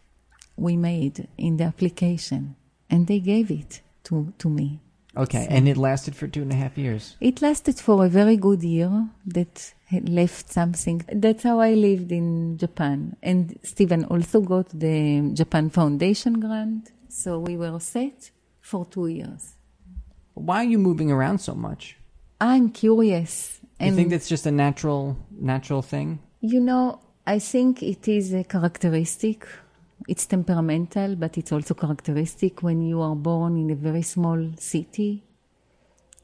we 0.59 0.77
made 0.77 1.29
in 1.37 1.57
the 1.57 1.65
application. 1.65 2.57
And 2.91 3.07
they 3.07 3.21
gave 3.21 3.51
it 3.51 3.83
to, 4.05 4.33
to 4.39 4.49
me. 4.49 4.81
Okay, 5.17 5.47
and 5.51 5.69
it 5.69 5.77
lasted 5.77 6.15
for 6.15 6.29
two 6.29 6.43
and 6.43 6.53
a 6.53 6.55
half 6.55 6.79
years. 6.79 7.17
It 7.21 7.43
lasted 7.43 7.81
for 7.81 8.05
a 8.05 8.09
very 8.09 8.37
good 8.37 8.63
year 8.63 9.09
that 9.27 9.75
left 9.91 10.53
something. 10.53 11.05
That's 11.13 11.43
how 11.43 11.59
I 11.61 11.75
lived 11.75 12.13
in 12.13 12.57
Japan. 12.57 13.17
And 13.23 13.59
Stephen 13.63 14.05
also 14.05 14.41
got 14.41 14.69
the 14.69 15.31
Japan 15.35 15.71
Foundation 15.71 16.39
grant. 16.39 16.93
So 17.09 17.41
we 17.41 17.57
were 17.57 17.81
set 17.81 18.31
for 18.61 18.85
two 18.85 19.09
years. 19.09 19.55
Why 20.35 20.59
are 20.59 20.69
you 20.69 20.79
moving 20.79 21.11
around 21.11 21.39
so 21.41 21.55
much? 21.55 21.97
I'm 22.41 22.71
curious. 22.71 23.61
you 23.81 23.93
think 23.93 24.11
that's 24.11 24.29
just 24.29 24.47
a 24.47 24.53
natural 24.53 25.17
natural 25.41 25.83
thing? 25.83 26.21
You 26.41 26.61
know, 26.61 27.01
I 27.27 27.41
think 27.41 27.83
it 27.83 28.07
is 28.07 28.33
a 28.33 28.45
characteristic. 28.45 29.49
It's 30.09 30.25
temperamental, 30.25 31.17
but 31.17 31.37
it's 31.37 31.53
also 31.53 31.75
characteristic 31.75 32.63
when 32.63 32.81
you 32.81 33.03
are 33.03 33.15
born 33.15 33.59
in 33.59 33.71
a 33.71 33.75
very 33.75 34.01
small 34.01 34.51
city 34.57 35.23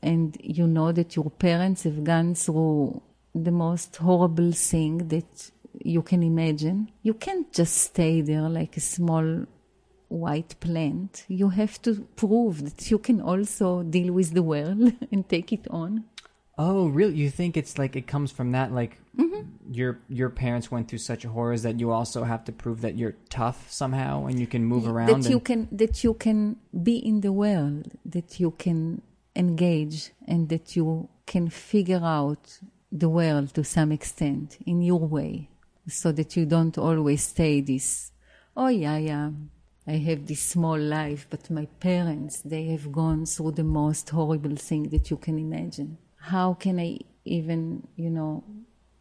and 0.03 0.37
you 0.43 0.67
know 0.67 0.91
that 0.91 1.17
your 1.17 1.31
parents 1.31 1.83
have 1.83 2.03
gone 2.03 2.35
through 2.35 3.03
the 3.35 3.51
most 3.51 3.95
horrible 3.97 4.53
thing 4.53 5.09
that 5.09 5.51
you 5.83 6.01
can 6.01 6.23
imagine. 6.23 6.91
You 7.03 7.13
can't 7.13 7.53
just 7.53 7.77
stay 7.77 8.23
there 8.23 8.49
like 8.49 8.79
a 8.79 8.81
small 8.81 9.45
white 10.09 10.59
plant. 10.61 11.27
You 11.29 11.51
have 11.51 11.83
to 11.83 12.07
prove 12.17 12.65
that 12.65 12.91
you 12.91 12.99
can 12.99 13.21
also 13.21 13.83
deal 13.83 14.15
with 14.15 14.33
the 14.33 14.43
world 14.43 14.95
and 15.13 15.29
take 15.29 15.53
it 15.53 15.67
on. 15.69 16.05
Oh, 16.57 16.89
really? 16.89 17.15
You 17.15 17.31
think 17.31 17.57
it's 17.57 17.79
like 17.79 17.97
it 17.97 18.07
comes 18.07 18.31
from 18.33 18.53
that? 18.53 18.73
Like 18.73 18.99
Mm-hmm. 19.17 19.73
your 19.73 20.01
your 20.09 20.29
parents 20.29 20.73
went 20.73 20.89
through 20.89 20.99
such 20.99 21.23
horrors 21.23 21.63
that 21.63 21.79
you 21.79 21.93
also 21.93 22.25
have 22.25 22.43
to 22.47 22.53
prove 22.53 22.81
that 22.81 22.97
you're 22.97 23.15
tough 23.31 23.71
somehow 23.71 24.27
and 24.27 24.41
you 24.41 24.47
can 24.49 24.65
move 24.65 24.89
around. 24.89 25.23
that 25.23 25.31
you 25.31 25.39
can 25.39 25.69
that 25.71 26.03
you 26.03 26.15
can 26.15 26.57
be 26.83 26.97
in 26.97 27.21
the 27.21 27.33
world, 27.33 27.93
that 28.05 28.41
you 28.41 28.51
can 28.51 29.03
engage, 29.37 30.11
and 30.27 30.49
that 30.49 30.75
you 30.75 31.09
can 31.27 31.49
figure 31.49 32.01
out 32.03 32.59
the 32.91 33.09
world 33.09 33.55
to 33.55 33.63
some 33.63 33.93
extent 33.93 34.59
in 34.67 34.83
your 34.83 34.99
way, 35.17 35.49
so 35.87 36.11
that 36.11 36.37
you 36.37 36.45
don't 36.45 36.77
always 36.77 37.23
stay 37.23 37.61
this. 37.61 38.11
Oh 38.57 38.69
yeah, 38.69 38.97
yeah. 38.97 39.31
I 39.87 39.97
have 40.09 40.27
this 40.27 40.43
small 40.43 40.79
life, 40.79 41.27
but 41.31 41.51
my 41.51 41.67
parents, 41.79 42.41
they 42.41 42.65
have 42.67 42.91
gone 42.91 43.27
through 43.27 43.53
the 43.53 43.65
most 43.65 44.11
horrible 44.11 44.57
thing 44.57 44.85
that 44.89 45.11
you 45.11 45.19
can 45.19 45.39
imagine. 45.39 45.99
How 46.33 46.55
can 46.55 46.79
I 46.79 46.99
even, 47.25 47.87
you 47.97 48.11
know, 48.11 48.45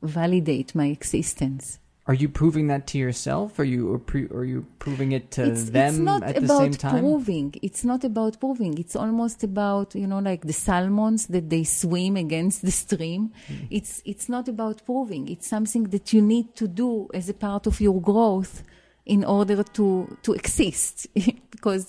validate 0.02 0.76
my 0.76 0.88
existence? 0.88 1.80
Are 2.06 2.14
you 2.14 2.28
proving 2.28 2.68
that 2.68 2.86
to 2.88 2.98
yourself? 2.98 3.58
Or 3.58 3.64
you 3.64 3.82
or 3.90 4.02
are 4.38 4.44
you 4.44 4.66
proving 4.80 5.14
it 5.14 5.32
to 5.32 5.44
it's, 5.52 5.70
them 5.70 5.94
it's 5.94 5.98
not 6.00 6.24
at 6.24 6.36
the 6.36 6.44
about 6.44 6.60
same 6.60 6.74
time? 6.74 7.00
proving 7.00 7.56
it's 7.62 7.84
not 7.86 8.04
about 8.04 8.34
proving 8.42 8.78
it's 8.78 8.96
almost 8.96 9.42
about 9.44 9.96
you 9.96 10.06
know 10.06 10.20
like 10.20 10.42
the 10.46 10.52
salmons 10.68 11.28
that 11.28 11.50
they 11.50 11.64
swim 11.64 12.18
against 12.18 12.62
the 12.62 12.72
stream 12.72 13.32
Hmm. 13.48 13.78
it's 13.78 14.02
it's 14.12 14.28
not 14.28 14.46
about 14.50 14.78
proving 14.86 15.24
it's 15.30 15.48
something 15.48 15.84
that 15.94 16.12
you 16.14 16.22
need 16.22 16.48
to 16.62 16.68
do 16.68 17.08
as 17.14 17.30
a 17.30 17.34
part 17.34 17.68
of 17.68 17.80
your 17.80 18.00
growth 18.02 18.64
in 19.06 19.24
order 19.24 19.64
to 19.78 20.18
to 20.26 20.34
exist 20.34 21.08
because 21.56 21.86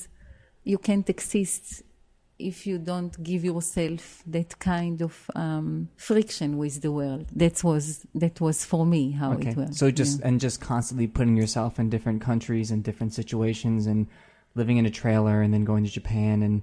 you 0.63 0.79
can't 0.79 1.09
exist 1.11 1.83
if 2.39 2.67
you 2.67 2.79
don't 2.79 3.23
give 3.23 3.45
yourself 3.45 4.23
that 4.27 4.59
kind 4.59 5.01
of 5.03 5.31
um, 5.37 5.89
friction 5.97 6.57
with 6.59 6.83
the 6.83 6.91
world 6.91 7.27
that 7.35 7.63
was 7.63 8.05
that 8.15 8.41
was 8.41 8.65
for 8.65 8.85
me 8.85 9.13
how 9.13 9.33
Okay, 9.35 9.51
it 9.51 9.57
was 9.57 9.79
so 9.79 9.91
just 9.91 10.21
yeah. 10.21 10.29
and 10.29 10.41
just 10.41 10.61
constantly 10.61 11.07
putting 11.07 11.37
yourself 11.37 11.79
in 11.79 11.89
different 11.91 12.21
countries 12.23 12.71
and 12.71 12.83
different 12.83 13.15
situations 13.15 13.87
and 13.87 14.07
living 14.57 14.77
in 14.79 14.87
a 14.87 14.91
trailer 14.91 15.43
and 15.43 15.53
then 15.55 15.65
going 15.65 15.85
to 15.85 15.91
Japan 15.91 16.43
and 16.43 16.63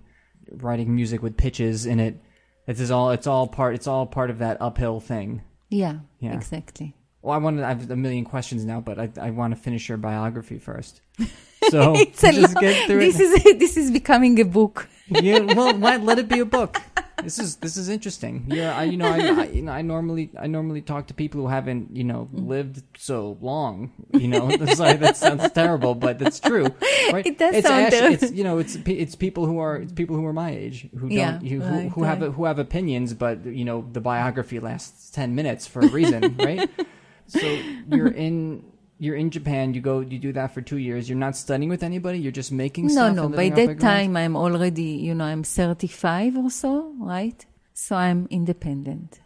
writing 0.52 0.94
music 0.96 1.22
with 1.22 1.38
pitches 1.38 1.86
in 1.86 2.00
it. 2.00 2.22
This 2.66 2.80
is 2.80 2.92
all. 2.92 3.12
It's 3.12 3.28
all 3.28 3.48
part. 3.48 3.76
It's 3.76 3.88
all 3.88 4.06
part 4.06 4.30
of 4.30 4.40
that 4.40 4.62
uphill 4.62 5.00
thing. 5.00 5.42
yeah 5.70 6.00
Yeah. 6.20 6.34
exactly 6.34 6.96
Well, 7.22 7.34
I 7.34 7.38
want. 7.38 7.60
I 7.60 7.70
have 7.70 7.90
a 7.92 7.96
million 7.96 8.24
questions 8.26 8.64
now, 8.66 8.80
but 8.82 9.00
I, 9.00 9.10
I 9.20 9.30
want 9.32 9.54
to 9.56 9.60
finish 9.60 9.90
your 9.90 9.98
biography 9.98 10.60
first. 10.60 11.02
So 11.70 11.94
it's 11.96 12.24
a 12.24 12.32
just 12.32 12.56
lot. 12.56 12.62
get 12.62 12.88
through 12.88 13.00
this 13.00 13.20
it. 13.20 13.46
is 13.46 13.60
this 13.64 13.78
is 13.78 13.92
becoming 13.92 14.40
a 14.40 14.46
book. 14.46 14.90
Yeah, 15.12 15.40
well, 15.40 15.78
why, 15.78 15.98
let 15.98 16.20
it 16.20 16.28
be 16.28 16.40
a 16.40 16.46
book. 16.46 16.82
This 17.24 17.38
is 17.38 17.58
this 17.58 17.78
is 17.78 17.88
interesting. 17.88 18.46
Yeah, 18.48 18.76
I, 18.76 18.86
you 18.86 18.98
know, 18.98 19.08
I, 19.08 19.18
I 19.18 19.46
you 19.46 19.62
know, 19.62 19.72
I 19.72 19.84
normally 19.84 20.32
I 20.40 20.48
normally 20.48 20.82
talk 20.82 21.08
to 21.08 21.14
people 21.14 21.42
who 21.42 21.48
haven't 21.48 21.96
you 21.96 22.04
know 22.04 22.30
lived 22.34 22.82
so 22.98 23.38
long. 23.42 23.92
You 24.14 24.28
know, 24.28 24.50
sorry, 24.74 24.98
that 24.98 25.18
sounds 25.18 25.52
terrible, 25.52 25.94
but 25.94 26.18
that's 26.18 26.40
true. 26.40 26.68
Right? 27.12 27.26
It 27.26 27.38
does 27.38 27.56
it's 27.56 27.68
sound 27.68 27.94
actu- 27.94 28.14
It's 28.14 28.32
you 28.32 28.44
know, 28.44 28.58
it's 28.58 28.76
it's 28.86 29.16
people 29.16 29.46
who 29.46 29.60
are 29.60 29.78
it's 29.78 29.94
people 29.94 30.16
who 30.16 30.26
are 30.26 30.34
my 30.34 30.52
age 30.52 30.90
who 30.94 31.10
don't 31.10 31.12
Yeah, 31.12 31.40
you, 31.42 31.62
who, 31.62 31.90
who 31.90 32.04
have 32.04 32.22
who 32.22 32.46
have 32.46 32.58
opinions, 32.58 33.14
but 33.14 33.46
you 33.46 33.66
know, 33.66 33.88
the 33.92 34.02
biography 34.02 34.60
lasts 34.60 35.12
ten 35.12 35.36
minutes 35.36 35.68
for 35.68 35.82
a 35.82 35.90
reason, 35.90 36.38
right? 36.38 36.70
So 37.28 37.60
you're 37.88 38.10
in. 38.10 38.71
You're 39.04 39.16
in 39.24 39.30
Japan. 39.38 39.74
You 39.76 39.82
go. 39.82 39.96
You 40.02 40.20
do 40.28 40.32
that 40.40 40.50
for 40.54 40.62
two 40.62 40.78
years. 40.88 41.10
You're 41.10 41.18
not 41.28 41.36
studying 41.36 41.70
with 41.76 41.84
anybody. 41.92 42.18
You're 42.24 42.32
just 42.44 42.52
making 42.52 42.86
No, 42.86 42.92
stuff. 42.94 43.16
no. 43.16 43.24
and 43.26 43.36
By 43.36 43.46
living 43.50 43.54
off 43.54 43.58
the 43.70 43.74
that 43.74 43.82
time, 43.82 44.12
I'm 44.24 44.36
already, 44.46 44.92
you 45.08 45.14
know, 45.16 45.26
I'm 45.26 45.44
35 45.44 46.38
or 46.38 46.50
so, 46.52 46.94
right? 47.00 47.40
So 47.74 47.96
I'm 47.96 48.28
independent. 48.30 49.20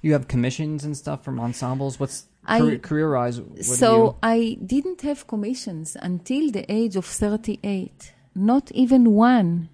You 0.00 0.14
have 0.14 0.26
commissions 0.34 0.84
and 0.86 0.96
stuff 0.96 1.22
from 1.22 1.38
ensembles. 1.38 2.00
What's 2.00 2.18
I- 2.46 2.76
career, 2.88 3.12
wise? 3.14 3.42
So 3.60 4.16
I 4.22 4.56
didn't 4.74 5.02
have 5.02 5.26
commissions 5.26 5.98
until 6.10 6.50
the 6.50 6.64
age 6.72 6.96
of 6.96 7.04
38. 7.04 8.14
Not 8.34 8.72
even 8.72 9.02
one. 9.12 9.68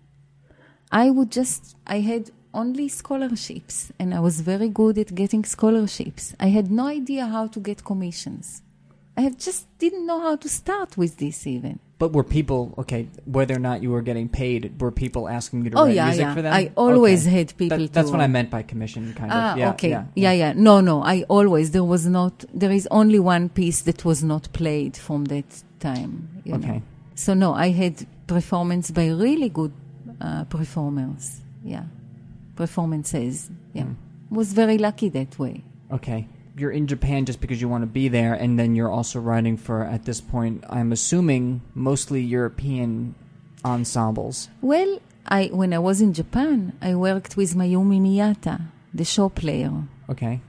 I 0.90 1.10
would 1.10 1.30
just, 1.30 1.76
I 1.86 2.00
had 2.00 2.32
only 2.52 2.88
scholarships 2.88 3.92
and 4.00 4.12
I 4.12 4.18
was 4.18 4.40
very 4.40 4.68
good 4.68 4.98
at 4.98 5.14
getting 5.14 5.44
scholarships. 5.44 6.34
I 6.40 6.48
had 6.48 6.68
no 6.70 6.86
idea 6.88 7.26
how 7.26 7.46
to 7.54 7.60
get 7.60 7.84
commissions. 7.84 8.62
I 9.16 9.30
just 9.30 9.66
didn't 9.78 10.06
know 10.06 10.20
how 10.20 10.36
to 10.36 10.48
start 10.48 10.96
with 10.96 11.16
this 11.16 11.46
even. 11.46 11.78
but 11.98 12.12
were 12.12 12.24
people 12.38 12.74
okay? 12.82 13.08
Whether 13.24 13.54
or 13.54 13.58
not 13.58 13.82
you 13.82 13.90
were 13.90 14.02
getting 14.02 14.28
paid, 14.28 14.60
were 14.82 14.90
people 14.92 15.22
asking 15.38 15.64
you 15.64 15.70
to 15.70 15.78
Oh 15.78 15.84
write 15.86 15.94
yeah, 15.94 16.04
music 16.08 16.26
yeah. 16.26 16.34
for 16.34 16.42
them? 16.42 16.52
I 16.52 16.70
always 16.76 17.26
Okay. 17.26 17.36
had 17.38 17.56
people 17.56 17.78
That- 17.78 17.92
that's 17.94 18.10
what 18.10 18.20
I 18.20 18.26
meant 18.26 18.50
by 18.50 18.62
commission, 18.72 19.14
kind 19.14 19.30
Ah, 19.32 19.52
of. 19.52 19.58
Yeah, 19.58 19.70
okay. 19.74 19.90
Yeah, 19.90 20.04
Yeah, 20.24 20.32
yeah. 20.42 20.52
No, 20.68 20.74
no. 20.82 20.96
I 21.14 21.16
always 21.36 21.70
there 21.70 21.84
was 21.94 22.04
not. 22.18 22.34
There 22.62 22.70
is 22.80 22.86
only 22.90 23.18
one 23.18 23.48
piece 23.48 23.80
that 23.88 24.04
was 24.04 24.22
not 24.22 24.42
played 24.52 24.94
from 25.06 25.20
that 25.32 25.48
time. 25.80 26.12
you 26.44 26.52
know. 26.52 26.58
Okay. 26.58 26.82
So 27.14 27.32
no, 27.34 27.54
I 27.54 27.68
had 27.82 27.94
performance 28.26 28.86
by 28.98 29.06
really 29.08 29.48
good 29.48 29.72
uh, 30.20 30.44
performers. 30.58 31.40
Yeah, 31.64 31.84
performances. 32.56 33.50
Yeah, 33.72 33.84
Hmm. 33.84 34.34
was 34.38 34.52
very 34.52 34.78
lucky 34.78 35.08
that 35.10 35.38
way. 35.38 35.64
Okay. 35.90 36.26
You're 36.56 36.70
in 36.70 36.86
Japan 36.86 37.26
just 37.26 37.40
because 37.40 37.60
you 37.60 37.68
want 37.68 37.82
to 37.82 37.86
be 37.86 38.08
there, 38.08 38.32
and 38.32 38.58
then 38.58 38.74
you're 38.74 38.90
also 38.90 39.20
writing 39.20 39.56
for, 39.58 39.82
at 39.84 40.04
this 40.06 40.20
point, 40.22 40.64
I'm 40.70 40.90
assuming 40.90 41.60
mostly 41.74 42.22
European 42.22 43.14
ensembles. 43.64 44.48
Well, 44.62 45.00
I 45.26 45.46
when 45.52 45.72
I 45.74 45.78
was 45.78 46.00
in 46.00 46.12
Japan, 46.14 46.72
I 46.80 46.94
worked 46.94 47.36
with 47.36 47.54
Mayumi 47.54 48.00
Miyata, 48.00 48.62
the 48.94 49.04
sho 49.04 49.28
player. 49.28 49.72
Okay. 50.08 50.40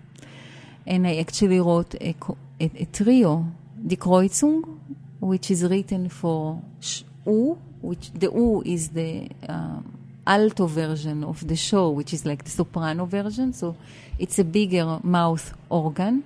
and 0.85 1.05
I 1.07 1.17
actually 1.17 1.59
wrote 1.59 1.95
a, 1.95 2.15
a, 2.61 2.71
a 2.83 2.85
trio, 2.85 3.45
Die 3.85 3.95
Kreuzung, 3.97 4.79
which 5.19 5.51
is 5.51 5.63
written 5.63 6.07
for 6.09 6.61
sh- 6.79 7.03
U, 7.25 7.57
which 7.81 8.11
the 8.13 8.27
U 8.31 8.63
is 8.65 8.89
the 8.89 9.29
um, 9.49 9.97
alto 10.25 10.65
version 10.67 11.23
of 11.23 11.45
the 11.47 11.55
sho, 11.55 11.89
which 11.89 12.13
is 12.13 12.25
like 12.25 12.43
the 12.45 12.51
soprano 12.51 13.05
version. 13.05 13.51
So 13.51 13.75
it's 14.19 14.39
a 14.39 14.43
bigger 14.43 14.99
mouth 15.03 15.53
organ. 15.69 16.23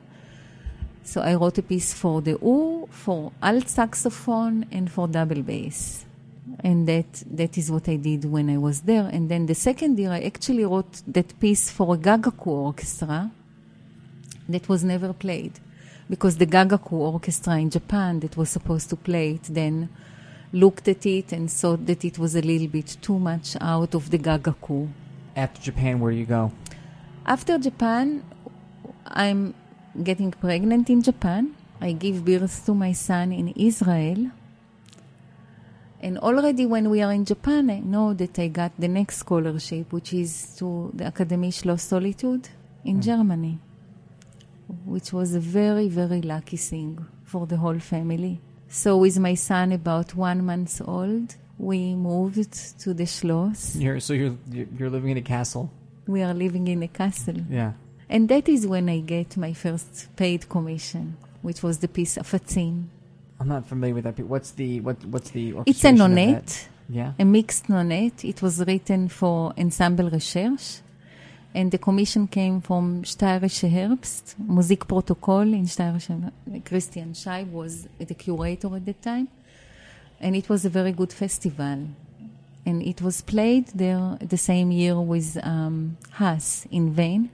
So 1.04 1.22
I 1.22 1.36
wrote 1.36 1.58
a 1.58 1.64
piece 1.64 1.94
for 1.94 2.22
the 2.22 2.38
U, 2.42 2.88
for 2.92 3.32
alt 3.42 3.70
saxophone, 3.70 4.66
and 4.72 4.92
for 4.92 5.08
double 5.08 5.42
bass. 5.42 6.06
And 6.60 6.88
that 6.88 7.24
that 7.32 7.58
is 7.58 7.72
what 7.72 7.90
I 7.90 7.96
did 7.96 8.26
when 8.26 8.50
I 8.50 8.58
was 8.58 8.82
there. 8.82 9.10
And 9.12 9.30
then 9.30 9.46
the 9.46 9.56
second 9.56 9.98
year, 9.98 10.12
I 10.12 10.22
actually 10.22 10.66
wrote 10.66 11.02
that 11.08 11.40
piece 11.40 11.70
for 11.72 11.96
a 11.96 11.98
Gagaku 11.98 12.48
orchestra 12.48 13.32
that 14.48 14.68
was 14.70 14.84
never 14.84 15.14
played 15.14 15.60
because 16.10 16.38
the 16.38 16.46
Gagaku 16.46 16.94
orchestra 16.94 17.58
in 17.58 17.70
Japan 17.70 18.20
that 18.20 18.36
was 18.36 18.50
supposed 18.50 18.90
to 18.90 18.96
play 18.96 19.32
it 19.36 19.44
then 19.44 19.90
looked 20.52 20.88
at 20.88 21.06
it 21.06 21.32
and 21.32 21.50
saw 21.50 21.78
that 21.78 22.04
it 22.04 22.20
was 22.20 22.36
a 22.36 22.42
little 22.42 22.68
bit 22.68 22.98
too 23.02 23.18
much 23.18 23.56
out 23.62 23.96
of 23.96 24.10
the 24.12 24.20
Gagaku. 24.20 24.90
After 25.36 25.62
Japan, 25.62 26.00
where 26.02 26.12
do 26.12 26.18
you 26.18 26.26
go? 26.26 26.52
After 27.26 27.60
Japan, 27.60 28.24
I'm 29.06 29.54
getting 30.04 30.32
pregnant 30.32 30.90
in 30.90 31.02
Japan. 31.04 31.56
I 31.80 31.92
give 31.94 32.26
birth 32.26 32.66
to 32.66 32.74
my 32.74 32.94
son 32.94 33.32
in 33.32 33.50
Israel. 33.50 34.32
And 36.02 36.18
already 36.18 36.66
when 36.66 36.90
we 36.90 37.02
are 37.04 37.12
in 37.12 37.26
Japan, 37.26 37.70
I 37.70 37.80
know 37.80 38.14
that 38.16 38.40
I 38.40 38.48
got 38.48 38.72
the 38.80 38.88
next 38.88 39.18
scholarship, 39.18 39.94
which 39.94 40.14
is 40.14 40.56
to 40.58 40.92
the 40.96 41.04
Akademie 41.06 41.54
Schloss 41.54 41.82
Solitude 41.82 42.50
in 42.84 42.98
mm. 42.98 43.04
Germany, 43.04 43.60
which 44.86 45.14
was 45.14 45.36
a 45.36 45.40
very, 45.40 45.90
very 45.90 46.22
lucky 46.22 46.58
thing 46.58 47.06
for 47.24 47.46
the 47.46 47.58
whole 47.58 47.78
family. 47.78 48.42
So 48.68 48.98
with 48.98 49.20
my 49.20 49.36
son 49.36 49.72
about 49.74 50.16
one 50.16 50.44
month 50.44 50.82
old, 50.88 51.36
we 51.60 51.94
moved 51.94 52.80
to 52.80 52.96
the 52.96 53.06
Schloss. 53.06 53.76
You're 53.76 54.00
so 54.00 54.14
you're 54.14 54.38
you're 54.50 54.90
living 54.90 55.12
in 55.12 55.18
a 55.18 55.22
castle. 55.22 55.72
We 56.08 56.22
are 56.24 56.34
living 56.34 56.68
in 56.68 56.84
a 56.84 56.88
castle. 56.88 57.38
Yeah. 57.50 57.74
And 58.10 58.28
that 58.30 58.50
is 58.50 58.68
when 58.68 58.90
I 58.90 59.00
get 59.00 59.38
my 59.38 59.54
first 59.54 60.10
paid 60.16 60.50
commission, 60.50 61.18
which 61.42 61.64
was 61.64 61.80
the 61.80 61.88
piece 61.88 62.18
of 62.18 62.34
a 62.34 62.40
Afatsim. 62.40 62.86
I'm 63.40 63.48
not 63.48 63.66
familiar 63.66 63.96
with 63.96 64.04
that. 64.04 64.20
What's 64.20 64.52
the 64.52 64.82
what? 64.82 65.04
What's 65.06 65.32
the? 65.32 65.56
It's 65.66 65.84
a 65.84 65.92
nonette, 65.92 66.68
Yeah. 66.90 67.14
a 67.18 67.26
mixed 67.26 67.68
nonette. 67.70 68.24
It 68.24 68.42
was 68.42 68.60
written 68.60 69.08
for 69.10 69.54
Ensemble 69.58 70.10
Recherche. 70.10 70.82
And 71.54 71.70
the 71.72 71.78
commission 71.78 72.28
came 72.28 72.62
from 72.62 73.04
Steirischer 73.04 73.70
Herbst, 73.70 74.36
Musikprotokoll 74.42 75.54
in 75.54 75.66
Steirische. 75.66 76.32
Christian 76.64 77.14
Scheib 77.14 77.52
was 77.52 77.88
the 77.98 78.14
curator 78.14 78.74
at 78.76 78.86
the 78.86 78.94
time. 78.94 79.28
And 80.20 80.36
it 80.36 80.48
was 80.48 80.64
a 80.66 80.70
very 80.70 80.92
good 80.94 81.12
festival. 81.12 81.88
And 82.66 82.84
it 82.84 83.02
was 83.02 83.22
played 83.22 83.68
there 83.68 84.18
the 84.22 84.38
same 84.38 84.72
year 84.72 85.00
with 85.00 85.38
um, 85.44 85.98
Haas 86.12 86.68
in 86.72 86.94
Vain. 86.94 87.30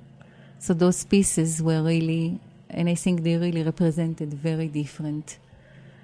So 0.60 0.74
those 0.74 1.04
pieces 1.04 1.62
were 1.62 1.84
really 1.84 2.40
and 2.70 2.90
I 2.90 2.96
think 2.96 3.24
they 3.24 3.38
really 3.38 3.64
represented 3.64 4.34
very 4.34 4.68
different 4.68 5.38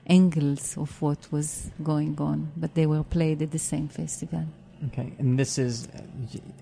angles 0.07 0.77
of 0.77 1.01
what 1.01 1.31
was 1.31 1.71
going 1.81 2.19
on, 2.19 2.51
but 2.57 2.73
they 2.73 2.85
were 2.85 3.03
played 3.03 3.41
at 3.41 3.51
the 3.51 3.59
same 3.59 3.87
festival. 3.87 4.45
Okay, 4.87 5.13
and 5.17 5.39
this 5.39 5.57
is 5.57 5.87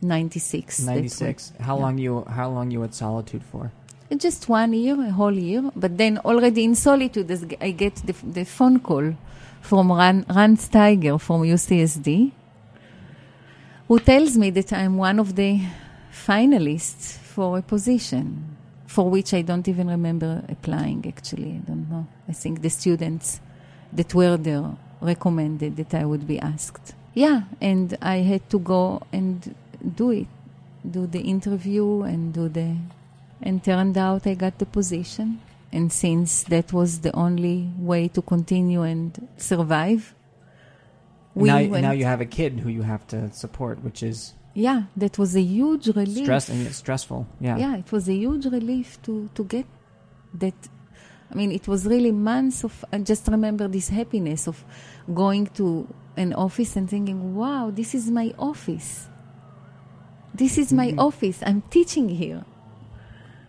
96. 0.01 0.77
that's 0.77 0.85
ninety 0.85 1.07
six. 1.07 1.53
How 1.59 1.75
yeah. 1.75 1.81
long 1.81 1.97
you 1.97 2.23
how 2.29 2.49
long 2.51 2.69
you 2.69 2.83
at 2.83 2.93
Solitude 2.93 3.43
for? 3.43 3.71
Just 4.15 4.47
one 4.47 4.73
year, 4.73 4.99
a 5.01 5.09
whole 5.09 5.33
year. 5.33 5.71
But 5.75 5.97
then 5.97 6.19
already 6.19 6.65
in 6.65 6.75
Solitude, 6.75 7.31
I 7.61 7.71
get 7.71 7.95
the, 7.95 8.13
the 8.23 8.43
phone 8.43 8.79
call 8.79 9.15
from 9.61 9.91
Rand, 9.91 10.25
Rand 10.29 10.57
Steiger 10.57 11.19
from 11.19 11.41
UCSD, 11.43 12.31
who 13.91 13.99
tells 13.99 14.37
me 14.37 14.49
that 14.51 14.71
I'm 14.71 14.95
one 14.95 15.19
of 15.19 15.35
the 15.35 15.59
finalists 16.13 17.17
for 17.17 17.57
a 17.57 17.61
position 17.61 18.55
for 18.87 19.09
which 19.09 19.33
I 19.33 19.41
don't 19.41 19.67
even 19.67 19.89
remember 19.89 20.45
applying, 20.47 21.03
actually. 21.05 21.55
I 21.57 21.61
don't 21.67 21.89
know. 21.89 22.07
I 22.25 22.31
think 22.31 22.61
the 22.61 22.69
students 22.69 23.41
that 23.91 24.15
were 24.15 24.37
there 24.37 24.77
recommended 25.01 25.75
that 25.75 25.93
I 25.93 26.05
would 26.05 26.25
be 26.25 26.39
asked. 26.39 26.93
Yeah, 27.13 27.41
and 27.59 27.97
I 28.01 28.19
had 28.19 28.49
to 28.51 28.59
go 28.59 29.01
and 29.11 29.53
do 29.97 30.11
it, 30.11 30.27
do 30.89 31.05
the 31.05 31.19
interview 31.19 32.03
and 32.03 32.33
do 32.33 32.47
the 32.47 32.77
and 33.41 33.61
turned 33.61 33.97
out 33.97 34.25
I 34.25 34.35
got 34.35 34.57
the 34.57 34.67
position. 34.67 35.41
And 35.73 35.91
since 35.91 36.43
that 36.43 36.71
was 36.71 37.01
the 37.01 37.13
only 37.13 37.69
way 37.77 38.07
to 38.07 38.21
continue 38.21 38.83
and 38.83 39.27
survive, 39.35 40.15
we 41.35 41.47
now, 41.49 41.57
went. 41.63 41.81
now 41.83 41.91
you 41.91 42.05
have 42.05 42.21
a 42.21 42.25
kid 42.25 42.59
who 42.59 42.69
you 42.69 42.81
have 42.83 43.05
to 43.07 43.31
support, 43.33 43.83
which 43.83 44.03
is 44.03 44.33
yeah, 44.53 44.83
that 44.97 45.17
was 45.17 45.35
a 45.35 45.41
huge 45.41 45.87
relief. 45.87 46.25
stress 46.25 46.49
and 46.49 46.65
it's 46.67 46.75
stressful. 46.77 47.25
Yeah. 47.39 47.57
yeah, 47.57 47.77
it 47.77 47.91
was 47.91 48.09
a 48.09 48.13
huge 48.13 48.45
relief 48.45 49.01
to 49.03 49.29
to 49.35 49.43
get 49.45 49.65
that. 50.33 50.53
I 51.31 51.35
mean, 51.35 51.51
it 51.53 51.65
was 51.67 51.85
really 51.85 52.11
months 52.11 52.63
of. 52.65 52.83
I 52.91 52.97
just 52.99 53.27
remember 53.29 53.67
this 53.69 53.87
happiness 53.89 54.47
of 54.47 54.65
going 55.13 55.47
to 55.59 55.87
an 56.17 56.33
office 56.33 56.75
and 56.75 56.89
thinking, 56.89 57.35
"Wow, 57.35 57.71
this 57.71 57.95
is 57.95 58.11
my 58.11 58.33
office. 58.37 59.07
This 60.33 60.57
is 60.57 60.71
my 60.73 60.91
Mhm. 60.91 60.99
office. 60.99 61.37
I'm 61.45 61.61
teaching 61.69 62.09
here." 62.09 62.43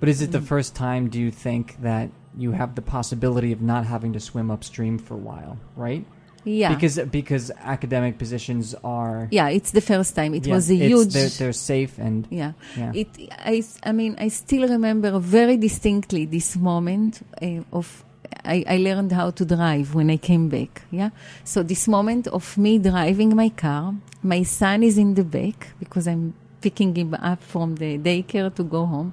But 0.01 0.09
is 0.09 0.21
it 0.23 0.31
the 0.33 0.39
Mm. 0.41 0.45
first 0.55 0.75
time? 0.75 1.09
Do 1.09 1.19
you 1.21 1.31
think 1.31 1.65
that 1.83 2.11
you 2.37 2.53
have 2.53 2.75
the 2.75 2.83
possibility 2.83 3.53
of 3.53 3.61
not 3.61 3.87
having 3.87 4.13
to 4.15 4.21
swim 4.21 4.51
upstream 4.51 4.99
for 4.99 5.15
a 5.15 5.25
while, 5.31 5.59
right? 5.77 6.05
Yeah, 6.45 6.75
Because 6.75 6.99
because 7.11 7.51
academic 7.61 8.19
positions 8.19 8.75
are 8.83 9.29
yeah, 9.31 9.49
it's 9.49 9.71
the 9.71 9.81
first 9.81 10.17
time. 10.17 10.35
It 10.35 10.47
yeah, 10.47 10.55
was 10.55 10.71
a 10.71 10.75
huge. 10.75 11.13
They're, 11.13 11.29
they're 11.29 11.53
safe 11.53 11.99
and 11.99 12.27
Yeah. 12.31 12.53
yeah. 12.77 12.93
It, 12.95 13.09
I, 13.39 13.63
I 13.85 13.93
mean, 13.93 14.17
I 14.19 14.29
still 14.29 14.69
remember 14.69 15.19
very 15.21 15.57
distinctly 15.57 16.25
this 16.27 16.57
moment 16.57 17.25
uh, 17.41 17.63
of 17.73 18.05
I, 18.45 18.65
I 18.67 18.77
learned 18.79 19.13
how 19.13 19.31
to 19.31 19.45
drive 19.45 19.95
when 19.95 20.11
I 20.11 20.17
came 20.17 20.49
back. 20.49 20.83
Yeah. 20.91 21.11
So 21.45 21.63
this 21.63 21.87
moment 21.87 22.27
of 22.29 22.59
me 22.59 22.79
driving 22.79 23.37
my 23.37 23.51
car, 23.51 23.95
my 24.23 24.43
son 24.43 24.83
is 24.83 24.99
in 24.99 25.15
the 25.15 25.25
back 25.25 25.69
because 25.79 26.09
I'm 26.09 26.35
picking 26.61 26.95
him 26.95 27.15
up 27.15 27.43
from 27.43 27.77
the 27.77 27.99
daycare 27.99 28.55
to 28.55 28.63
go 28.65 28.87
home, 28.87 29.13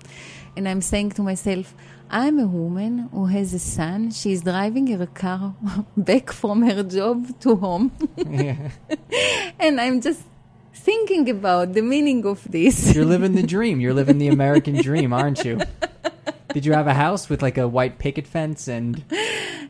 and 0.55 0.67
I'm 0.67 0.81
saying 0.81 1.11
to 1.11 1.23
myself. 1.23 1.73
I'm 2.11 2.39
a 2.39 2.47
woman 2.47 3.09
who 3.11 3.25
has 3.27 3.53
a 3.53 3.59
son. 3.59 4.11
She's 4.11 4.41
driving 4.41 4.87
her 4.87 5.05
car 5.05 5.55
back 5.97 6.31
from 6.31 6.63
her 6.63 6.81
job 6.83 7.39
to 7.41 7.55
home. 7.55 7.91
yeah. 8.17 8.71
and 9.59 9.79
I'm 9.79 10.01
just 10.01 10.23
thinking 10.73 11.29
about 11.29 11.73
the 11.73 11.81
meaning 11.81 12.25
of 12.25 12.43
this. 12.49 12.95
You're 12.95 13.05
living 13.05 13.35
the 13.35 13.45
dream. 13.45 13.79
You're 13.79 13.93
living 13.93 14.17
the 14.17 14.27
American 14.29 14.75
dream, 14.81 15.13
aren't 15.13 15.45
you? 15.45 15.61
Did 16.53 16.65
you 16.65 16.73
have 16.73 16.87
a 16.87 16.95
house 16.95 17.29
with 17.29 17.43
like 17.43 17.59
a 17.59 17.67
white 17.67 17.99
picket 17.99 18.25
fence 18.25 18.67
and 18.67 19.03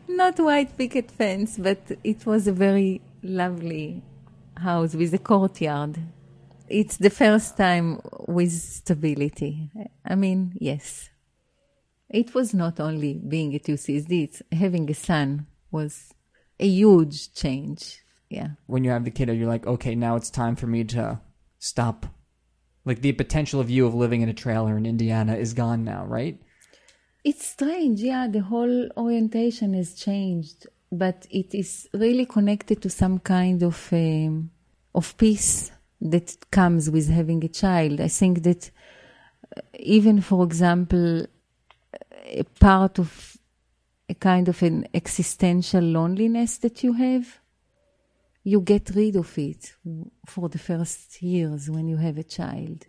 Not 0.08 0.38
white 0.38 0.76
picket 0.78 1.10
fence, 1.10 1.58
but 1.58 1.78
it 2.04 2.24
was 2.24 2.46
a 2.46 2.52
very 2.52 3.02
lovely 3.22 4.02
house 4.56 4.94
with 4.94 5.12
a 5.12 5.18
courtyard. 5.18 5.98
It's 6.68 6.96
the 6.96 7.10
first 7.10 7.56
time 7.56 8.00
with 8.28 8.52
stability. 8.52 9.70
I 10.04 10.14
mean, 10.14 10.52
yes. 10.58 11.10
It 12.10 12.34
was 12.34 12.52
not 12.52 12.80
only 12.80 13.14
being 13.14 13.54
at 13.54 13.64
UCSD, 13.64 14.24
it's 14.24 14.42
having 14.52 14.90
a 14.90 14.94
son 14.94 15.46
was 15.70 16.12
a 16.58 16.66
huge 16.66 17.32
change. 17.34 18.02
Yeah. 18.28 18.50
when 18.66 18.84
you 18.84 18.92
have 18.92 19.04
the 19.04 19.10
kid, 19.10 19.28
you're 19.28 19.48
like, 19.48 19.66
okay, 19.66 19.96
now 19.96 20.14
it's 20.14 20.30
time 20.30 20.54
for 20.54 20.68
me 20.68 20.84
to 20.84 21.20
stop. 21.58 22.06
Like 22.84 23.02
the 23.02 23.10
potential 23.12 23.60
of 23.60 23.68
you 23.68 23.86
of 23.86 23.94
living 23.94 24.22
in 24.22 24.28
a 24.28 24.34
trailer 24.34 24.76
in 24.78 24.86
Indiana 24.86 25.34
is 25.34 25.52
gone 25.52 25.82
now, 25.82 26.04
right? 26.06 26.40
It's 27.24 27.44
strange, 27.44 28.00
yeah. 28.00 28.28
The 28.28 28.40
whole 28.40 28.88
orientation 28.96 29.74
has 29.74 29.94
changed, 29.94 30.68
but 30.92 31.26
it 31.28 31.54
is 31.54 31.88
really 31.92 32.24
connected 32.24 32.80
to 32.82 32.90
some 32.90 33.18
kind 33.18 33.64
of 33.64 33.88
um, 33.92 34.50
of 34.94 35.16
peace 35.16 35.72
that 36.00 36.50
comes 36.50 36.88
with 36.88 37.10
having 37.10 37.44
a 37.44 37.48
child. 37.48 38.00
I 38.00 38.08
think 38.08 38.44
that 38.44 38.70
uh, 39.56 39.60
even, 39.74 40.20
for 40.20 40.44
example, 40.44 41.26
a 42.24 42.44
part 42.58 42.98
of 42.98 43.36
a 44.08 44.14
kind 44.14 44.48
of 44.48 44.62
an 44.62 44.86
existential 44.92 45.82
loneliness 45.82 46.58
that 46.58 46.82
you 46.82 46.92
have, 46.94 47.40
you 48.42 48.60
get 48.60 48.90
rid 48.94 49.16
of 49.16 49.38
it 49.38 49.74
for 50.26 50.48
the 50.48 50.58
first 50.58 51.22
years 51.22 51.70
when 51.70 51.88
you 51.88 51.96
have 51.96 52.18
a 52.18 52.24
child. 52.24 52.86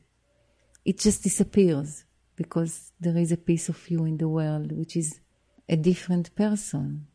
It 0.84 0.98
just 0.98 1.24
disappears 1.24 2.06
because 2.36 2.92
there 3.00 3.18
is 3.18 3.32
a 3.32 3.38
piece 3.38 3.70
of 3.70 3.90
you 3.90 4.06
in 4.06 4.18
the 4.18 4.28
world 4.30 4.72
which 4.72 4.96
is 4.96 5.20
a 5.70 5.76
different 5.76 6.36
person. 6.36 7.08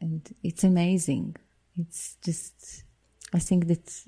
And 0.00 0.22
it's 0.42 0.62
amazing. 0.62 1.36
It's 1.76 2.16
just, 2.24 2.84
I 3.32 3.40
think 3.40 3.66
that 3.66 4.04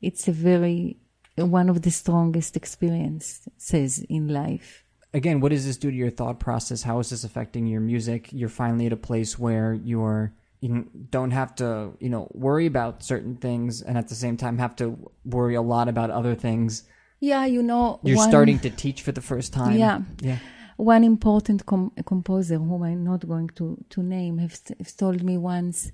it's 0.00 0.28
a 0.28 0.32
very, 0.32 0.96
one 1.36 1.68
of 1.68 1.82
the 1.82 1.90
strongest 1.90 2.56
experiences 2.56 4.04
in 4.08 4.28
life. 4.28 4.84
Again, 5.14 5.40
what 5.40 5.50
does 5.50 5.64
this 5.64 5.76
do 5.78 5.90
to 5.90 5.96
your 5.96 6.10
thought 6.10 6.38
process? 6.38 6.82
How 6.82 6.98
is 6.98 7.10
this 7.10 7.24
affecting 7.24 7.66
your 7.66 7.80
music? 7.80 8.28
You're 8.32 8.48
finally 8.50 8.86
at 8.86 8.92
a 8.92 8.96
place 8.96 9.38
where 9.38 9.72
you're 9.74 10.32
you 10.60 10.88
don't 11.10 11.30
have 11.30 11.54
to, 11.54 11.92
you 12.00 12.08
know, 12.08 12.28
worry 12.34 12.66
about 12.66 13.02
certain 13.04 13.36
things 13.36 13.80
and 13.80 13.96
at 13.96 14.08
the 14.08 14.14
same 14.14 14.36
time 14.36 14.58
have 14.58 14.74
to 14.76 14.98
worry 15.24 15.54
a 15.54 15.62
lot 15.62 15.88
about 15.88 16.10
other 16.10 16.34
things. 16.34 16.82
Yeah, 17.20 17.44
you 17.46 17.62
know, 17.62 18.00
You're 18.02 18.16
one- 18.16 18.28
starting 18.28 18.58
to 18.60 18.70
teach 18.70 19.02
for 19.02 19.12
the 19.12 19.20
first 19.20 19.52
time. 19.52 19.78
Yeah. 19.78 20.00
Yeah. 20.20 20.38
One 20.76 21.04
important 21.04 21.64
com- 21.64 21.92
composer, 22.04 22.56
whom 22.58 22.82
I'm 22.82 23.04
not 23.04 23.26
going 23.26 23.50
to, 23.56 23.84
to 23.90 24.02
name, 24.02 24.38
have, 24.38 24.58
have 24.78 24.96
told 24.96 25.22
me 25.24 25.36
once, 25.38 25.90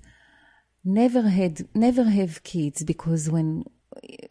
never 0.83 1.21
had, 1.23 1.67
never 1.75 2.03
have 2.03 2.43
kids 2.43 2.83
because 2.83 3.29
when 3.29 3.65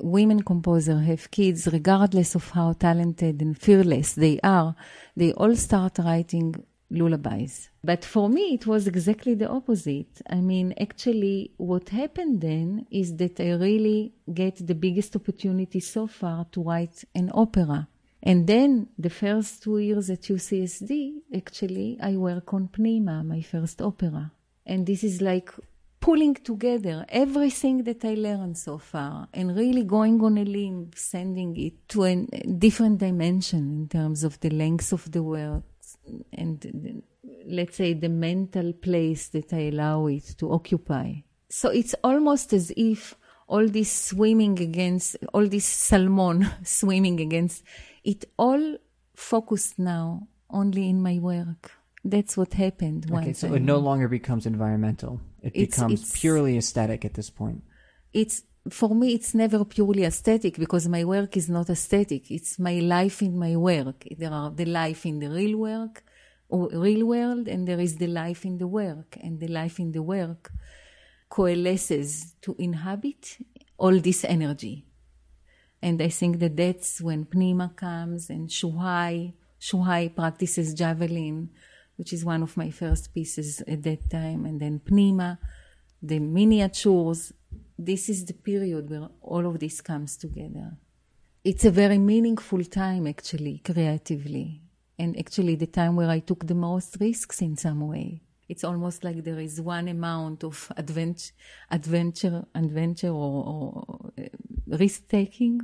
women 0.01 0.43
composers 0.43 1.07
have 1.07 1.31
kids, 1.31 1.69
regardless 1.73 2.35
of 2.35 2.51
how 2.51 2.73
talented 2.73 3.41
and 3.43 3.59
fearless 3.59 4.15
they 4.15 4.39
are, 4.43 4.75
they 5.17 5.33
all 5.33 5.55
start 5.57 5.99
writing 5.99 6.55
lullabies. 6.91 7.71
But 7.83 8.05
for 8.05 8.29
me, 8.29 8.55
it 8.55 8.67
was 8.67 8.87
exactly 8.87 9.35
the 9.35 9.49
opposite. 9.49 10.23
I 10.29 10.37
mean, 10.37 10.75
actually, 10.81 11.53
what 11.57 11.89
happened 11.89 12.41
then 12.41 12.87
is 12.91 13.17
that 13.17 13.41
I 13.41 13.53
really 13.53 14.13
get 14.33 14.67
the 14.67 14.75
biggest 14.75 15.17
opportunity 15.17 15.81
so 15.81 16.07
far 16.07 16.47
to 16.53 16.63
write 16.63 17.05
an 17.15 17.31
opera. 17.35 17.89
And 18.23 18.47
then 18.47 18.89
the 18.99 19.11
first 19.11 19.63
two 19.63 19.79
years 19.79 20.09
at 20.09 20.23
UCSD, 20.23 21.21
actually, 21.37 21.99
I 22.01 22.17
work 22.17 22.55
on 22.55 22.69
Pnima, 22.69 23.25
my 23.25 23.43
first 23.43 23.83
opera. 23.83 24.33
And 24.65 24.87
this 24.87 25.05
is 25.05 25.21
like 25.21 25.51
pulling 26.05 26.35
together 26.35 26.97
everything 27.09 27.77
that 27.85 28.05
I 28.05 28.15
learned 28.29 28.59
so 28.59 28.77
far 28.77 29.27
and 29.33 29.57
really 29.57 29.85
going 29.85 30.21
on 30.23 30.37
a 30.37 30.45
limb, 30.45 30.91
sending 30.95 31.57
it 31.57 31.89
to 31.89 32.05
a 32.05 32.15
different 32.59 32.99
dimension 32.99 33.63
in 33.79 33.89
terms 33.89 34.23
of 34.23 34.39
the 34.41 34.51
length 34.51 34.93
of 34.93 35.11
the 35.13 35.23
words 35.23 35.97
and 36.41 37.03
let's 37.47 37.77
say 37.77 37.95
the 37.95 38.11
mental 38.11 38.75
place 38.75 39.29
that 39.29 39.53
I 39.55 39.69
allow 39.73 40.07
it 40.09 40.27
to 40.41 40.53
occupy. 40.53 41.09
So 41.49 41.71
it's 41.71 41.95
almost 42.05 42.53
as 42.53 42.71
if 42.77 43.15
all 43.49 43.67
this 43.67 43.91
swimming 43.91 44.61
against, 44.61 45.17
all 45.33 45.47
this 45.47 45.65
salmon 45.65 46.51
swimming 46.65 47.19
against, 47.21 47.65
it 48.05 48.27
all 48.39 48.77
focused 49.15 49.79
now 49.79 50.29
only 50.51 50.91
in 50.91 51.01
my 51.01 51.19
work. 51.19 51.71
That's 52.05 52.37
what 52.37 52.53
happened 52.53 53.07
Okay, 53.07 53.15
once. 53.15 53.39
so 53.39 53.53
I- 53.53 53.57
it 53.57 53.63
no 53.63 53.79
longer 53.79 54.09
becomes 54.09 54.45
environmental. 54.45 55.21
It 55.47 55.53
It's- 55.63 55.77
becomes 55.77 55.93
it's- 56.01 56.21
purely 56.21 56.55
aesthetic 56.63 57.01
at 57.09 57.15
this 57.19 57.31
point. 57.43 57.61
it's 58.23 58.37
for 58.79 58.91
me 59.01 59.07
it's 59.17 59.33
never 59.43 59.59
purely 59.77 60.05
aesthetic 60.13 60.53
because 60.65 60.85
my 60.97 61.03
work 61.15 61.33
is 61.41 61.47
not 61.57 61.67
aesthetic. 61.77 62.23
It's 62.37 62.53
my 62.69 62.77
life 62.97 63.19
in 63.29 63.33
my 63.47 63.55
work. 63.71 63.99
There 64.21 64.35
are 64.41 64.51
the 64.61 64.69
life 64.83 65.03
in 65.11 65.17
the 65.23 65.31
real 65.39 65.57
work 65.71 65.95
or 66.55 66.63
real 66.87 67.03
world 67.15 67.45
and 67.53 67.61
there 67.69 67.83
is 67.89 67.95
the 68.03 68.11
life 68.23 68.43
in 68.51 68.55
the 68.63 68.71
work. 68.81 69.11
And 69.25 69.33
the 69.45 69.51
life 69.61 69.77
in 69.85 69.89
the 69.97 70.05
work 70.17 70.43
coalesces 71.37 72.35
to 72.43 72.51
inhabit 72.59 73.23
all 73.83 73.97
this 74.09 74.21
energy. 74.37 74.77
And 75.83 75.97
i 76.01 76.09
think 76.21 76.39
that 76.43 76.55
that's 76.63 76.91
when 77.07 77.21
pnima 77.33 77.69
comes 77.87 78.23
and 78.35 78.45
shuhai 78.59 79.15
shuhai 79.69 80.03
practices 80.21 80.69
javelin 80.81 81.37
which 81.97 82.13
is 82.13 82.25
one 82.25 82.43
of 82.43 82.57
my 82.57 82.71
first 82.71 83.13
pieces 83.15 83.63
at 83.63 83.83
that 83.83 84.11
time, 84.11 84.45
and 84.47 84.61
then 84.61 84.81
Pnima, 84.81 85.39
the 86.03 86.19
miniatures. 86.19 87.33
This 87.79 88.09
is 88.09 88.25
the 88.25 88.35
period 88.35 88.89
where 88.91 89.09
all 89.21 89.47
of 89.47 89.59
this 89.59 89.81
comes 89.81 90.17
together. 90.17 90.77
It's 91.43 91.65
a 91.65 91.71
very 91.71 91.99
meaningful 91.99 92.65
time, 92.65 93.07
actually, 93.07 93.61
creatively, 93.65 94.63
and 94.99 95.19
actually 95.19 95.57
the 95.57 95.67
time 95.67 95.97
where 95.97 96.09
I 96.09 96.21
took 96.21 96.47
the 96.47 96.55
most 96.55 96.97
risks 97.01 97.43
in 97.43 97.57
some 97.57 97.87
way. 97.89 98.23
It's 98.49 98.65
almost 98.65 99.05
like 99.05 99.25
there 99.25 99.41
is 99.41 99.61
one 99.61 99.89
amount 99.89 100.45
of 100.45 100.71
adventure, 100.77 101.33
adventure, 101.71 102.45
adventure, 102.55 103.09
or, 103.09 103.45
or 103.47 104.13
uh, 104.19 104.29
risk 104.67 105.09
taking 105.09 105.61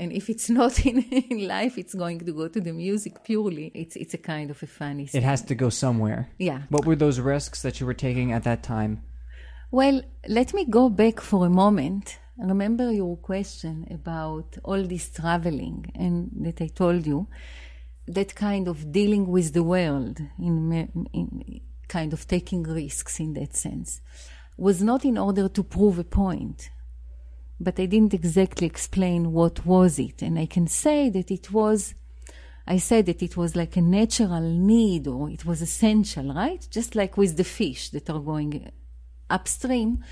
and 0.00 0.12
if 0.12 0.30
it's 0.30 0.48
not 0.60 0.84
in, 0.86 1.02
in 1.02 1.46
life, 1.46 1.76
it's 1.78 1.94
going 1.94 2.18
to 2.20 2.32
go 2.32 2.48
to 2.48 2.60
the 2.60 2.72
music 2.72 3.22
purely. 3.22 3.70
It's 3.74 3.96
it's 3.96 4.14
a 4.14 4.22
kind 4.32 4.50
of 4.50 4.62
a 4.62 4.66
funny. 4.66 5.08
It 5.12 5.22
has 5.22 5.42
to 5.42 5.54
go 5.54 5.68
somewhere. 5.68 6.22
Yeah. 6.38 6.62
What 6.70 6.86
were 6.86 6.96
those 6.96 7.20
risks 7.20 7.62
that 7.62 7.78
you 7.78 7.86
were 7.86 8.00
taking 8.06 8.32
at 8.32 8.44
that 8.44 8.62
time? 8.62 9.02
Well, 9.70 10.02
let 10.26 10.52
me 10.54 10.64
go 10.64 10.88
back 10.88 11.20
for 11.20 11.46
a 11.46 11.50
moment. 11.64 12.18
Remember 12.38 12.90
your 12.90 13.16
question 13.18 13.86
about 13.98 14.56
all 14.64 14.82
this 14.82 15.10
traveling, 15.10 15.92
and 15.94 16.30
that 16.44 16.60
I 16.62 16.68
told 16.68 17.06
you 17.06 17.28
that 18.08 18.34
kind 18.34 18.66
of 18.66 18.90
dealing 18.90 19.28
with 19.28 19.52
the 19.52 19.62
world 19.62 20.18
in, 20.38 20.88
in 21.12 21.60
kind 21.86 22.12
of 22.12 22.26
taking 22.26 22.62
risks 22.62 23.20
in 23.20 23.34
that 23.34 23.54
sense 23.54 24.00
was 24.56 24.82
not 24.82 25.04
in 25.04 25.16
order 25.18 25.48
to 25.48 25.62
prove 25.62 25.98
a 25.98 26.04
point 26.04 26.70
but 27.60 27.78
I 27.78 27.84
didn't 27.84 28.14
exactly 28.14 28.66
explain 28.66 29.32
what 29.32 29.66
was 29.66 29.98
it. 29.98 30.22
And 30.22 30.38
I 30.38 30.46
can 30.46 30.66
say 30.66 31.10
that 31.10 31.30
it 31.30 31.52
was, 31.52 31.94
I 32.66 32.78
said 32.78 33.04
that 33.06 33.22
it 33.22 33.36
was 33.36 33.54
like 33.54 33.76
a 33.76 33.82
natural 33.82 34.40
need 34.40 35.06
or 35.06 35.28
it 35.28 35.44
was 35.44 35.60
essential, 35.60 36.32
right? 36.32 36.66
Just 36.70 36.94
like 36.94 37.18
with 37.18 37.36
the 37.36 37.44
fish 37.44 37.90
that 37.90 38.08
are 38.08 38.18
going 38.18 38.72
upstream. 39.28 40.02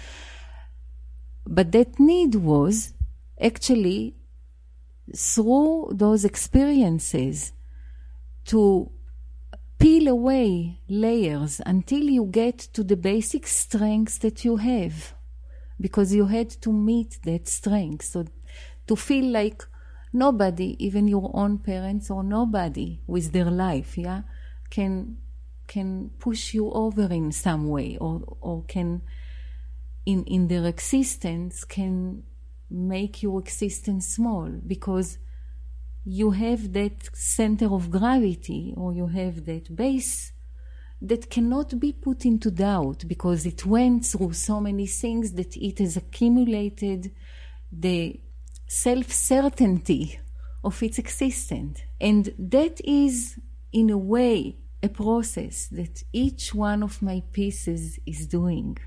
But 1.47 1.73
that 1.73 1.99
need 1.99 2.35
was 2.35 2.93
actually 3.41 4.15
through 5.17 5.93
those 5.93 6.27
experiences 6.27 7.55
to 8.45 8.91
peel 9.79 10.09
away 10.09 10.81
layers 10.89 11.63
until 11.65 12.03
you 12.03 12.27
get 12.27 12.59
to 12.59 12.85
the 12.85 12.97
basic 12.97 13.47
strengths 13.47 14.19
that 14.19 14.45
you 14.45 14.57
have 14.57 15.15
because 15.81 16.15
you 16.15 16.27
had 16.27 16.51
to 16.51 16.73
meet 16.73 17.19
that 17.25 17.49
strength. 17.49 18.05
So 18.07 18.27
to 18.87 18.97
feel 18.97 19.27
like 19.27 19.65
nobody, 20.13 20.77
even 20.85 21.09
your 21.09 21.31
own 21.35 21.59
parents 21.59 22.11
or 22.11 22.23
nobody 22.23 23.01
with 23.07 23.33
their 23.33 23.51
life, 23.51 23.97
yeah, 23.99 24.23
can 24.71 25.19
can 25.67 26.11
push 26.19 26.55
you 26.55 26.71
over 26.73 27.13
in 27.13 27.31
some 27.31 27.69
way 27.69 27.97
or 28.01 28.23
or 28.41 28.65
can 28.65 29.03
in 30.07 30.25
in 30.25 30.49
their 30.49 30.65
existence 30.67 31.65
can 31.65 32.23
make 32.71 33.23
your 33.23 33.41
existence 33.41 34.09
small 34.09 34.49
because 34.67 35.19
you 36.05 36.31
have 36.31 36.73
that 36.73 37.15
center 37.15 37.67
of 37.67 37.91
gravity 37.91 38.75
or 38.77 38.93
you 38.95 39.07
have 39.07 39.45
that 39.45 39.75
base 39.75 40.33
that 41.01 41.31
cannot 41.31 41.79
be 41.79 41.93
put 41.93 42.25
into 42.25 42.51
doubt 42.51 43.05
because 43.07 43.47
it 43.47 43.65
went 43.65 44.05
through 44.05 44.33
so 44.33 44.61
many 44.61 44.87
things 44.87 45.33
that 45.33 45.57
it 45.57 45.79
has 45.79 45.97
accumulated 45.97 47.13
the 47.71 48.21
self 48.67 49.13
certainty 49.13 50.19
of 50.65 50.83
its 50.83 50.99
existence. 50.99 51.83
And 52.01 52.35
that 52.39 52.81
is, 52.85 53.39
in 53.73 53.91
a 53.91 53.99
way, 53.99 54.59
a 54.83 54.89
process 54.89 55.67
that 55.69 56.03
each 56.13 56.55
one 56.55 56.83
of 56.83 57.01
my 57.03 57.23
pieces 57.33 57.99
is 58.07 58.27
doing. 58.27 58.79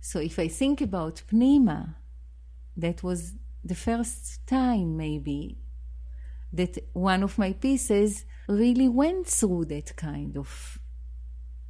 So 0.00 0.18
if 0.18 0.38
I 0.38 0.48
think 0.48 0.80
about 0.80 1.22
Pnima, 1.30 1.94
that 2.76 3.02
was 3.02 3.34
the 3.64 3.74
first 3.74 4.46
time 4.46 4.96
maybe 4.96 5.58
that 6.52 6.76
one 6.92 7.22
of 7.22 7.38
my 7.38 7.52
pieces 7.52 8.24
really 8.48 8.88
went 8.88 9.26
through 9.26 9.66
that 9.66 9.96
kind 9.96 10.36
of 10.36 10.78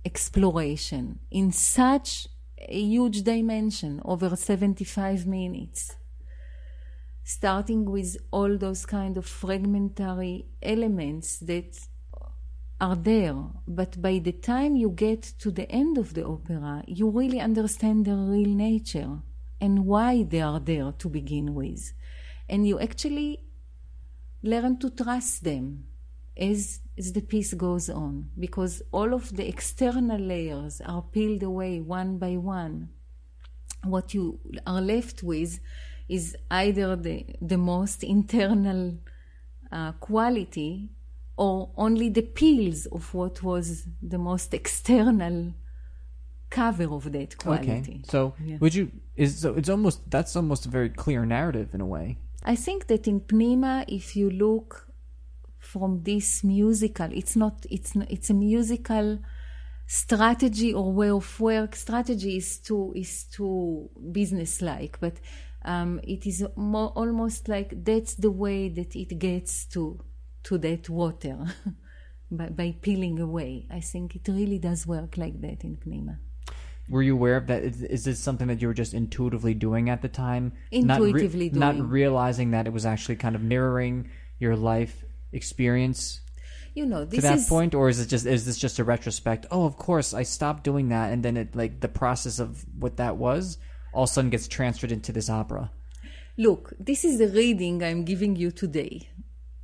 exploration 0.05 1.21
in 1.31 1.53
such 1.53 2.29
a 2.59 2.81
huge 2.81 3.23
dimension 3.23 4.01
over 4.05 4.35
75 4.37 5.27
minutes. 5.27 5.97
Starting 7.25 7.85
with 7.85 8.17
all 8.31 8.57
those 8.59 8.85
kind 8.85 9.17
of 9.17 9.27
fragmentary 9.27 10.47
elements 10.61 11.39
that 11.39 11.79
are 12.81 12.97
there 12.97 13.37
but 13.69 14.03
by 14.03 14.19
the 14.19 14.33
time 14.33 14.75
you 14.75 14.91
get 14.91 15.23
to 15.23 15.53
the 15.53 15.71
end 15.71 15.97
of 15.99 16.15
the 16.15 16.27
opera 16.27 16.83
you 16.89 17.09
really 17.09 17.39
understand 17.39 18.05
their 18.05 18.17
real 18.17 18.49
nature 18.49 19.21
and 19.63 19.87
why 19.87 20.25
they 20.25 20.41
are 20.41 20.59
there 20.59 20.91
to 20.99 21.09
begin 21.09 21.55
with. 21.55 21.93
And 22.49 22.67
you 22.67 22.81
actually 22.81 23.45
learn 24.43 24.77
to 24.81 24.91
trust 24.91 25.45
them 25.45 25.85
as, 26.37 26.81
as 26.99 27.13
the 27.13 27.21
piece 27.21 27.55
goes 27.55 27.89
on 27.91 28.31
because 28.39 28.83
all 28.93 29.15
of 29.15 29.37
the 29.37 29.47
external 29.49 30.19
layers 30.19 30.81
are 30.81 31.03
peeled 31.03 31.43
away 31.43 31.81
one 31.81 32.19
by 32.19 32.37
one. 32.37 32.91
What 33.85 34.15
you 34.15 34.39
are 34.67 34.81
left 34.81 35.23
with 35.23 35.61
is 36.09 36.37
either 36.51 36.97
the, 36.97 37.27
the 37.41 37.59
most 37.59 38.05
internal 38.05 38.99
uh, 39.71 39.93
quality 39.93 40.91
or 41.37 41.71
only 41.77 42.09
the 42.09 42.23
peels 42.23 42.87
of 42.87 43.13
what 43.15 43.43
was 43.43 43.87
the 44.01 44.19
most 44.19 44.55
external 44.55 45.55
cover 46.51 46.85
of 46.85 47.11
that 47.13 47.37
quality. 47.39 47.71
Okay. 47.71 48.01
So 48.05 48.35
yeah. 48.45 48.59
would 48.61 48.75
you 48.75 48.93
is 49.17 49.41
so 49.41 49.55
it's 49.55 49.69
almost 49.69 50.11
that's 50.11 50.37
almost 50.37 50.67
a 50.67 50.69
very 50.69 50.91
clear 50.91 51.25
narrative 51.25 51.75
in 51.75 51.81
a 51.81 51.87
way. 51.87 52.19
I 52.45 52.57
think 52.57 52.87
that 52.89 53.07
in 53.07 53.21
Pnima, 53.21 53.85
if 53.89 54.17
you 54.17 54.31
look 54.31 54.92
from 55.63 56.03
this 56.03 56.45
musical, 56.45 57.09
it's 57.13 57.37
not, 57.37 57.65
it's, 57.71 57.95
it's 58.09 58.31
a 58.31 58.35
musical 58.35 59.19
strategy 59.87 60.75
or 60.75 60.93
way 60.93 61.11
of 61.11 61.41
work. 61.41 61.75
Strategy 61.77 62.37
is 62.37 62.59
too, 62.59 62.93
is 62.97 63.25
too 63.25 63.89
business-like, 64.11 64.99
but 65.01 65.15
um, 65.65 66.01
it 66.03 66.27
is 66.27 66.45
more, 66.57 66.89
almost 66.89 67.49
like 67.49 67.85
that's 67.85 68.15
the 68.15 68.31
way 68.31 68.69
that 68.69 68.97
it 68.97 69.19
gets 69.19 69.67
to, 69.67 70.05
to 70.43 70.59
that 70.59 70.89
water 70.89 71.39
by, 72.31 72.49
by 72.49 72.75
peeling 72.83 73.21
away. 73.21 73.67
I 73.71 73.81
think 73.81 74.17
it 74.17 74.29
really 74.29 74.59
does 74.59 74.87
work 74.87 75.17
like 75.17 75.41
that 75.41 75.65
in 75.65 75.77
Pnima 75.77 76.19
were 76.89 77.03
you 77.03 77.15
aware 77.15 77.37
of 77.37 77.47
that? 77.47 77.63
Is, 77.63 77.83
is, 77.83 78.05
this 78.05 78.19
something 78.19 78.49
that 78.49 78.61
you 78.61 78.69
were 78.69 78.75
just 78.75 78.93
intuitively 78.93 79.55
doing 79.55 79.89
at 79.89 80.03
the 80.03 80.09
time? 80.09 80.53
Intuitively 80.71 81.51
not 81.51 81.75
re- 81.75 81.81
Not 81.81 81.91
realizing 81.91 82.51
that 82.51 82.67
it 82.67 82.73
was 82.73 82.85
actually 82.85 83.17
kind 83.17 83.35
of 83.35 83.43
mirroring 83.43 84.11
your 84.39 84.57
life 84.57 85.05
experience 85.33 86.21
you 86.75 86.87
know 86.87 87.05
to 87.05 87.21
that 87.21 87.39
is, 87.39 87.49
point 87.49 87.75
or 87.75 87.89
is 87.89 88.01
it 88.01 88.07
just 88.07 88.27
is 88.27 88.47
this 88.47 88.59
just 88.59 88.79
a 88.79 88.85
retrospect 88.85 89.47
oh 89.51 89.65
of 89.65 89.77
course 89.77 90.15
i 90.15 90.23
stopped 90.23 90.65
doing 90.65 90.89
that 90.89 91.13
and 91.13 91.23
then 91.23 91.37
it 91.37 91.55
like 91.55 91.81
the 91.81 91.89
process 91.89 92.39
of 92.39 92.65
what 92.79 92.97
that 92.97 93.17
was 93.17 93.59
all 93.93 94.05
of 94.05 94.09
a 94.09 94.13
sudden 94.13 94.31
gets 94.31 94.49
transferred 94.49 94.93
into 94.93 95.13
this 95.13 95.29
opera 95.29 95.71
look 96.39 96.73
this 96.79 97.05
is 97.05 97.19
the 97.19 97.29
reading 97.29 97.83
i'm 97.83 98.05
giving 98.05 98.37
you 98.37 98.51
today 98.51 99.09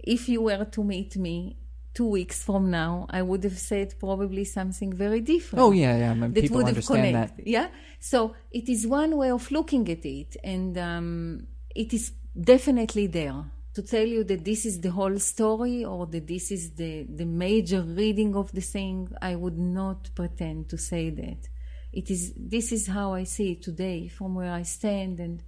if 0.01 0.29
you 0.29 0.43
were 0.43 0.65
to 0.65 0.85
meet 0.85 1.17
me 1.17 1.57
two 1.99 2.07
weeks 2.07 2.43
from 2.43 2.71
now, 2.71 3.07
I 3.11 3.23
would 3.23 3.43
have 3.45 3.59
said 3.59 3.89
probably 3.99 4.45
something 4.45 4.93
very 4.93 5.21
different. 5.21 5.61
Oh 5.65 5.73
yeah, 5.73 5.95
yeah. 5.99 6.11
I 6.13 6.15
mean, 6.15 6.33
people 6.33 6.65
understand 6.65 7.15
that. 7.15 7.33
Yeah. 7.57 7.69
So 7.99 8.35
it 8.53 8.69
is 8.69 8.87
one 8.87 9.17
way 9.17 9.31
of 9.31 9.51
looking 9.51 9.85
at 9.91 10.05
it, 10.05 10.37
and 10.45 10.79
um, 10.79 11.47
it 11.75 11.93
is 11.93 12.13
definitely 12.53 13.07
there 13.09 13.45
to 13.75 13.83
tell 13.83 14.07
you 14.07 14.25
that 14.25 14.45
this 14.45 14.67
is 14.67 14.81
the 14.81 14.91
whole 14.91 15.19
story 15.19 15.85
or 15.85 16.07
that 16.07 16.27
this 16.27 16.51
is 16.51 16.73
the 16.73 17.05
the 17.05 17.27
major 17.27 17.83
reading 17.83 18.35
of 18.35 18.53
the 18.53 18.61
thing. 18.61 19.09
I 19.23 19.35
would 19.37 19.59
not 19.59 20.11
pretend 20.15 20.69
to 20.71 20.79
say 20.79 21.11
that. 21.11 21.49
It 21.93 22.11
is. 22.11 22.33
This 22.37 22.73
is 22.73 22.87
how 22.87 23.15
I 23.15 23.25
see 23.25 23.53
it 23.53 23.63
today, 23.63 24.09
from 24.09 24.35
where 24.35 24.53
I 24.53 24.63
stand, 24.63 25.21
and 25.21 25.43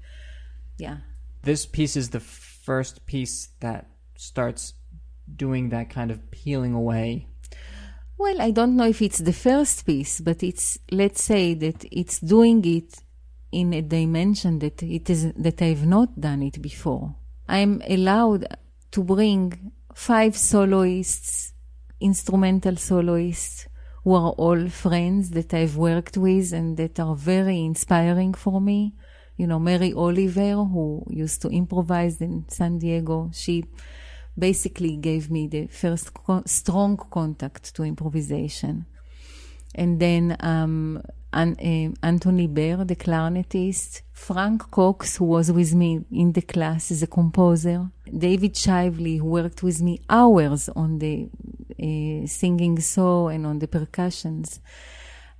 yeah. 0.79 0.99
This 1.43 1.67
piece 1.67 1.97
is 1.97 2.11
the 2.11 2.21
first 2.21 3.07
piece 3.07 3.49
that 3.61 3.87
starts 4.17 4.75
doing 5.37 5.71
that 5.71 5.91
kind 5.91 6.11
of 6.11 6.31
peeling 6.31 6.75
away? 6.75 7.27
Well, 8.19 8.41
I 8.41 8.51
don't 8.51 8.77
know 8.77 8.87
if 8.87 9.01
it's 9.01 9.19
the 9.19 9.33
first 9.33 9.87
piece, 9.87 10.21
but 10.21 10.43
it's 10.43 10.79
let's 10.91 11.23
say 11.23 11.55
that 11.55 11.85
it's 11.91 12.21
doing 12.21 12.65
it 12.65 13.03
in 13.51 13.73
a 13.73 13.83
dimension 13.83 14.59
that 14.59 14.83
it 14.83 15.09
is 15.09 15.33
that 15.33 15.63
I've 15.63 15.87
not 15.87 16.21
done 16.21 16.43
it 16.43 16.61
before. 16.61 17.17
I'm 17.51 17.83
allowed 17.89 18.47
to 18.93 19.03
bring 19.03 19.73
five 19.93 20.37
soloists, 20.37 21.53
instrumental 22.01 22.77
soloists, 22.77 23.67
who 24.05 24.15
are 24.15 24.31
all 24.31 24.69
friends 24.69 25.31
that 25.31 25.53
I've 25.53 25.77
worked 25.77 26.17
with 26.17 26.53
and 26.53 26.77
that 26.77 27.01
are 27.01 27.17
very 27.17 27.59
inspiring 27.65 28.35
for 28.35 28.61
me. 28.61 28.95
You 29.37 29.49
know, 29.49 29.59
Mary 29.59 29.93
Oliver, 29.93 30.55
who 30.65 31.05
used 31.11 31.43
to 31.43 31.49
improvise 31.49 32.21
in 32.21 32.49
San 32.49 32.79
Diego, 32.79 33.31
she 33.35 33.65
basically 34.39 34.97
gave 34.97 35.29
me 35.29 35.49
the 35.49 35.67
first 35.67 36.15
co- 36.15 36.45
strong 36.47 36.97
contact 37.11 37.75
to 37.75 37.83
improvisation. 37.83 38.87
And 39.75 40.01
then 40.01 40.37
um, 40.41 41.03
An- 41.33 41.57
uh, 41.61 42.07
Anthony 42.07 42.47
Burr, 42.47 42.85
the 42.85 42.97
clarinetist, 42.97 44.03
Frank 44.13 44.71
Cox, 44.71 45.17
who 45.17 45.27
was 45.27 45.51
with 45.53 45.75
me 45.75 46.05
in 46.11 46.33
the 46.33 46.43
class 46.43 46.91
as 46.91 47.03
a 47.03 47.07
composer, 47.07 47.89
David 48.17 48.55
Shively, 48.55 49.19
who 49.19 49.27
worked 49.27 49.63
with 49.63 49.81
me 49.81 50.01
hours 50.11 50.69
on 50.71 50.99
the 50.99 51.29
uh, 51.81 52.27
singing 52.27 52.81
saw 52.81 53.29
and 53.29 53.47
on 53.47 53.61
the 53.61 53.69
percussions. 53.69 54.61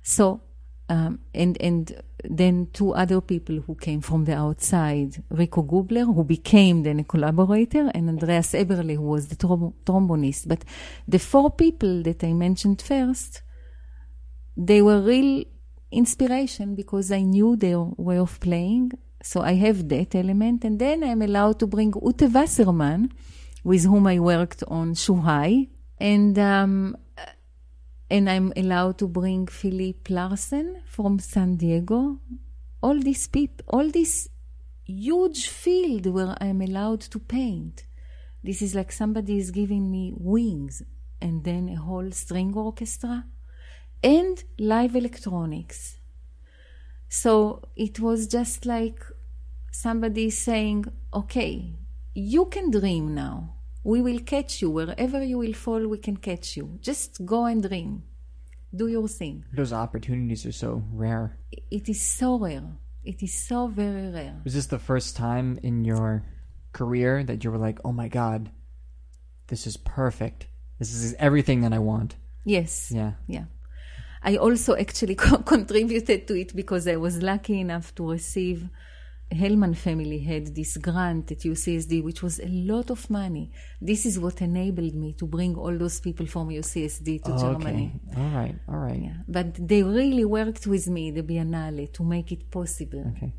So, 0.01 0.41
um, 0.89 1.19
and 1.33 1.61
and 1.61 2.01
then 2.23 2.67
two 2.73 2.93
other 2.93 3.21
people 3.21 3.59
who 3.61 3.75
came 3.75 4.01
from 4.01 4.25
the 4.25 4.33
outside, 4.33 5.23
Rico 5.29 5.61
Gubler, 5.63 6.05
who 6.05 6.23
became 6.23 6.83
then 6.83 6.99
a 6.99 7.03
collaborator, 7.03 7.91
and 7.93 8.09
Andreas 8.09 8.53
Eberle, 8.53 8.95
who 8.95 9.03
was 9.03 9.27
the 9.27 9.35
trom- 9.35 9.73
trombonist. 9.85 10.47
But 10.47 10.63
the 11.07 11.19
four 11.19 11.51
people 11.51 12.01
that 12.03 12.23
I 12.23 12.33
mentioned 12.33 12.81
first, 12.81 13.41
they 14.55 14.81
were 14.81 15.01
real 15.01 15.43
inspiration 15.91 16.75
because 16.75 17.11
I 17.11 17.21
knew 17.21 17.55
their 17.55 17.79
way 17.79 18.17
of 18.17 18.39
playing. 18.39 18.91
So 19.23 19.41
I 19.41 19.53
have 19.53 19.87
that 19.89 20.15
element. 20.15 20.63
And 20.63 20.79
then 20.79 21.03
I'm 21.03 21.21
allowed 21.21 21.59
to 21.59 21.67
bring 21.67 21.93
Ute 22.01 22.29
Wassermann, 22.31 23.11
with 23.63 23.85
whom 23.85 24.07
I 24.07 24.19
worked 24.19 24.63
on 24.67 24.93
Shuhai. 24.93 25.69
And, 25.99 26.37
um, 26.39 26.97
and 28.09 28.29
I'm 28.29 28.51
allowed 28.55 28.97
to 28.99 29.07
bring 29.07 29.47
Philip 29.47 30.09
Larson 30.09 30.81
from 30.85 31.19
San 31.19 31.55
Diego. 31.55 32.19
All 32.81 32.99
these 32.99 33.27
people, 33.27 33.63
all 33.67 33.87
this 33.89 34.27
huge 34.85 35.47
field 35.47 36.07
where 36.07 36.35
I'm 36.41 36.61
allowed 36.61 37.01
to 37.01 37.19
paint. 37.19 37.85
This 38.43 38.61
is 38.61 38.73
like 38.73 38.91
somebody 38.91 39.37
is 39.37 39.51
giving 39.51 39.91
me 39.91 40.11
wings 40.15 40.81
and 41.21 41.43
then 41.43 41.69
a 41.69 41.75
whole 41.75 42.09
string 42.11 42.55
orchestra 42.55 43.25
and 44.03 44.43
live 44.59 44.95
electronics. 44.95 45.97
So 47.09 47.63
it 47.75 47.99
was 47.99 48.27
just 48.27 48.65
like 48.65 49.03
somebody 49.71 50.29
saying, 50.29 50.85
okay, 51.13 51.75
you 52.13 52.45
can 52.45 52.71
dream 52.71 53.13
now. 53.13 53.55
We 53.83 54.01
will 54.01 54.19
catch 54.19 54.61
you. 54.61 54.69
Wherever 54.69 55.23
you 55.23 55.39
will 55.39 55.53
fall, 55.53 55.87
we 55.87 55.97
can 55.97 56.17
catch 56.17 56.55
you. 56.55 56.77
Just 56.81 57.25
go 57.25 57.45
and 57.45 57.61
dream. 57.67 58.03
Do 58.73 58.87
your 58.87 59.07
thing. 59.07 59.43
Those 59.53 59.73
opportunities 59.73 60.45
are 60.45 60.51
so 60.51 60.83
rare. 60.93 61.37
It 61.51 61.89
is 61.89 62.01
so 62.01 62.37
rare. 62.37 62.63
It 63.03 63.21
is 63.23 63.33
so 63.33 63.67
very 63.67 64.11
rare. 64.11 64.39
Was 64.43 64.53
this 64.53 64.67
the 64.67 64.79
first 64.79 65.17
time 65.17 65.59
in 65.63 65.83
your 65.83 66.23
career 66.71 67.23
that 67.23 67.43
you 67.43 67.51
were 67.51 67.57
like, 67.57 67.79
oh 67.83 67.91
my 67.91 68.07
God, 68.07 68.51
this 69.47 69.67
is 69.67 69.75
perfect? 69.75 70.47
This 70.79 70.93
is 70.93 71.13
everything 71.15 71.61
that 71.61 71.73
I 71.73 71.79
want. 71.79 72.15
Yes. 72.45 72.91
Yeah. 72.93 73.13
Yeah. 73.27 73.45
I 74.23 74.37
also 74.37 74.75
actually 74.75 75.15
contributed 75.45 76.27
to 76.27 76.39
it 76.39 76.55
because 76.55 76.87
I 76.87 76.97
was 76.97 77.21
lucky 77.21 77.59
enough 77.59 77.93
to 77.95 78.11
receive. 78.11 78.69
Hellman 79.31 79.77
family 79.77 80.19
had 80.19 80.53
this 80.53 80.75
grant 80.75 81.31
at 81.31 81.39
UCSD, 81.39 82.03
which 82.03 82.21
was 82.21 82.41
a 82.41 82.47
lot 82.49 82.89
of 82.89 83.09
money. 83.09 83.49
This 83.79 84.05
is 84.05 84.19
what 84.19 84.41
enabled 84.41 84.93
me 84.93 85.13
to 85.13 85.25
bring 85.25 85.55
all 85.55 85.77
those 85.77 86.01
people 86.01 86.25
from 86.25 86.49
UCSD 86.49 87.23
to 87.23 87.37
Germany. 87.37 87.93
Okay. 88.11 88.21
All 88.21 88.29
right. 88.31 88.55
All 88.67 88.75
right. 88.75 89.01
Yeah, 89.01 89.13
but 89.29 89.55
they 89.55 89.83
really 89.83 90.25
worked 90.25 90.67
with 90.67 90.87
me, 90.87 91.11
the 91.11 91.23
Biennale, 91.23 91.93
to 91.93 92.03
make 92.03 92.33
it 92.33 92.51
possible. 92.51 93.05
Okay. 93.15 93.33